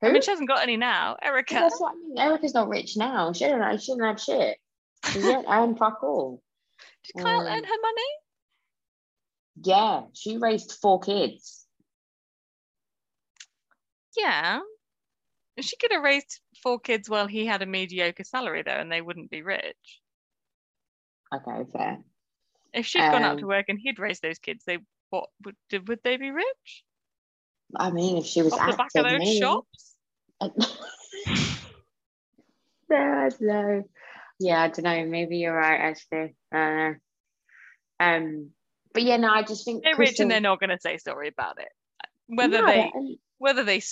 [0.00, 0.08] Who?
[0.08, 2.18] i mean she hasn't got any now Erika That's what I mean.
[2.18, 3.32] Erika's not rich now.
[3.32, 3.60] She don't.
[3.80, 4.56] She doesn't have shit.
[5.12, 6.42] She didn't earn fuck all.
[7.04, 8.10] did kyle um, earn her money
[9.64, 11.66] Yeah, she raised four kids.
[14.16, 14.60] yeah
[15.60, 19.00] she could have raised four kids while he had a mediocre salary though and they
[19.00, 20.00] wouldn't be rich
[21.34, 21.98] Okay, fair.
[22.74, 24.78] if she'd gone out to Um, work and he'd raised those kids they
[25.12, 26.84] what would did, would they be rich
[27.76, 29.38] I mean, if she was off the back of those maybe.
[29.38, 29.94] shops
[32.90, 33.84] no, I don't know.
[34.40, 35.06] Yeah, I don't know.
[35.06, 36.34] Maybe you're right, actually.
[36.52, 36.94] Uh,
[38.00, 38.50] um,
[38.92, 41.28] but yeah, no, I just think they're rich and they're not going to say sorry
[41.28, 41.68] about it
[42.26, 42.90] whether No, they
[43.38, 43.82] whether they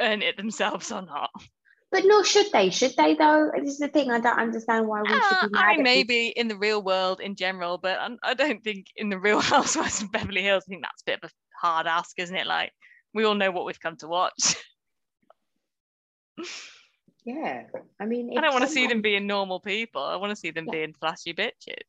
[0.00, 1.30] earn it themselves or not
[1.92, 2.70] but nor should they?
[2.70, 3.50] Should they though?
[3.56, 4.10] This is the thing.
[4.10, 7.20] I don't understand why we Uh, should be mad I maybe in the real world
[7.20, 10.70] in general but I'm, i don't think in the real housewives of beverly hills i
[10.70, 12.72] think that's a bit of a hard ask isn't it like
[13.14, 14.56] we all know what we've come to watch
[17.24, 17.64] Yeah,
[18.00, 20.50] I mean, i don't want to see them being normal people i want to see
[20.50, 20.72] them Yeah.
[20.72, 21.86] being flashy bitches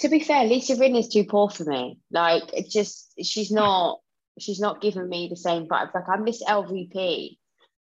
[0.00, 1.98] To be fair, Lisa Rin is too poor for me.
[2.10, 4.00] Like, it just she's not.
[4.38, 5.94] She's not giving me the same vibes.
[5.94, 7.38] Like, I miss LVP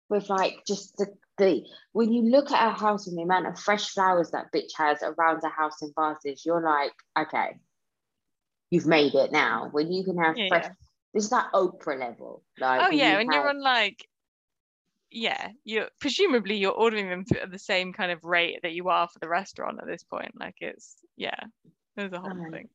[0.09, 1.07] with like just the
[1.39, 1.63] the
[1.93, 4.99] when you look at her house and the amount of fresh flowers that bitch has
[5.01, 7.57] around her house in vases, you're like, okay,
[8.69, 9.69] you've made it now.
[9.71, 10.71] When you can have Yeah, fresh, yeah.
[11.13, 12.43] this is that Oprah level.
[12.59, 14.05] Like, oh yeah you and you're on like
[15.11, 19.07] yeah you're presumably you're ordering them at the same kind of rate that you are
[19.07, 21.39] for the restaurant at this point like it's yeah
[21.95, 22.69] there's a whole Um, thing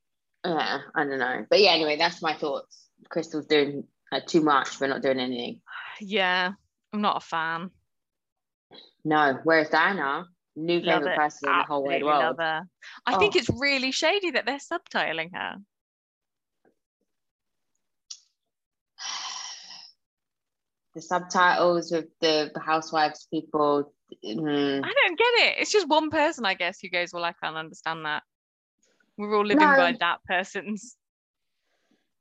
[0.45, 1.70] Yeah, I don't know, but yeah.
[1.70, 2.89] Anyway, that's my thoughts.
[3.09, 4.81] Crystal's doing uh, too much.
[4.81, 5.61] We're not doing anything.
[6.01, 6.53] yeah
[6.93, 7.70] i'm not a fan
[9.05, 9.39] No.
[9.45, 10.27] Whereas Diana,
[10.57, 11.17] new Love favorite it.
[11.19, 12.39] person in the whole wide world.
[12.41, 13.39] I think Oh.
[13.39, 15.57] it's really shady that they're subtitling her.
[20.95, 23.93] The subtitles with the, the housewives people.
[24.25, 25.59] mm, I don't get it.
[25.59, 28.23] It's just one person, I guess, who goes, Well, I can't understand that.
[29.19, 29.77] We're all living No.
[29.77, 30.95] by that person's.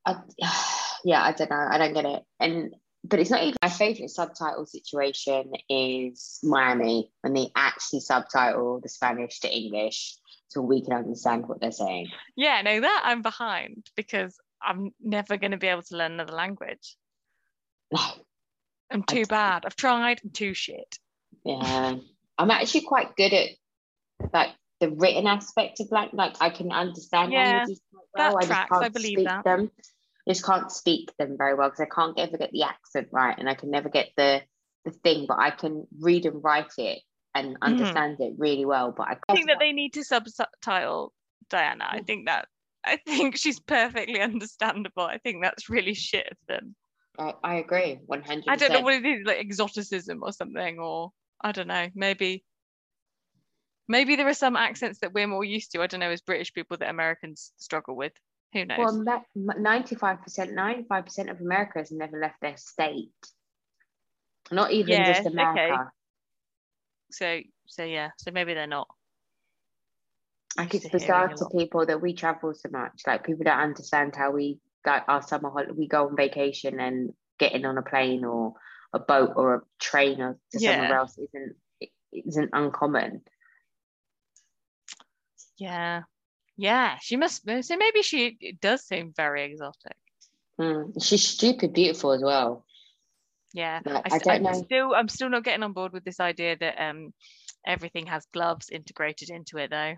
[0.07, 0.15] I,
[1.05, 1.67] yeah, I don't know.
[1.69, 2.23] I don't get it.
[2.39, 2.73] And
[3.03, 8.89] but it's not even my favorite subtitle situation is Miami when they actually subtitle the
[8.89, 10.15] Spanish to English
[10.47, 12.07] so we can understand what they're saying.
[12.35, 16.33] Yeah, no, that I'm behind because I'm never going to be able to learn another
[16.33, 16.95] language.
[18.89, 19.63] I'm too bad.
[19.65, 20.21] I've tried.
[20.23, 20.97] I'm too shit.
[21.43, 21.95] Yeah,
[22.37, 23.49] I'm actually quite good at
[24.33, 24.49] like
[24.79, 28.37] the written aspect of like like I can understand Yeah, languages quite well.
[28.37, 29.43] that I tracks, I believe that.
[29.43, 29.71] them.
[30.27, 33.49] Just can't speak them very well because I can't ever get the accent right, and
[33.49, 34.41] I can never get the
[34.85, 35.25] the thing.
[35.27, 36.99] But I can read and write it
[37.35, 37.61] and mm.
[37.61, 38.93] understand it really well.
[38.95, 39.17] But I.
[39.29, 41.13] I think that they need to subtitle
[41.49, 41.85] Diana.
[41.89, 42.47] I think that
[42.85, 45.03] I think she's perfectly understandable.
[45.03, 46.75] I think that's really shit of them.
[47.17, 48.45] I, I agree one hundred.
[48.47, 52.43] I don't know what it is, like exoticism or something, or I don't know, maybe
[53.87, 55.81] maybe there are some accents that we're more used to.
[55.81, 58.13] I don't know, as British people that Americans struggle with.
[58.53, 58.77] Who knows?
[58.77, 63.09] Well, ninety-five percent, ninety-five percent of America has never left their state.
[64.51, 65.33] Not even Yes, just okay.
[65.33, 65.91] America.
[67.11, 68.87] so so yeah, so maybe they're not.
[70.57, 73.01] Like it's to bizarre to people that we travel so much.
[73.07, 75.71] Like people don't understand how we like our summer holiday.
[75.71, 78.53] We go on vacation and getting on a plane or
[78.93, 81.55] a boat or a train or to somewhere else isn't
[82.11, 83.23] isn't uncommon.
[85.57, 86.03] Yeah,
[86.57, 86.97] yeah.
[87.01, 87.43] She must.
[87.61, 89.97] So maybe she it does seem very exotic.
[90.59, 91.03] Mm.
[91.03, 92.65] She's stupid beautiful as well.
[93.53, 94.63] Yeah, Like, I, I don't am know.
[94.63, 97.13] still I'm still not getting on board with this idea that um
[97.65, 99.95] everything has gloves integrated into it though.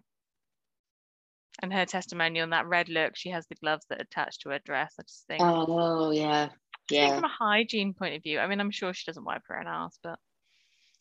[1.62, 4.60] And her testimony on that red look, she has the gloves that attach to her
[4.60, 4.94] dress.
[5.00, 6.50] I just think, Oh yeah,
[6.90, 7.16] yeah.
[7.16, 9.68] from a hygiene point of view, I mean, I'm sure she doesn't wipe her own
[9.68, 10.20] ass, but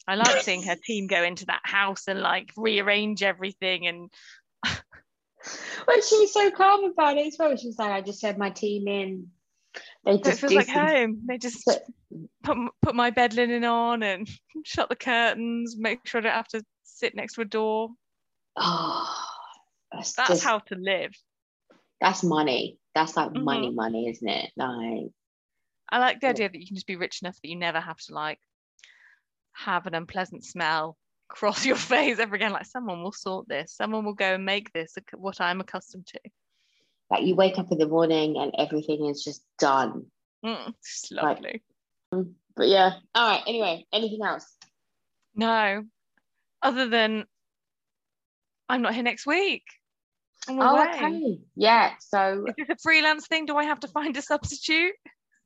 [0.07, 4.11] I like seeing her team go into that house and like rearrange everything and
[5.87, 7.55] Well, she was so calm about it as well.
[7.57, 9.29] She was like, I just had my team in.
[10.05, 11.23] They so it just feels like some- home.
[11.27, 11.85] They just But-
[12.43, 14.29] put, put my bed linen on and
[14.65, 17.91] shut the curtains, make sure I don't have to sit next to a door.
[18.57, 19.15] Oh,
[19.93, 21.13] that's, That's just, how to live.
[22.01, 22.79] that's money.
[22.95, 23.43] That's like Mhm.
[23.43, 24.51] money, money, isn't it?
[24.57, 25.11] Like,
[25.91, 27.99] I like the idea that you can just be rich enough that you never have
[28.07, 28.39] to like
[29.53, 30.97] have an unpleasant smell
[31.35, 32.53] cross your face ever again.
[32.53, 36.21] Like someone will sort this, someone will go and make this what I'm accustomed to.
[37.11, 40.07] like you wake up in the morning and everything is just done.
[40.45, 41.63] Mm, it's Like- lovely.
[42.57, 42.93] But yeah.
[43.15, 43.43] All right.
[43.49, 44.47] Anyway, anything else?
[45.35, 45.83] No,
[46.63, 47.25] other than
[48.69, 49.65] I'm not here next week.
[50.49, 50.91] I'm Oh, away.
[50.95, 51.39] okay.
[51.57, 51.95] Yeah.
[51.99, 53.47] So Is this a freelance thing?
[53.47, 54.93] Do I have to find a substitute?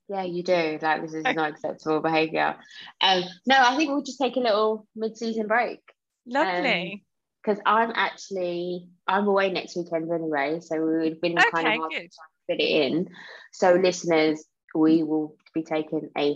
[0.09, 0.79] Yeah, you do.
[0.81, 2.55] Like this is not acceptable behaviour.
[2.99, 5.79] Um, no, I think we'll just take a little mid-season break.
[6.25, 7.03] Lovely.
[7.43, 11.79] because I'm actually I'm away next weekend anyway, so we would been kind okay, of
[11.79, 12.09] hard to
[12.47, 13.09] fit it in.
[13.53, 14.43] So listeners,
[14.75, 16.35] we will be taking a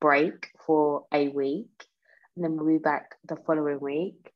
[0.00, 1.86] break for a week,
[2.36, 4.32] and then we'll be back the following week.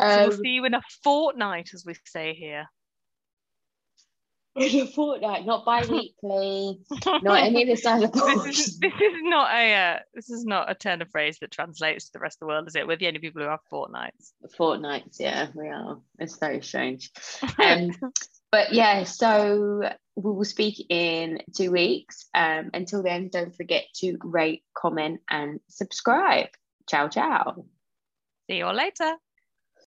[0.00, 2.68] So Um, we'll see you in a fortnight, as we say here.
[4.58, 6.80] In a fortnight, not bi-weekly,
[7.22, 10.70] not any of this other this is this is not a uh, this is not
[10.70, 12.86] a turn of phrase that translates to the rest of the world, is it?
[12.86, 14.32] We're the only people who have fortnights.
[14.56, 15.98] Fortnights, yeah, we are.
[16.18, 17.10] It's very strange.
[17.58, 17.90] Um,
[18.50, 19.82] but yeah, so
[20.16, 22.26] we will speak in two weeks.
[22.34, 26.48] Um, until then, don't forget to rate, comment, and subscribe.
[26.88, 27.64] Ciao, ciao.
[28.48, 29.16] See you all later.